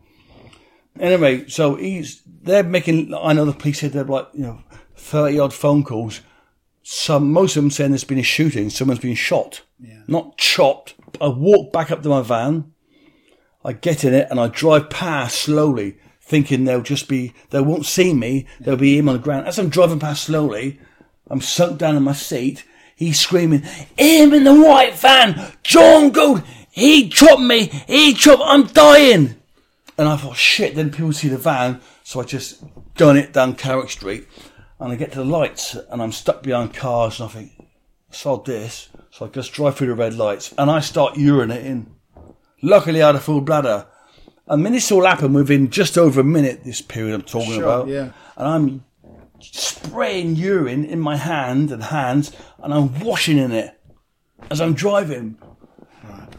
Anyway, 0.99 1.47
so 1.47 1.75
he's 1.75 2.23
they're 2.41 2.63
making. 2.63 3.13
I 3.13 3.33
know 3.33 3.45
the 3.45 3.53
police 3.53 3.81
said 3.81 3.91
they're 3.91 4.03
like 4.03 4.29
you 4.33 4.41
know 4.41 4.63
30 4.95 5.37
odd 5.37 5.53
phone 5.53 5.83
calls. 5.83 6.21
Some 6.81 7.31
most 7.31 7.55
of 7.55 7.61
them 7.61 7.69
saying 7.69 7.91
there's 7.91 8.03
been 8.03 8.17
a 8.17 8.23
shooting. 8.23 8.71
Someone's 8.71 8.99
been 9.01 9.13
shot, 9.13 9.61
Yeah. 9.79 10.01
not 10.07 10.37
chopped. 10.39 10.95
I 11.21 11.27
walk 11.27 11.71
back 11.71 11.91
up 11.91 12.01
to 12.01 12.09
my 12.09 12.23
van. 12.23 12.73
I 13.67 13.73
get 13.73 14.05
in 14.05 14.13
it 14.13 14.29
and 14.31 14.39
I 14.39 14.47
drive 14.47 14.89
past 14.89 15.41
slowly, 15.41 15.97
thinking 16.21 16.63
they'll 16.63 16.81
just 16.81 17.09
be, 17.09 17.33
they 17.49 17.59
won't 17.59 17.85
see 17.85 18.13
me, 18.13 18.47
they'll 18.61 18.77
be 18.77 18.97
him 18.97 19.09
on 19.09 19.17
the 19.17 19.21
ground. 19.21 19.45
As 19.45 19.59
I'm 19.59 19.67
driving 19.67 19.99
past 19.99 20.23
slowly, 20.23 20.79
I'm 21.29 21.41
sunk 21.41 21.77
down 21.77 21.97
in 21.97 22.03
my 22.03 22.13
seat. 22.13 22.63
He's 22.95 23.19
screaming, 23.19 23.63
him 23.97 24.33
in 24.33 24.45
the 24.45 24.55
white 24.55 24.95
van, 24.95 25.51
John 25.63 26.11
Gould, 26.11 26.43
he 26.71 27.09
chopped 27.09 27.41
me, 27.41 27.65
he 27.87 28.13
chopped, 28.13 28.41
I'm 28.45 28.67
dying. 28.67 29.35
And 29.97 30.07
I 30.07 30.15
thought, 30.15 30.37
shit, 30.37 30.75
then 30.75 30.89
people 30.89 31.11
see 31.11 31.27
the 31.27 31.37
van. 31.37 31.81
So 32.03 32.21
I 32.21 32.23
just 32.23 32.63
done 32.95 33.17
it 33.17 33.33
down 33.33 33.57
Cowick 33.57 33.89
Street. 33.89 34.29
And 34.79 34.93
I 34.93 34.95
get 34.95 35.11
to 35.11 35.19
the 35.19 35.25
lights 35.25 35.75
and 35.89 36.01
I'm 36.01 36.13
stuck 36.13 36.41
behind 36.41 36.73
cars 36.73 37.19
and 37.19 37.29
I 37.29 37.33
think, 37.33 37.51
sod 38.11 38.45
this. 38.45 38.87
So 39.11 39.25
I 39.25 39.27
just 39.27 39.51
drive 39.51 39.75
through 39.75 39.87
the 39.87 39.95
red 39.95 40.13
lights 40.13 40.53
and 40.57 40.71
I 40.71 40.79
start 40.79 41.15
urinating. 41.15 41.87
Luckily 42.61 43.01
I 43.01 43.07
had 43.07 43.15
a 43.15 43.19
full 43.19 43.41
bladder. 43.41 43.85
And 44.47 44.65
then 44.65 44.73
this 44.73 44.91
all 44.91 45.05
happened 45.05 45.35
within 45.35 45.69
just 45.69 45.97
over 45.97 46.21
a 46.21 46.23
minute, 46.23 46.63
this 46.63 46.81
period 46.81 47.13
I'm 47.13 47.21
talking 47.21 47.53
Sure, 47.55 47.63
about. 47.63 47.87
yeah. 47.87 48.11
And 48.37 48.47
I'm 48.47 48.83
spraying 49.39 50.35
urine 50.35 50.85
in 50.85 50.99
my 50.99 51.17
hand 51.17 51.71
and 51.71 51.83
hands 51.83 52.31
and 52.59 52.73
I'm 52.73 52.99
washing 53.01 53.37
in 53.37 53.51
it 53.51 53.77
as 54.49 54.61
I'm 54.61 54.73
driving. 54.73 55.37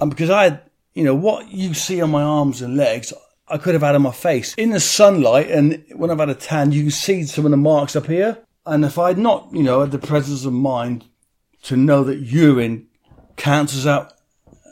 And 0.00 0.10
because 0.10 0.30
I 0.30 0.44
had, 0.44 0.62
you 0.94 1.04
know, 1.04 1.14
what 1.14 1.48
you 1.48 1.74
see 1.74 2.00
on 2.00 2.10
my 2.10 2.22
arms 2.22 2.62
and 2.62 2.76
legs, 2.76 3.12
I 3.46 3.58
could 3.58 3.74
have 3.74 3.82
had 3.82 3.94
on 3.94 4.02
my 4.02 4.12
face. 4.12 4.54
In 4.56 4.70
the 4.70 4.80
sunlight, 4.80 5.50
and 5.50 5.84
when 5.96 6.10
I've 6.10 6.18
had 6.18 6.28
a 6.28 6.34
tan, 6.34 6.72
you 6.72 6.82
can 6.82 6.90
see 6.90 7.24
some 7.24 7.44
of 7.44 7.50
the 7.50 7.56
marks 7.56 7.96
up 7.96 8.06
here. 8.06 8.38
And 8.66 8.84
if 8.84 8.98
I'd 8.98 9.18
not, 9.18 9.48
you 9.52 9.62
know, 9.62 9.80
had 9.80 9.90
the 9.90 9.98
presence 9.98 10.44
of 10.44 10.52
mind 10.52 11.06
to 11.62 11.76
know 11.76 12.04
that 12.04 12.18
urine 12.18 12.86
cancels 13.36 13.86
out 13.86 14.12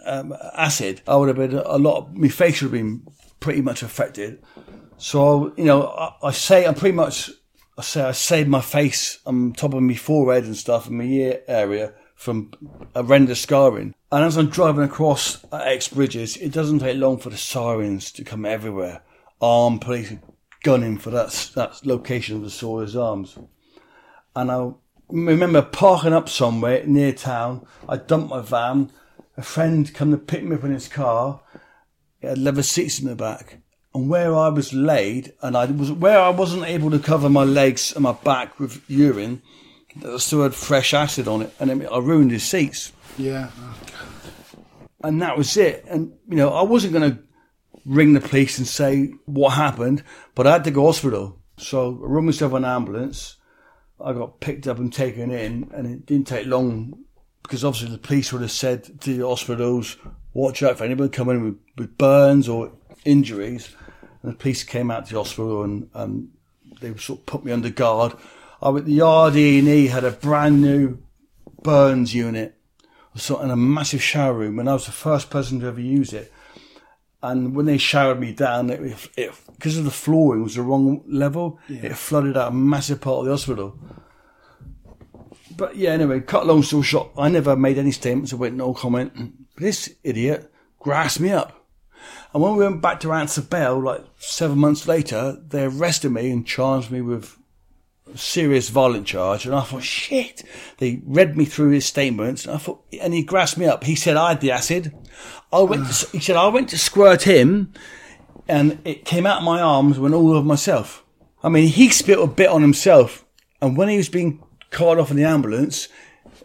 um, 0.07 0.35
acid, 0.55 1.03
I 1.07 1.17
would 1.17 1.29
have 1.29 1.37
been 1.37 1.59
a 1.59 1.79
lot, 1.79 2.15
my 2.15 2.29
face 2.29 2.63
would 2.63 2.73
have 2.73 2.81
been 2.81 3.07
pretty 3.41 3.63
much 3.63 3.83
affected. 3.83 4.43
So, 4.99 5.53
you 5.57 5.65
know, 5.65 5.89
I, 5.89 6.29
I 6.29 6.33
say 6.33 6.67
I'm 6.67 6.75
pretty 6.75 6.97
much, 6.97 7.31
I 7.77 7.83
say 7.83 8.03
I 8.03 8.13
saved 8.13 8.49
my 8.49 8.61
face 8.61 9.19
on 9.27 9.53
top 9.53 9.75
of 9.75 9.83
my 9.83 9.95
forehead 9.95 10.45
and 10.45 10.57
stuff 10.57 10.89
and 10.89 10.99
my 10.99 11.05
ear 11.05 11.43
area 11.47 11.93
from 12.15 12.51
horrendous 12.95 13.41
scarring. 13.41 13.95
And 14.11 14.25
as 14.25 14.37
I'm 14.37 14.49
driving 14.49 14.85
across 14.85 15.45
Exe 15.53 15.89
bridges, 15.89 16.37
it 16.39 16.53
doesn't 16.53 16.79
take 16.79 16.97
long 16.97 17.19
for 17.19 17.31
the 17.31 17.37
sirens 17.37 18.11
to 18.13 18.25
come 18.25 18.47
everywhere. 18.47 19.03
Armed 19.41 19.83
police 19.83 20.15
gunning 20.63 20.97
for 20.97 21.11
that, 21.11 21.51
that 21.55 21.85
location 21.85 22.37
of 22.37 22.43
the 22.43 22.51
Sawyer's 22.51 22.97
Arms. 22.97 23.39
And 24.35 24.51
I 24.51 24.71
remember 25.09 25.63
parking 25.63 26.13
up 26.13 26.29
somewhere 26.29 26.85
near 26.87 27.13
town. 27.13 27.67
I 27.89 27.99
dumped 27.99 28.31
my 28.31 28.41
van. 28.41 28.91
A 29.37 29.43
friend 29.43 29.93
come 29.93 30.11
to 30.11 30.16
pick 30.16 30.45
me 30.45 30.57
up 30.57 30.64
in 30.64 30.72
his 30.72 30.89
car. 30.89 31.41
It 32.22 32.28
had 32.28 32.39
leather 32.39 32.62
seats 32.62 32.99
in 32.99 33.07
the 33.07 33.14
back. 33.14 33.59
And 33.95 34.09
where 34.09 34.34
I 34.34 34.49
was 34.49 34.72
laid, 34.72 35.32
and 35.43 35.57
I 35.57 35.66
was 35.66 35.91
where 35.91 36.20
I 36.20 36.30
wasn't 36.30 36.64
able 36.64 36.91
to 36.91 36.99
cover 36.99 37.28
my 37.28 37.45
legs 37.45 37.93
and 37.93 38.03
my 38.03 38.12
back 38.12 38.59
with 38.59 38.82
urine, 38.89 39.43
there 39.97 40.18
still 40.18 40.43
had 40.43 40.55
fresh 40.55 40.93
acid 40.93 41.28
on 41.28 41.43
it, 41.43 41.55
and 41.59 41.70
it, 41.70 41.87
I 41.91 41.99
ruined 41.99 42.30
his 42.30 42.43
seats. 42.43 42.93
Yeah. 43.16 43.51
And 45.03 45.20
that 45.22 45.39
was 45.39 45.57
it. 45.57 45.84
And 45.89 46.12
you 46.28 46.37
know, 46.37 46.51
I 46.51 46.62
wasn't 46.62 46.93
going 46.93 47.11
to 47.11 47.18
ring 47.84 48.12
the 48.12 48.20
police 48.20 48.59
and 48.59 48.66
say 48.66 49.12
what 49.24 49.51
happened, 49.51 50.03
but 50.34 50.47
I 50.47 50.53
had 50.53 50.64
to 50.64 50.70
go 50.70 50.82
to 50.82 50.87
hospital. 50.87 51.39
So 51.57 51.91
I 51.91 52.07
run 52.07 52.26
myself 52.26 52.53
an 52.53 52.64
ambulance. 52.64 53.37
I 53.99 54.12
got 54.12 54.41
picked 54.41 54.66
up 54.66 54.78
and 54.78 54.93
taken 54.93 55.30
in, 55.30 55.70
and 55.72 55.87
it 55.87 56.05
didn't 56.05 56.26
take 56.26 56.47
long 56.47 57.06
because 57.47 57.64
obviously 57.64 57.90
the 57.90 57.99
police 57.99 58.32
would 58.32 58.42
have 58.42 58.51
said 58.51 59.01
to 59.03 59.16
the 59.16 59.26
hospitals, 59.26 59.97
"Watch 60.34 60.62
out 60.62 60.78
for 60.78 60.84
anybody 60.84 61.09
coming 61.09 61.36
in 61.36 61.44
with, 61.44 61.59
with 61.78 61.99
burns 61.99 62.49
or 62.49 62.72
injuries." 63.05 63.74
And 64.22 64.32
the 64.32 64.36
police 64.36 64.64
came 64.64 64.90
out 64.90 65.07
to 65.07 65.12
the 65.12 65.20
hospital 65.20 65.62
and 65.62 65.88
um, 65.94 66.30
they 66.80 66.94
sort 66.97 67.20
of 67.20 67.26
put 67.26 67.44
me 67.44 67.53
under 67.53 67.70
guard. 67.70 68.14
I 68.61 68.70
went, 68.70 68.86
the 68.86 69.03
RD&E 69.03 69.86
had 69.86 70.05
a 70.05 70.11
brand 70.11 70.62
new 70.62 70.99
burns 71.62 72.14
unit, 72.14 72.55
so 73.14 73.40
in 73.40 73.51
a 73.51 73.57
massive 73.57 74.03
shower 74.03 74.34
room, 74.34 74.59
and 74.59 74.68
I 74.68 74.74
was 74.74 74.86
the 74.86 74.92
first 74.92 75.30
person 75.30 75.61
to 75.61 75.66
ever 75.66 75.80
use 75.80 76.12
it. 76.12 76.32
And 77.22 77.55
when 77.57 77.66
they 77.66 77.78
showered 77.78 78.20
me 78.20 78.32
down, 78.32 78.70
it, 78.70 79.09
it 79.16 79.32
because 79.53 79.78
of 79.78 79.84
the 79.84 79.90
flooring 79.90 80.42
was 80.42 80.55
the 80.55 80.62
wrong 80.62 81.03
level, 81.07 81.59
it 81.68 81.97
flooded 81.97 82.36
out 82.36 82.53
a 82.53 82.55
massive 82.55 83.01
part 83.01 83.20
of 83.20 83.24
the 83.26 83.30
hospital. 83.30 83.78
But 85.57 85.77
yeah, 85.77 85.91
anyway, 85.91 86.21
cut 86.21 86.47
long 86.47 86.63
story 86.63 86.83
short, 86.83 87.11
I 87.17 87.29
never 87.29 87.57
made 87.57 87.79
any 87.79 87.93
statements. 87.93 88.33
I 88.33 88.37
went 88.37 88.57
no 88.57 88.75
comment. 88.75 89.57
This 89.57 89.95
idiot 90.05 90.53
grassed 90.79 91.21
me 91.21 91.31
up. 91.31 91.67
And 92.35 92.43
when 92.43 92.57
we 92.57 92.65
went 92.65 92.83
back 92.83 93.01
to 93.01 93.13
answer 93.13 93.41
bail, 93.41 93.81
like 93.81 94.05
seven 94.19 94.59
months 94.59 94.87
later, 94.87 95.41
they 95.49 95.65
arrested 95.65 96.11
me 96.11 96.31
and 96.31 96.47
charged 96.47 96.91
me 96.91 97.01
with 97.01 97.39
serious 98.15 98.69
violent 98.69 99.07
charge. 99.07 99.47
And 99.47 99.55
I 99.55 99.63
thought, 99.63 99.83
shit. 99.83 100.45
They 100.79 101.01
read 101.05 101.37
me 101.37 101.45
through 101.45 101.71
his 101.71 101.87
statements, 101.87 102.45
and 102.45 102.55
I 102.55 102.59
thought, 102.59 102.85
and 103.01 103.15
he 103.15 103.23
grassed 103.23 103.57
me 103.59 103.67
up. 103.67 103.85
He 103.85 103.95
said 103.95 104.17
I 104.17 104.31
had 104.31 104.41
the 104.41 104.51
acid. 104.51 104.93
I 105.53 105.61
went. 105.61 105.91
To, 105.91 106.11
he 106.11 106.21
said 106.21 106.37
I 106.37 106.49
went 106.49 106.69
to 106.71 106.79
squirt 106.79 107.23
him, 107.23 107.73
and 108.47 108.79
it 108.85 109.05
came 109.05 109.27
out 109.27 109.39
of 109.39 109.45
my 109.45 109.61
arms 109.61 109.99
when 109.99 110.15
all 110.15 110.33
over 110.33 110.47
myself. 110.47 111.05
I 111.43 111.49
mean, 111.49 111.69
he 111.69 111.89
spit 111.91 112.19
a 112.19 112.27
bit 112.27 112.51
on 112.51 112.63
himself, 112.63 113.25
and 113.61 113.77
when 113.77 113.89
he 113.89 113.97
was 113.97 114.09
being 114.09 114.43
carted 114.77 115.01
off 115.01 115.11
in 115.11 115.16
the 115.16 115.24
ambulance, 115.24 115.89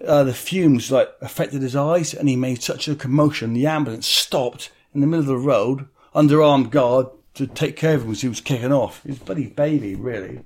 uh, 0.07 0.23
the 0.23 0.33
fumes 0.33 0.89
like 0.89 1.09
affected 1.21 1.61
his 1.61 1.75
eyes, 1.75 2.13
and 2.13 2.29
he 2.29 2.35
made 2.35 2.63
such 2.63 2.87
a 2.87 2.95
commotion. 2.95 3.53
The 3.53 3.67
ambulance 3.67 4.07
stopped 4.07 4.71
in 4.93 5.01
the 5.01 5.07
middle 5.07 5.21
of 5.21 5.27
the 5.27 5.37
road 5.37 5.87
under 6.15 6.41
armed 6.41 6.71
guard 6.71 7.07
to 7.33 7.45
take 7.45 7.75
care 7.75 7.95
of 7.95 8.03
him 8.03 8.11
as 8.11 8.21
he 8.21 8.29
was 8.29 8.41
kicking 8.41 8.71
off. 8.71 9.05
A 9.05 9.13
bloody 9.13 9.47
baby, 9.47 9.95
really. 9.95 10.41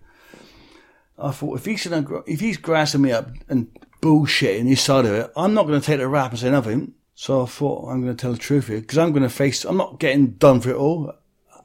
I 1.18 1.32
thought 1.32 1.60
if 1.60 1.66
he's 1.66 1.86
gonna, 1.86 2.24
if 2.26 2.40
he's 2.40 2.58
grassing 2.58 3.04
me 3.04 3.12
up 3.12 3.30
and 3.48 3.68
bullshitting 4.02 4.68
his 4.68 4.82
side 4.82 5.06
of 5.06 5.14
it, 5.14 5.32
I'm 5.38 5.54
not 5.54 5.68
going 5.68 5.80
to 5.80 5.86
take 5.86 6.00
the 6.00 6.08
rap 6.08 6.32
and 6.32 6.40
say 6.40 6.50
nothing. 6.50 6.94
So 7.14 7.44
I 7.44 7.46
thought 7.46 7.90
I'm 7.90 8.02
going 8.04 8.16
to 8.16 8.22
tell 8.22 8.34
the 8.34 8.38
truth 8.38 8.68
here 8.68 8.82
because 8.82 8.98
I'm 8.98 9.12
going 9.12 9.24
to 9.24 9.30
face. 9.30 9.64
I'm 9.64 9.78
not 9.78 10.00
getting 10.00 10.32
done 10.32 10.60
for 10.60 10.72
it 10.72 10.76
all 10.76 11.14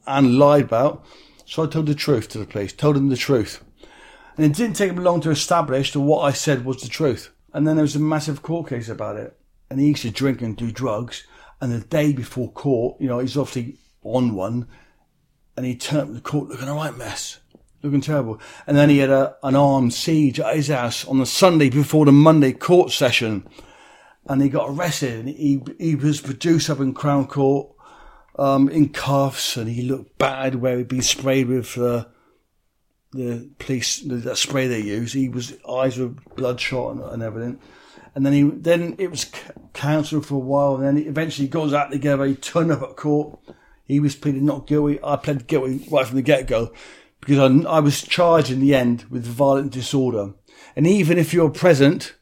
and 0.07 0.39
lied 0.39 0.65
about. 0.65 1.05
So 1.45 1.65
I 1.65 1.67
told 1.67 1.87
the 1.87 1.95
truth 1.95 2.29
to 2.29 2.39
the 2.39 2.45
police. 2.45 2.73
Told 2.73 2.97
them 2.97 3.09
the 3.09 3.17
truth, 3.17 3.65
and 4.37 4.47
it 4.47 4.55
didn't 4.55 4.77
take 4.77 4.91
him 4.91 5.03
long 5.03 5.21
to 5.23 5.31
establish 5.31 5.93
that 5.93 6.01
what 6.01 6.23
I 6.23 6.33
said 6.33 6.65
was 6.65 6.83
the 6.83 6.89
truth. 6.89 7.31
And 7.53 7.67
then 7.67 7.77
there 7.77 7.83
was 7.83 7.97
a 7.97 8.01
massive 8.01 8.43
court 8.43 8.69
case 8.69 8.89
about 8.89 9.17
it. 9.17 9.37
And 9.69 9.81
he 9.81 9.89
used 9.89 10.03
to 10.03 10.11
drink 10.11 10.41
and 10.43 10.57
do 10.57 10.71
drugs. 10.71 11.27
And 11.61 11.73
the 11.73 11.81
day 11.81 12.13
before 12.13 12.51
court, 12.51 13.01
you 13.01 13.09
know, 13.09 13.19
he's 13.19 13.37
obviously 13.37 13.77
on 14.03 14.35
one, 14.35 14.67
and 15.57 15.67
he 15.67 15.77
turned 15.77 16.09
up 16.09 16.15
the 16.15 16.21
court 16.21 16.49
looking 16.49 16.69
a 16.69 16.75
right 16.75 16.97
mess 16.97 17.41
looking 17.83 18.01
terrible. 18.01 18.41
And 18.67 18.77
then 18.77 18.89
he 18.91 18.99
had 18.99 19.11
a, 19.11 19.37
an 19.43 19.57
armed 19.57 19.95
siege 19.95 20.41
at 20.41 20.57
his 20.57 20.69
house 20.69 21.07
on 21.07 21.19
the 21.19 21.27
Sunday 21.27 21.71
before 21.71 22.05
the 22.05 22.13
Monday 22.13 22.53
court 22.53 22.91
session. 22.91 23.49
And 24.27 24.43
he 24.43 24.49
got 24.49 24.71
arrested. 24.71 25.21
And 25.21 25.29
he, 25.29 25.63
he 25.79 25.95
was 25.95 26.21
produced 26.21 26.71
up 26.71 26.81
in 26.81 26.95
Crown 26.95 27.27
Court 27.27 27.69
um, 28.39 28.69
in 28.69 28.91
cuffs 28.91 29.57
and 29.57 29.69
he 29.69 29.83
looked 29.83 30.19
bad 30.19 30.57
where 30.57 30.79
he'd 30.79 30.89
been 30.89 31.03
sprayed 31.03 31.49
with 31.49 31.77
uh, 31.77 32.07
the 33.13 33.51
police, 33.59 34.01
the, 34.01 34.17
that 34.17 34.37
spray 34.37 34.69
they 34.69 34.81
use. 34.81 35.13
He 35.13 35.29
was, 35.29 35.55
eyes 35.69 35.99
were 35.99 36.09
bloodshot 36.37 36.97
and, 36.97 37.03
and 37.03 37.23
everything. 37.23 37.61
And 38.15 38.27
then 38.27 38.33
he, 38.33 38.43
then 38.43 38.97
it 38.99 39.11
was 39.11 39.23
c- 39.23 39.53
cancelled 39.73 40.27
for 40.27 40.35
a 40.37 40.39
while. 40.39 40.77
And 40.77 40.85
then 40.85 40.97
he 40.97 41.03
eventually 41.05 41.49
got 41.49 41.65
his 41.65 41.75
act 41.75 41.93
together. 41.93 42.25
He 42.25 42.35
turned 42.35 42.73
up 42.73 42.83
at 42.83 42.97
court. 42.97 43.39
He 43.85 44.01
was 44.01 44.17
pleaded 44.17 44.43
not 44.43 44.67
guilty. 44.67 45.01
I 45.03 45.17
pled 45.17 45.47
guilty 45.47 45.87
right 45.91 46.07
from 46.07 46.17
the 46.17 46.23
get 46.23 46.47
go 46.47 46.73
because 47.21 47.39
I, 47.39 47.69
I 47.69 47.81
was 47.81 48.03
charged 48.03 48.51
in 48.51 48.61
the 48.61 48.75
end 48.75 49.05
with 49.11 49.25
violent 49.25 49.73
disorder. 49.73 50.35
And 50.77 50.87
even 50.87 51.19
if 51.19 51.35
you're 51.35 51.51
present, 51.51 52.15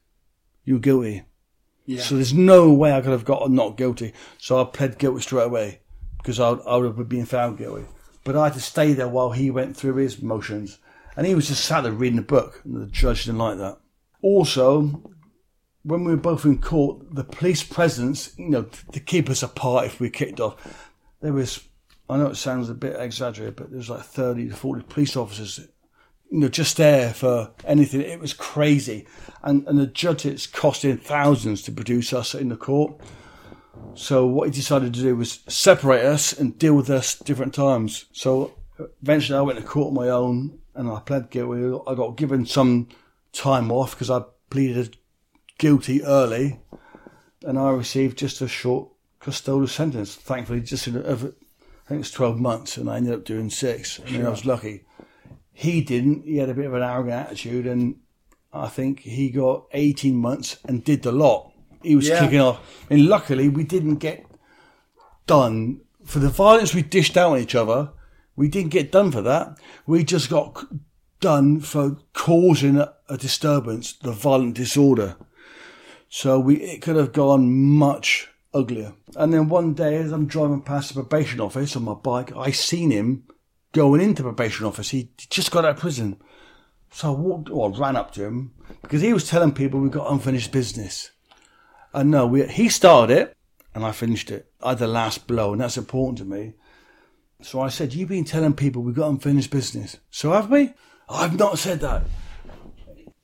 you're 0.64 0.78
guilty. 0.78 1.24
Yeah. 1.84 2.02
So 2.02 2.16
there's 2.16 2.34
no 2.34 2.72
way 2.72 2.92
I 2.92 3.00
could 3.00 3.12
have 3.12 3.24
got 3.24 3.50
not 3.50 3.76
guilty. 3.76 4.12
So 4.38 4.60
I 4.60 4.64
pled 4.64 4.98
guilty 4.98 5.22
straight 5.22 5.44
away 5.44 5.80
because 6.18 6.40
I, 6.40 6.50
I 6.50 6.76
would 6.76 6.96
have 6.96 7.08
been 7.08 7.26
found 7.26 7.58
guilty. 7.58 7.86
But 8.28 8.36
I 8.36 8.44
had 8.44 8.52
to 8.52 8.60
stay 8.60 8.92
there 8.92 9.08
while 9.08 9.30
he 9.30 9.50
went 9.50 9.74
through 9.74 9.94
his 9.94 10.20
motions. 10.20 10.76
And 11.16 11.26
he 11.26 11.34
was 11.34 11.48
just 11.48 11.64
sat 11.64 11.80
there 11.80 11.92
reading 11.92 12.18
a 12.18 12.22
book, 12.22 12.60
and 12.62 12.76
the 12.76 12.84
judge 12.84 13.24
didn't 13.24 13.38
like 13.38 13.56
that. 13.56 13.78
Also, 14.20 15.02
when 15.82 16.04
we 16.04 16.10
were 16.10 16.20
both 16.20 16.44
in 16.44 16.60
court, 16.60 17.14
the 17.14 17.24
police 17.24 17.62
presence, 17.62 18.38
you 18.38 18.50
know, 18.50 18.64
to, 18.64 18.86
to 18.88 19.00
keep 19.00 19.30
us 19.30 19.42
apart 19.42 19.86
if 19.86 19.98
we 19.98 20.10
kicked 20.10 20.40
off, 20.40 20.92
there 21.22 21.32
was, 21.32 21.66
I 22.10 22.18
know 22.18 22.26
it 22.26 22.36
sounds 22.36 22.68
a 22.68 22.74
bit 22.74 23.00
exaggerated, 23.00 23.56
but 23.56 23.70
there 23.70 23.78
was 23.78 23.88
like 23.88 24.02
30 24.02 24.50
to 24.50 24.54
40 24.54 24.82
police 24.90 25.16
officers, 25.16 25.60
you 26.30 26.40
know, 26.40 26.48
just 26.48 26.76
there 26.76 27.14
for 27.14 27.52
anything. 27.64 28.02
It 28.02 28.20
was 28.20 28.34
crazy. 28.34 29.06
And, 29.42 29.66
and 29.66 29.78
the 29.78 29.86
judge, 29.86 30.26
it's 30.26 30.46
costing 30.46 30.98
thousands 30.98 31.62
to 31.62 31.72
produce 31.72 32.12
us 32.12 32.34
in 32.34 32.50
the 32.50 32.58
court. 32.58 33.00
So 33.94 34.26
what 34.26 34.48
he 34.48 34.54
decided 34.54 34.94
to 34.94 35.00
do 35.00 35.16
was 35.16 35.40
separate 35.48 36.04
us 36.04 36.32
and 36.32 36.58
deal 36.58 36.74
with 36.74 36.88
us 36.88 37.16
different 37.16 37.52
times. 37.52 38.04
So 38.12 38.54
eventually 39.02 39.38
I 39.38 39.42
went 39.42 39.58
to 39.58 39.64
court 39.64 39.88
on 39.88 39.94
my 39.94 40.08
own 40.08 40.60
and 40.74 40.88
I 40.88 41.00
pled 41.00 41.30
guilty. 41.30 41.80
I 41.86 41.94
got 41.94 42.16
given 42.16 42.46
some 42.46 42.88
time 43.32 43.72
off 43.72 43.92
because 43.92 44.10
I 44.10 44.22
pleaded 44.50 44.96
guilty 45.58 46.04
early 46.04 46.60
and 47.44 47.58
I 47.58 47.70
received 47.70 48.18
just 48.18 48.40
a 48.40 48.48
short 48.48 48.88
custodial 49.20 49.68
sentence. 49.68 50.14
Thankfully, 50.14 50.60
just 50.60 50.86
in, 50.86 51.04
I 51.04 51.14
think 51.16 51.34
it's 51.90 52.10
12 52.10 52.38
months 52.38 52.76
and 52.76 52.88
I 52.88 52.96
ended 52.96 53.14
up 53.14 53.24
doing 53.24 53.50
six. 53.50 54.00
I 54.00 54.10
mean, 54.10 54.24
I 54.24 54.30
was 54.30 54.46
lucky. 54.46 54.84
He 55.52 55.80
didn't. 55.80 56.24
He 56.24 56.36
had 56.36 56.50
a 56.50 56.54
bit 56.54 56.66
of 56.66 56.74
an 56.74 56.82
arrogant 56.82 57.26
attitude 57.26 57.66
and 57.66 57.96
I 58.52 58.68
think 58.68 59.00
he 59.00 59.30
got 59.30 59.66
18 59.72 60.14
months 60.14 60.58
and 60.64 60.84
did 60.84 61.02
the 61.02 61.12
lot. 61.12 61.52
He 61.82 61.96
was 61.96 62.08
Yeah. 62.08 62.20
kicking 62.20 62.40
off. 62.40 62.60
And 62.90 63.06
luckily, 63.06 63.48
we 63.48 63.64
didn't 63.64 63.96
get 63.96 64.24
done 65.26 65.80
for 66.04 66.18
the 66.18 66.28
violence 66.30 66.74
we 66.74 66.82
dished 66.82 67.16
out 67.16 67.32
on 67.32 67.38
each 67.38 67.54
other. 67.54 67.90
We 68.36 68.48
didn't 68.48 68.70
get 68.70 68.92
done 68.92 69.10
for 69.10 69.22
that. 69.22 69.58
We 69.86 70.04
just 70.04 70.30
got 70.30 70.64
done 71.20 71.60
for 71.60 71.98
causing 72.14 72.76
a, 72.76 72.94
a 73.08 73.16
disturbance, 73.16 73.92
the 73.92 74.12
violent 74.12 74.54
disorder. 74.54 75.16
So 76.08 76.38
we 76.38 76.56
it 76.56 76.80
could 76.80 76.96
have 76.96 77.12
gone 77.12 77.52
much 77.52 78.28
uglier. 78.54 78.94
And 79.16 79.32
then 79.32 79.48
one 79.48 79.74
day, 79.74 79.96
as 79.96 80.12
I'm 80.12 80.26
driving 80.26 80.62
past 80.62 80.88
the 80.94 81.02
probation 81.02 81.40
office 81.40 81.76
on 81.76 81.84
my 81.84 81.94
bike, 81.94 82.34
I 82.36 82.50
seen 82.50 82.90
him 82.90 83.24
going 83.72 84.00
into 84.00 84.22
the 84.22 84.28
probation 84.32 84.64
office. 84.66 84.90
He 84.90 85.10
just 85.28 85.50
got 85.50 85.64
out 85.64 85.72
of 85.72 85.76
prison. 85.78 86.16
So 86.90 87.08
I 87.08 87.16
walked, 87.16 87.50
or 87.50 87.70
ran 87.70 87.96
up 87.96 88.12
to 88.12 88.24
him 88.24 88.52
because 88.80 89.02
he 89.02 89.12
was 89.12 89.28
telling 89.28 89.52
people 89.52 89.80
we've 89.80 89.90
got 89.90 90.10
unfinished 90.10 90.52
business. 90.52 91.10
And 91.98 92.12
no, 92.12 92.28
we, 92.28 92.46
he 92.46 92.68
started 92.68 93.18
it 93.18 93.36
and 93.74 93.84
I 93.84 93.90
finished 93.90 94.30
it. 94.30 94.48
I 94.62 94.68
had 94.68 94.78
the 94.78 94.86
last 94.86 95.26
blow, 95.26 95.50
and 95.50 95.60
that's 95.60 95.76
important 95.76 96.18
to 96.18 96.24
me. 96.24 96.52
So 97.42 97.60
I 97.60 97.70
said, 97.70 97.92
You've 97.92 98.08
been 98.08 98.24
telling 98.24 98.52
people 98.52 98.82
we've 98.82 98.94
got 98.94 99.08
unfinished 99.08 99.50
business. 99.50 99.96
So 100.08 100.30
have 100.30 100.48
we? 100.48 100.74
I've 101.08 101.36
not 101.36 101.58
said 101.58 101.80
that. 101.80 102.04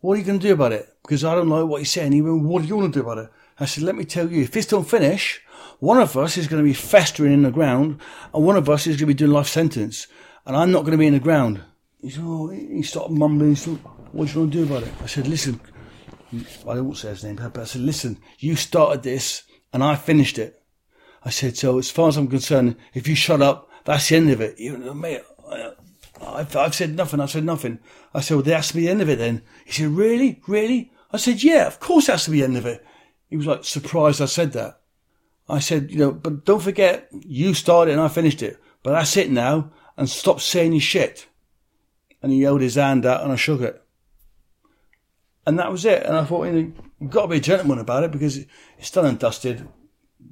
What 0.01 0.15
are 0.15 0.17
you 0.17 0.25
going 0.25 0.41
to 0.41 0.47
do 0.49 0.55
about 0.55 0.73
it? 0.73 0.93
Because 1.03 1.25
I 1.25 1.37
don't 1.37 1.49
like 1.49 1.67
what 1.67 1.79
you're 1.79 1.85
saying. 1.85 2.11
He 2.11 2.21
went, 2.21 2.43
What 2.43 2.63
do 2.63 2.69
you 2.69 2.77
want 2.77 2.93
to 2.93 2.99
do 2.99 3.09
about 3.09 3.25
it? 3.25 3.31
I 3.61 3.67
said, 3.67 3.85
Let 3.85 3.95
me 3.95 4.05
tell 4.05 4.29
you, 4.29 4.43
if 4.43 4.51
this 4.51 4.67
don't 4.67 4.89
finish, 4.89 5.41
one 5.79 6.01
of 6.01 6.17
us 6.17 6.37
is 6.37 6.49
going 6.49 6.61
to 6.61 6.69
be 6.69 6.75
festering 6.75 7.33
in 7.33 7.43
the 7.43 7.53
ground, 7.53 8.01
and 8.35 8.45
one 8.45 8.57
of 8.57 8.69
us 8.69 8.89
is 8.89 8.97
going 8.97 9.07
to 9.07 9.07
be 9.07 9.15
doing 9.15 9.31
life 9.31 9.47
sentence, 9.47 10.09
and 10.47 10.57
I'm 10.57 10.73
not 10.73 10.81
going 10.81 10.93
to 10.93 10.99
be 10.99 11.07
in 11.07 11.15
the 11.15 11.21
ground. 11.21 11.61
He 12.03 12.11
said, 12.11 12.25
oh, 12.25 12.49
he 12.49 12.83
started 12.83 13.17
mumbling. 13.17 13.51
He 13.51 13.55
said, 13.55 13.79
what 14.11 14.27
do 14.27 14.35
you 14.35 14.41
want 14.41 14.53
to 14.53 14.59
do 14.59 14.65
about 14.65 14.83
it? 14.83 14.93
I 15.01 15.07
said, 15.07 15.29
listen, 15.29 15.61
I 16.69 16.81
won't 16.81 16.97
say 16.97 17.09
his 17.09 17.25
name, 17.25 17.37
but 17.37 17.59
I 17.59 17.65
said, 17.65 17.83
listen, 17.83 18.19
you 18.39 18.57
started 18.57 19.03
this 19.03 19.43
and 19.73 19.83
I 19.83 19.97
finished 19.97 20.39
it. 20.39 20.61
I 21.25 21.31
said, 21.31 21.57
so 21.57 21.79
as 21.79 21.91
far 21.91 22.09
as 22.09 22.17
I'm 22.17 22.29
concerned, 22.29 22.77
if 22.93 23.09
you 23.09 23.15
shut 23.15 23.43
up, 23.43 23.71
that's 23.85 24.09
the 24.09 24.17
end 24.17 24.31
of 24.31 24.41
it. 24.41 24.59
You 24.59 24.77
know, 24.77 24.95
mate, 24.95 25.23
I've, 26.21 26.55
I've 26.57 26.75
said 26.75 26.95
nothing. 26.95 27.21
I 27.21 27.27
said 27.27 27.45
nothing. 27.45 27.79
I 28.13 28.21
said, 28.21 28.35
well, 28.35 28.43
that's 28.43 28.69
to 28.69 28.75
be 28.75 28.83
the 28.83 28.89
end 28.89 29.03
of 29.03 29.09
it 29.09 29.19
then. 29.19 29.43
He 29.65 29.73
said, 29.73 29.89
really? 29.89 30.43
Really? 30.47 30.93
I 31.13 31.17
said, 31.17 31.43
yeah, 31.43 31.67
of 31.67 31.81
course 31.81 32.07
that's 32.07 32.27
the 32.27 32.43
end 32.43 32.57
of 32.57 32.67
it. 32.67 32.85
He 33.29 33.37
was 33.37 33.47
like 33.47 33.65
surprised 33.65 34.21
I 34.21 34.27
said 34.27 34.53
that. 34.53 34.81
I 35.49 35.59
said, 35.59 35.91
you 35.91 35.99
know, 35.99 36.13
but 36.13 36.45
don't 36.45 36.63
forget, 36.63 37.09
you 37.13 37.55
started 37.55 37.93
and 37.93 38.01
I 38.01 38.09
finished 38.09 38.43
it. 38.43 38.59
But 38.83 38.93
that's 38.93 39.17
it 39.17 39.31
now, 39.31 39.71
and 39.97 40.09
stop 40.09 40.41
saying 40.41 40.73
your 40.73 40.81
shit. 40.81 41.27
And 42.23 42.33
he 42.33 42.43
held 42.43 42.61
his 42.61 42.77
hand 42.77 43.05
out 43.07 43.23
and 43.23 43.33
I 43.33 43.37
shook 43.37 43.61
it. 43.61 43.83
And 45.47 45.59
that 45.59 45.71
was 45.71 45.85
it. 45.85 46.03
And 46.05 46.17
I 46.17 46.25
thought, 46.25 46.45
you 46.47 46.53
know, 46.53 46.73
you've 47.01 47.11
got 47.11 47.23
to 47.23 47.29
be 47.29 47.37
a 47.37 47.41
gentleman 47.41 47.79
about 47.79 48.05
it 48.05 48.13
because 48.13 48.39
it's 48.79 48.91
done 48.91 49.07
and 49.07 49.19
dusted. 49.19 49.69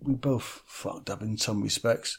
We 0.02 0.14
both 0.14 0.62
fucked 0.66 1.10
up 1.10 1.22
in 1.22 1.36
some 1.36 1.62
respects. 1.62 2.18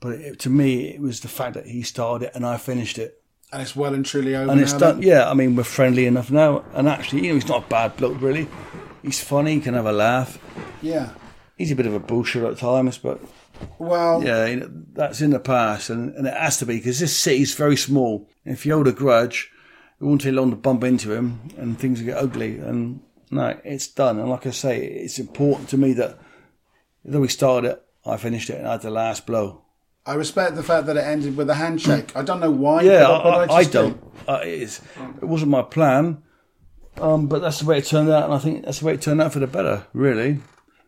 But 0.00 0.12
it, 0.12 0.38
to 0.40 0.50
me, 0.50 0.88
it 0.90 1.00
was 1.00 1.20
the 1.20 1.28
fact 1.28 1.54
that 1.54 1.66
he 1.66 1.82
started 1.82 2.26
it 2.26 2.32
and 2.34 2.44
I 2.46 2.58
finished 2.58 2.98
it. 2.98 3.22
And 3.52 3.62
it's 3.62 3.74
well 3.76 3.94
and 3.94 4.04
truly 4.04 4.34
over 4.36 4.50
And 4.50 4.60
it's 4.60 4.72
now, 4.72 4.78
done, 4.78 5.00
then? 5.00 5.08
yeah, 5.08 5.30
I 5.30 5.34
mean, 5.34 5.56
we're 5.56 5.62
friendly 5.64 6.04
enough 6.06 6.30
now. 6.30 6.64
And 6.74 6.88
actually, 6.88 7.22
you 7.22 7.28
know, 7.28 7.34
he's 7.34 7.48
not 7.48 7.64
a 7.64 7.68
bad 7.68 7.96
bloke, 7.96 8.20
really. 8.20 8.48
He's 9.02 9.22
funny, 9.22 9.54
he 9.54 9.60
can 9.60 9.74
have 9.74 9.86
a 9.86 9.92
laugh. 9.92 10.38
Yeah. 10.82 11.10
He's 11.56 11.70
a 11.70 11.76
bit 11.76 11.86
of 11.86 11.94
a 11.94 12.00
bullshit 12.00 12.42
at 12.42 12.58
times, 12.58 12.98
but 12.98 13.20
Well, 13.78 14.22
yeah, 14.22 14.46
you 14.46 14.56
know, 14.56 14.70
that's 14.92 15.20
in 15.22 15.30
the 15.30 15.38
past, 15.40 15.88
and, 15.90 16.14
and 16.16 16.26
it 16.26 16.34
has 16.34 16.58
to 16.58 16.66
be 16.66 16.76
because 16.76 16.98
this 16.98 17.16
city's 17.16 17.54
very 17.54 17.76
small. 17.76 18.28
If 18.44 18.66
you 18.66 18.74
hold 18.74 18.88
a 18.88 18.92
grudge, 18.92 19.50
it 20.00 20.04
won't 20.04 20.20
take 20.20 20.34
long 20.34 20.50
to 20.50 20.56
bump 20.56 20.84
into 20.84 21.12
him, 21.12 21.40
and 21.56 21.78
things 21.78 22.00
will 22.00 22.06
get 22.06 22.18
ugly. 22.18 22.58
And 22.58 23.00
no, 23.30 23.58
it's 23.64 23.88
done. 23.88 24.18
And 24.18 24.28
like 24.28 24.46
I 24.46 24.50
say, 24.50 24.84
it's 24.84 25.18
important 25.18 25.68
to 25.70 25.78
me 25.78 25.92
that 25.94 26.18
though 27.04 27.20
we 27.20 27.28
started 27.28 27.72
it, 27.72 27.82
I 28.04 28.16
finished 28.16 28.50
it, 28.50 28.58
and 28.58 28.68
I 28.68 28.72
had 28.72 28.82
the 28.82 28.90
last 28.90 29.26
blow. 29.26 29.62
I 30.04 30.14
respect 30.14 30.54
the 30.54 30.62
fact 30.62 30.86
that 30.86 30.96
it 30.96 31.04
ended 31.04 31.36
with 31.36 31.50
a 31.50 31.54
handshake. 31.54 32.14
I 32.14 32.22
don't 32.22 32.38
know 32.38 32.50
why. 32.50 32.82
Yeah, 32.82 33.08
I, 33.08 33.42
I, 33.42 33.62
just 33.62 33.72
do. 33.72 33.78
don't. 33.78 34.04
Uh, 34.28 34.40
it's, 34.44 34.80
it 35.20 35.24
wasn't 35.24 35.50
my 35.50 35.62
plan, 35.62 36.22
um, 36.98 37.26
but 37.26 37.40
that's 37.40 37.58
the 37.58 37.66
way 37.66 37.78
it 37.78 37.86
turned 37.86 38.10
out, 38.10 38.24
and 38.24 38.34
I 38.34 38.38
think 38.38 38.64
that's 38.64 38.80
the 38.80 38.86
way 38.86 38.94
it 38.94 39.02
turned 39.02 39.20
out 39.20 39.32
for 39.32 39.40
the 39.40 39.48
better. 39.48 39.86
Really, 39.92 40.38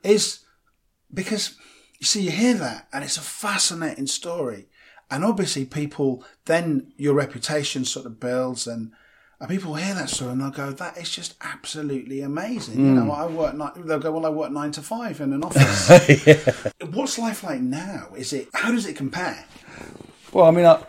is 0.05 0.41
because 1.13 1.57
you 1.99 2.07
see 2.07 2.23
you 2.23 2.31
hear 2.31 2.55
that 2.55 2.89
and 2.93 3.05
it's 3.05 3.17
a 3.17 3.23
fascinating 3.23 4.07
story 4.07 4.69
and 5.11 5.25
obviously 5.25 5.65
people 5.65 6.25
then 6.47 6.93
your 6.97 7.15
reputation 7.15 7.85
sort 7.85 8.07
of 8.07 8.21
builds 8.21 8.67
and 8.67 8.93
and 9.41 9.49
people 9.49 9.75
hear 9.75 9.95
that 9.95 10.11
story 10.11 10.33
and 10.33 10.41
they'll 10.41 10.51
go 10.51 10.71
that 10.71 10.97
is 10.99 11.11
just 11.11 11.35
absolutely 11.41 12.21
amazing 12.23 12.75
you 12.75 12.93
know 12.93 13.03
hmm. 13.03 13.11
i 13.11 13.27
work 13.27 13.55
they'll 13.87 13.99
go 13.99 14.11
well 14.13 14.27
i 14.27 14.29
work 14.29 14.51
nine 14.51 14.73
to 14.73 14.83
five 14.83 15.21
in 15.21 15.33
an 15.33 15.45
office 15.49 15.89
what's 16.93 17.19
life 17.19 17.43
like 17.45 17.61
now 17.61 18.09
is 18.17 18.33
it 18.33 18.49
how 18.55 18.71
does 18.71 18.87
it 18.87 18.97
compare 18.97 19.45
Well, 20.33 20.45
I 20.47 20.51
mean, 20.51 20.67
I, 20.67 20.83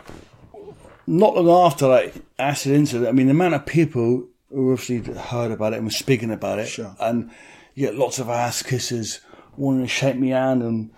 not 1.06 1.34
long 1.36 1.66
after 1.66 1.88
that 1.88 2.12
acid 2.38 2.72
incident, 2.72 3.08
I 3.08 3.12
mean, 3.12 3.26
the 3.26 3.32
amount 3.32 3.54
of 3.54 3.64
people 3.64 4.26
who 4.50 4.72
obviously 4.72 5.14
heard 5.14 5.50
about 5.50 5.72
it 5.72 5.76
and 5.76 5.86
were 5.86 5.90
speaking 5.90 6.30
about 6.30 6.58
it, 6.58 6.68
Sure. 6.68 6.94
and 7.00 7.30
you 7.74 7.86
get 7.86 7.94
lots 7.96 8.18
of 8.18 8.28
ass 8.28 8.62
kisses 8.62 9.20
wanting 9.56 9.82
to 9.82 9.88
shake 9.88 10.16
me 10.16 10.28
hand, 10.30 10.62
and 10.62 10.90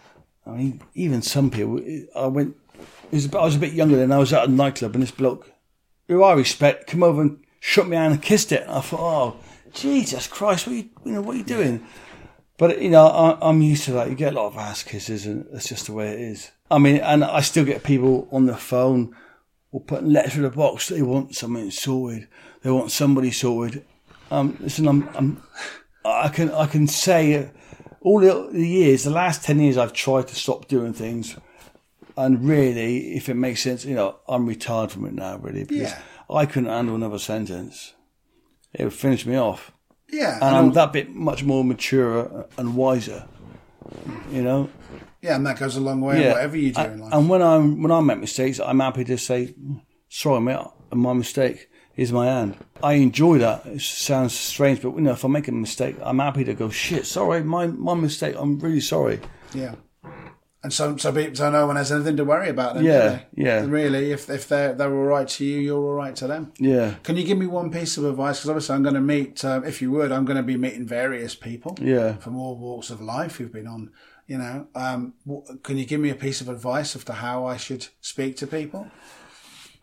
I 0.47 0.51
mean, 0.51 0.83
even 0.95 1.23
some 1.23 1.51
people. 1.51 1.81
I 2.16 2.27
went. 2.27 2.57
Was, 3.12 3.32
I 3.34 3.44
was 3.44 3.56
a 3.56 3.60
bit 3.60 3.74
younger 3.74 3.96
then. 3.96 4.10
I 4.10 4.18
was 4.18 4.32
at 4.32 4.48
a 4.48 4.50
nightclub, 4.50 4.94
and 4.94 5.02
this 5.02 5.10
bloke, 5.10 5.52
who 6.08 6.22
I 6.22 6.32
respect, 6.32 6.88
come 6.88 7.02
over 7.02 7.22
and 7.22 7.44
shook 7.60 7.86
my 7.86 7.96
hand 7.96 8.14
and 8.14 8.22
kissed 8.22 8.52
it. 8.52 8.62
And 8.62 8.70
I 8.70 8.80
thought, 8.80 9.00
oh, 9.00 9.36
Jesus 9.72 10.26
Christ, 10.26 10.66
what 10.66 10.72
are 10.72 10.76
you, 10.76 10.88
you 11.04 11.12
know, 11.12 11.20
what 11.20 11.34
are 11.34 11.38
you 11.38 11.44
doing? 11.44 11.86
But 12.58 12.80
you 12.80 12.90
know, 12.90 13.06
I, 13.06 13.38
I'm 13.48 13.62
used 13.62 13.84
to 13.84 13.92
that. 13.92 14.08
You 14.08 14.14
get 14.14 14.34
a 14.34 14.36
lot 14.36 14.46
of 14.46 14.56
ass 14.56 14.82
kisses, 14.82 15.26
and 15.26 15.46
that's 15.52 15.68
just 15.68 15.86
the 15.86 15.92
way 15.92 16.12
it 16.12 16.20
is. 16.20 16.50
I 16.70 16.78
mean, 16.78 16.96
and 16.96 17.24
I 17.24 17.40
still 17.40 17.64
get 17.64 17.82
people 17.82 18.28
on 18.30 18.46
the 18.46 18.56
phone 18.56 19.14
or 19.72 19.80
putting 19.80 20.12
letters 20.12 20.36
in 20.36 20.42
the 20.42 20.50
box. 20.50 20.88
They 20.88 21.02
want 21.02 21.34
something 21.34 21.70
sorted. 21.70 22.28
They 22.62 22.70
want 22.70 22.90
somebody 22.90 23.30
sorted. 23.30 23.84
Um, 24.30 24.56
listen, 24.60 24.86
I'm, 24.86 25.08
I'm, 25.14 25.42
I 26.04 26.28
can, 26.28 26.50
I 26.52 26.66
can 26.66 26.86
say 26.86 27.50
all 28.00 28.20
the, 28.20 28.48
the 28.52 28.66
years, 28.66 29.04
the 29.04 29.10
last 29.10 29.44
ten 29.44 29.60
years, 29.60 29.76
I've 29.76 29.92
tried 29.92 30.28
to 30.28 30.34
stop 30.34 30.68
doing 30.68 30.92
things, 30.92 31.36
and 32.16 32.44
really, 32.46 33.14
if 33.16 33.28
it 33.28 33.34
makes 33.34 33.62
sense, 33.62 33.84
you 33.84 33.94
know, 33.94 34.18
I'm 34.28 34.46
retired 34.46 34.90
from 34.92 35.06
it 35.06 35.14
now, 35.14 35.36
really, 35.38 35.64
because 35.64 35.90
Yeah. 35.90 35.98
I 36.30 36.46
couldn't 36.46 36.68
handle 36.70 36.94
another 36.94 37.18
sentence. 37.18 37.94
It 38.74 38.84
would 38.84 38.94
finish 38.94 39.26
me 39.26 39.36
off 39.36 39.72
yeah 40.12 40.34
and 40.34 40.44
and 40.44 40.56
I'm 40.56 40.72
that 40.72 40.92
bit 40.92 41.10
much 41.10 41.42
more 41.42 41.64
mature 41.64 42.46
and 42.58 42.76
wiser. 42.76 43.24
You 44.30 44.42
know, 44.42 44.68
yeah 45.20 45.34
and 45.36 45.46
that 45.46 45.58
goes 45.58 45.76
a 45.76 45.80
long 45.80 46.00
way 46.00 46.22
in 46.22 46.30
whatever 46.32 46.56
you 46.56 46.72
do 46.72 46.80
and, 46.80 46.92
in 46.94 47.00
life 47.00 47.12
And 47.14 47.28
when 47.28 47.42
I'm 47.42 47.82
when 47.82 47.90
I 47.90 48.00
make 48.00 48.18
mistakes, 48.18 48.60
I'm 48.60 48.80
happy 48.80 49.04
to 49.04 49.18
say, 49.18 49.54
"Sorry, 50.08 50.40
mate, 50.40 50.56
uh, 50.56 50.96
my 50.96 51.12
mistake 51.12 51.68
is 51.96 52.12
my 52.12 52.26
hand." 52.26 52.56
I 52.82 52.94
enjoy 52.94 53.38
that. 53.38 53.66
It 53.66 53.80
sounds 53.82 54.34
strange, 54.38 54.80
but 54.82 54.94
you 54.94 55.00
know, 55.02 55.12
if 55.12 55.24
I 55.24 55.28
make 55.28 55.48
a 55.48 55.52
mistake, 55.52 55.96
I'm 56.02 56.20
happy 56.20 56.44
to 56.44 56.54
go, 56.54 56.70
"Shit, 56.70 57.06
sorry, 57.06 57.42
my 57.42 57.66
my 57.66 57.94
mistake. 57.94 58.34
I'm 58.38 58.58
really 58.60 58.80
sorry." 58.80 59.20
Yeah. 59.54 59.74
And 60.64 60.72
so, 60.72 60.96
so, 60.96 61.10
be, 61.10 61.34
so 61.34 61.50
no 61.50 61.66
one 61.66 61.74
has 61.74 61.90
anything 61.90 62.16
to 62.18 62.24
worry 62.24 62.48
about 62.48 62.74
then, 62.74 62.84
Yeah, 62.84 63.22
yeah. 63.34 63.64
Really, 63.66 64.12
if 64.12 64.30
if 64.30 64.46
they're 64.46 64.72
they're 64.74 64.94
all 64.94 65.04
right 65.04 65.26
to 65.26 65.44
you, 65.44 65.58
you're 65.58 65.82
all 65.82 65.94
right 65.94 66.14
to 66.16 66.28
them. 66.28 66.52
Yeah, 66.58 66.94
Can 67.02 67.16
you 67.16 67.24
give 67.24 67.36
me 67.36 67.46
one 67.46 67.72
piece 67.72 67.96
of 67.96 68.04
advice? 68.04 68.38
Because 68.38 68.50
obviously, 68.50 68.76
I'm 68.76 68.82
going 68.84 68.94
to 68.94 69.00
meet, 69.00 69.44
uh, 69.44 69.62
if 69.64 69.82
you 69.82 69.90
would, 69.90 70.12
I'm 70.12 70.24
going 70.24 70.36
to 70.36 70.42
be 70.44 70.56
meeting 70.56 70.86
various 70.86 71.34
people 71.34 71.76
yeah. 71.80 72.14
from 72.18 72.36
all 72.36 72.56
walks 72.56 72.90
of 72.90 73.00
life 73.00 73.36
who've 73.36 73.52
been 73.52 73.66
on. 73.66 73.90
You 74.28 74.38
know, 74.38 74.68
um, 74.76 75.14
can 75.64 75.78
you 75.78 75.84
give 75.84 76.00
me 76.00 76.10
a 76.10 76.14
piece 76.14 76.40
of 76.40 76.48
advice 76.48 76.94
as 76.94 77.02
to 77.04 77.14
how 77.14 77.44
I 77.44 77.56
should 77.56 77.88
speak 78.00 78.36
to 78.36 78.46
people? 78.46 78.88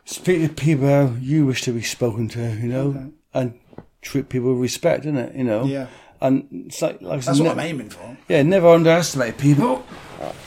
Speak 0.06 0.48
to 0.48 0.54
people 0.54 0.88
how 0.88 1.14
you 1.20 1.46
wish 1.46 1.62
to 1.64 1.74
be 1.74 1.82
spoken 1.82 2.30
to. 2.30 2.56
You 2.56 2.70
know, 2.70 3.12
and 3.34 3.60
treat 4.02 4.30
people 4.30 4.54
with 4.54 4.62
respect, 4.62 5.02
isn't 5.06 5.18
it? 5.18 5.36
You 5.36 5.44
know. 5.44 5.66
Yeah. 5.66 5.88
And 6.22 6.48
it's 6.52 6.82
like, 6.82 7.02
like 7.02 7.18
I 7.18 7.20
said, 7.20 7.32
That's 7.32 7.40
what 7.40 7.56
ne- 7.56 7.64
I'm 7.64 7.70
aiming 7.70 7.90
for. 7.90 8.18
yeah, 8.28 8.44
never 8.44 8.70
underestimate 8.70 9.38
people. 9.38 9.86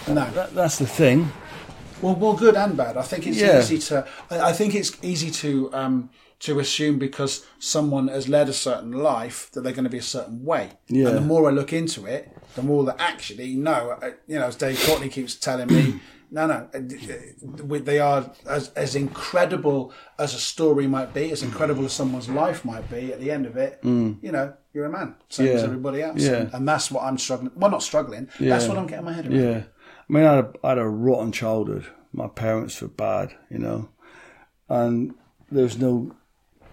No, 0.09 0.31
That, 0.31 0.55
that's 0.55 0.79
the 0.79 0.87
thing. 0.87 1.33
Well, 2.01 2.17
well, 2.17 2.35
good 2.35 2.57
and 2.57 2.77
bad. 2.77 2.97
I 2.97 3.03
think 3.03 3.27
it's 3.27 3.39
Yeah. 3.39 3.61
easy 3.61 3.79
to. 3.79 4.07
I 4.31 4.53
think 4.53 4.75
it's 4.75 4.93
easy 5.03 5.31
to 5.31 5.73
um, 5.73 6.11
to 6.41 6.59
assume 6.59 6.99
because 6.99 7.47
someone 7.61 8.09
has 8.09 8.29
led 8.29 8.49
a 8.49 8.53
certain 8.53 8.91
life 8.91 9.49
that 9.53 9.61
they're 9.63 9.73
going 9.73 9.85
to 9.85 9.91
be 9.91 9.99
a 9.99 10.03
certain 10.03 10.45
way. 10.45 10.71
Yeah. 10.89 11.09
And 11.09 11.17
the 11.17 11.21
more 11.21 11.49
I 11.49 11.53
look 11.53 11.73
into 11.73 12.05
it, 12.07 12.37
the 12.57 12.63
more 12.63 12.83
that 12.85 12.97
actually 12.99 13.55
no, 13.55 13.97
you 14.27 14.39
know, 14.41 14.47
as 14.47 14.57
Dave 14.57 14.83
Courtney 14.85 15.09
keeps 15.09 15.37
telling 15.37 15.69
me, 15.69 16.01
no, 16.33 16.47
no, 16.49 16.69
uh, 16.75 16.79
uh, 16.79 17.79
they 17.85 18.01
are 18.01 18.29
as 18.47 18.71
as 18.71 18.97
incredible 18.97 19.93
as 20.19 20.35
a 20.35 20.39
story 20.41 20.89
might 20.89 21.15
be, 21.15 21.31
as 21.31 21.45
incredible 21.45 21.85
as 21.85 21.93
someone's 21.93 22.29
life 22.29 22.65
might 22.65 22.91
be. 22.91 23.13
At 23.13 23.21
the 23.21 23.31
end 23.31 23.47
of 23.47 23.57
it, 23.57 23.79
you 23.85 24.33
know, 24.33 24.55
you're 24.73 24.87
a 24.87 24.91
man, 24.91 25.15
same 25.29 25.49
as 25.49 25.63
Mm. 25.63 25.67
Everybody 25.67 26.03
else. 26.03 26.21
Yeah. 26.21 26.33
And, 26.33 26.55
and 26.55 26.69
that's 26.69 26.91
what 26.91 27.05
I'm 27.05 27.19
struggling. 27.19 27.53
Well, 27.55 27.71
not 27.71 27.83
struggling. 27.83 28.29
That's 28.41 28.67
what 28.67 28.79
I'm 28.79 28.87
getting 28.87 29.05
my 29.05 29.13
head 29.13 29.27
around. 29.27 29.41
Yeah. 29.41 29.63
I 30.09 30.13
mean, 30.13 30.25
I 30.25 30.37
had, 30.37 30.45
a, 30.45 30.53
I 30.65 30.69
had 30.71 30.79
a 30.79 30.89
rotten 30.89 31.33
childhood. 31.33 31.87
My 32.13 32.29
parents 32.29 32.81
were 32.83 32.89
bad, 32.89 33.35
you 33.51 33.59
know, 33.59 33.89
and 34.69 35.15
there 35.51 35.65
was 35.65 35.79
no 35.79 36.15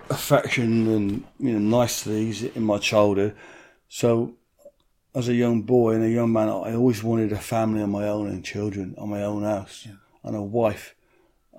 affection 0.10 0.88
and, 0.88 1.24
you 1.40 1.54
know, 1.54 1.78
niceties 1.78 2.44
in 2.44 2.64
my 2.64 2.78
childhood. 2.78 3.36
So, 3.88 4.34
as 5.16 5.28
a 5.28 5.34
young 5.34 5.62
boy 5.64 5.94
and 5.96 6.04
a 6.04 6.10
young 6.10 6.32
man, 6.32 6.50
I 6.50 6.74
always 6.76 7.04
wanted 7.04 7.32
a 7.32 7.38
family 7.38 7.82
of 7.82 7.90
my 7.90 8.08
own 8.08 8.28
and 8.28 8.44
children 8.44 8.96
on 8.98 9.10
my 9.10 9.24
own 9.24 9.44
house 9.44 9.88
and 10.24 10.36
a 10.36 10.42
wife. 10.42 10.96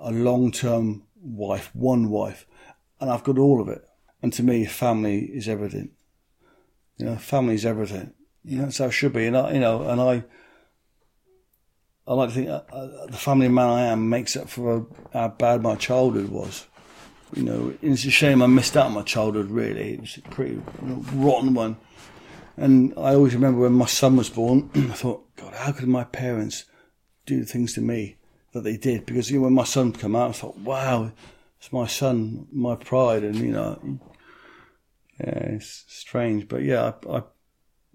a 0.01 0.11
long 0.11 0.51
term 0.51 1.05
wife, 1.23 1.71
one 1.75 2.09
wife, 2.11 2.47
and 3.01 3.11
I've 3.11 3.25
got 3.25 3.39
all 3.39 3.61
of 3.61 3.69
it. 3.69 3.87
And 4.23 4.33
to 4.35 4.43
me, 4.43 4.65
family 4.67 5.21
is 5.25 5.49
everything. 5.49 5.91
You 7.01 7.07
know, 7.07 7.17
family 7.17 7.55
is 7.55 7.65
everything. 7.65 8.13
You 8.45 8.59
know, 8.59 8.71
how 8.77 8.87
it 8.87 8.91
should 8.91 9.15
be. 9.15 9.27
And 9.27 9.37
I, 9.37 9.53
you 9.53 9.61
know, 9.61 9.89
and 9.89 10.01
I, 10.01 10.23
I 12.07 12.13
like 12.13 12.29
to 12.29 12.35
think 12.35 12.49
uh, 12.51 12.61
uh, 12.71 13.07
the 13.07 13.17
family 13.17 13.49
man 13.49 13.71
I 13.71 13.83
am 13.87 14.11
makes 14.11 14.37
up 14.37 14.51
for 14.51 14.87
how 15.15 15.29
bad 15.29 15.63
my 15.63 15.77
childhood 15.77 16.29
was. 16.29 16.67
You 17.35 17.45
know, 17.45 17.75
it's 17.81 18.05
a 18.05 18.11
shame 18.11 18.43
I 18.43 18.47
missed 18.49 18.77
out 18.77 18.87
on 18.87 18.93
my 18.93 19.03
childhood. 19.03 19.51
Really, 19.51 19.95
it 19.95 20.01
was 20.01 20.19
a 20.19 20.23
pretty 20.29 20.55
you 20.55 20.63
know, 20.83 21.03
rotten 21.15 21.55
one. 21.55 21.79
And 22.59 22.93
I 22.99 23.15
always 23.15 23.35
remember 23.35 23.61
when 23.61 23.73
my 23.73 23.87
son 23.87 24.17
was 24.17 24.29
born, 24.29 24.69
I 24.75 24.93
thought, 24.93 25.25
God, 25.37 25.55
how 25.55 25.73
could 25.73 25.89
my 25.89 26.05
parents 26.05 26.65
do 27.25 27.45
things 27.45 27.73
to 27.75 27.81
me 27.81 28.17
that 28.53 28.61
they 28.61 28.77
did? 28.77 29.07
Because 29.07 29.31
you 29.31 29.39
know, 29.39 29.45
when 29.45 29.55
my 29.55 29.65
son 29.65 29.93
came 29.93 30.15
out, 30.15 30.31
I 30.31 30.33
thought, 30.33 30.59
wow, 30.59 31.13
it's 31.59 31.73
my 31.73 31.87
son, 31.87 32.47
my 32.53 32.75
pride, 32.75 33.23
and 33.23 33.37
you 33.37 33.53
know, 33.53 34.01
yeah, 35.25 35.55
it's 35.55 35.85
strange, 35.89 36.49
but 36.49 36.63
yeah, 36.63 36.93
I, 37.09 37.17
I 37.19 37.23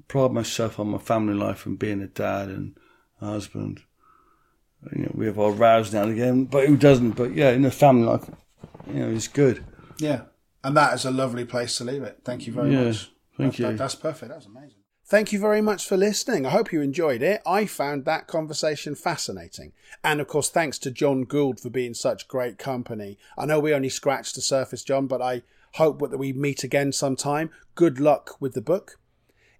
pride 0.07 0.31
myself 0.31 0.79
on 0.79 0.87
my 0.89 0.97
family 0.97 1.33
life 1.33 1.65
and 1.65 1.79
being 1.79 2.01
a 2.01 2.07
dad 2.07 2.49
and 2.49 2.77
a 3.21 3.25
husband. 3.25 3.81
You 4.95 5.03
know, 5.03 5.11
we 5.15 5.25
have 5.25 5.39
our 5.39 5.51
rows 5.51 5.93
now 5.93 6.03
and 6.03 6.11
again, 6.11 6.45
but 6.45 6.67
who 6.67 6.77
doesn't? 6.77 7.11
But 7.11 7.33
yeah, 7.33 7.51
in 7.51 7.65
a 7.65 7.71
family 7.71 8.05
life, 8.05 8.29
you 8.87 8.99
know, 8.99 9.09
it's 9.09 9.27
good. 9.27 9.63
Yeah, 9.97 10.21
and 10.63 10.77
that 10.77 10.93
is 10.93 11.05
a 11.05 11.11
lovely 11.11 11.45
place 11.45 11.77
to 11.77 11.83
leave 11.83 12.03
it. 12.03 12.19
Thank 12.23 12.45
you 12.45 12.53
very 12.53 12.71
Yeah, 12.71 12.83
much. 12.85 13.11
thank 13.37 13.57
you. 13.59 13.65
that- 13.67 13.77
that's 13.77 13.95
perfect. 13.95 14.29
That 14.29 14.37
was 14.37 14.45
amazing. 14.45 14.77
Thank 15.07 15.31
you 15.31 15.39
very 15.39 15.61
much 15.61 15.87
for 15.87 15.97
listening. 15.97 16.47
I 16.47 16.49
hope 16.49 16.71
you 16.71 16.81
enjoyed 16.81 17.21
it. 17.21 17.39
I 17.45 17.67
found 17.67 18.05
that 18.05 18.25
conversation 18.25 18.95
fascinating. 18.95 19.71
And 20.03 20.19
of 20.19 20.27
course, 20.27 20.49
thanks 20.49 20.79
to 20.79 20.89
John 20.89 21.25
Gould 21.25 21.59
for 21.59 21.69
being 21.69 21.93
such 21.93 22.27
great 22.27 22.57
company. 22.57 23.19
I 23.37 23.45
know 23.45 23.59
we 23.59 23.71
only 23.71 23.89
scratched 23.89 24.33
the 24.33 24.41
surface, 24.41 24.83
John, 24.83 25.05
but 25.05 25.21
I 25.21 25.43
hope 25.75 25.99
that 25.99 26.17
we 26.17 26.31
meet 26.31 26.63
again 26.63 26.91
sometime. 26.91 27.49
Good 27.75 27.99
luck 27.99 28.37
with 28.39 28.53
the 28.53 28.61
book. 28.61 28.99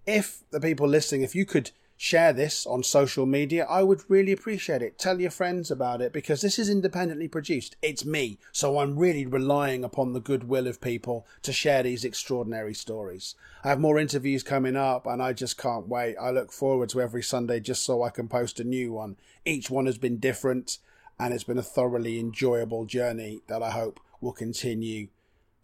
If 0.06 0.42
the 0.50 0.60
people 0.60 0.88
listening, 0.88 1.22
if 1.22 1.34
you 1.34 1.44
could 1.44 1.72
share 1.98 2.32
this 2.32 2.66
on 2.66 2.82
social 2.82 3.26
media, 3.26 3.66
I 3.68 3.82
would 3.82 4.02
really 4.08 4.32
appreciate 4.32 4.82
it. 4.82 4.98
Tell 4.98 5.20
your 5.20 5.30
friends 5.30 5.70
about 5.70 6.00
it 6.00 6.12
because 6.12 6.40
this 6.40 6.58
is 6.58 6.70
independently 6.70 7.28
produced. 7.28 7.76
It's 7.82 8.04
me. 8.04 8.38
So 8.52 8.78
I'm 8.78 8.98
really 8.98 9.26
relying 9.26 9.84
upon 9.84 10.12
the 10.12 10.20
goodwill 10.20 10.66
of 10.66 10.80
people 10.80 11.26
to 11.42 11.52
share 11.52 11.82
these 11.82 12.04
extraordinary 12.04 12.74
stories. 12.74 13.34
I 13.62 13.68
have 13.68 13.80
more 13.80 13.98
interviews 13.98 14.42
coming 14.42 14.76
up 14.76 15.06
and 15.06 15.22
I 15.22 15.32
just 15.34 15.58
can't 15.58 15.88
wait. 15.88 16.16
I 16.16 16.30
look 16.30 16.52
forward 16.52 16.88
to 16.90 17.00
every 17.00 17.22
Sunday 17.22 17.60
just 17.60 17.82
so 17.82 18.02
I 18.02 18.10
can 18.10 18.28
post 18.28 18.60
a 18.60 18.64
new 18.64 18.92
one. 18.92 19.16
Each 19.44 19.70
one 19.70 19.84
has 19.86 19.98
been 19.98 20.18
different 20.18 20.78
and 21.18 21.34
it's 21.34 21.44
been 21.44 21.58
a 21.58 21.62
thoroughly 21.62 22.18
enjoyable 22.18 22.86
journey 22.86 23.40
that 23.48 23.62
I 23.62 23.70
hope 23.70 24.00
will 24.20 24.32
continue 24.32 25.08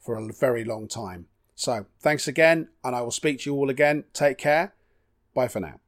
for 0.02 0.16
a 0.16 0.32
very 0.32 0.64
long 0.64 0.88
time. 0.88 1.26
So 1.54 1.86
thanks 2.00 2.26
again 2.26 2.68
and 2.82 2.96
I 2.96 3.00
will 3.02 3.10
speak 3.10 3.40
to 3.40 3.50
you 3.50 3.56
all 3.56 3.70
again. 3.70 4.04
Take 4.12 4.38
care. 4.38 4.74
Bye 5.34 5.48
for 5.48 5.60
now. 5.60 5.81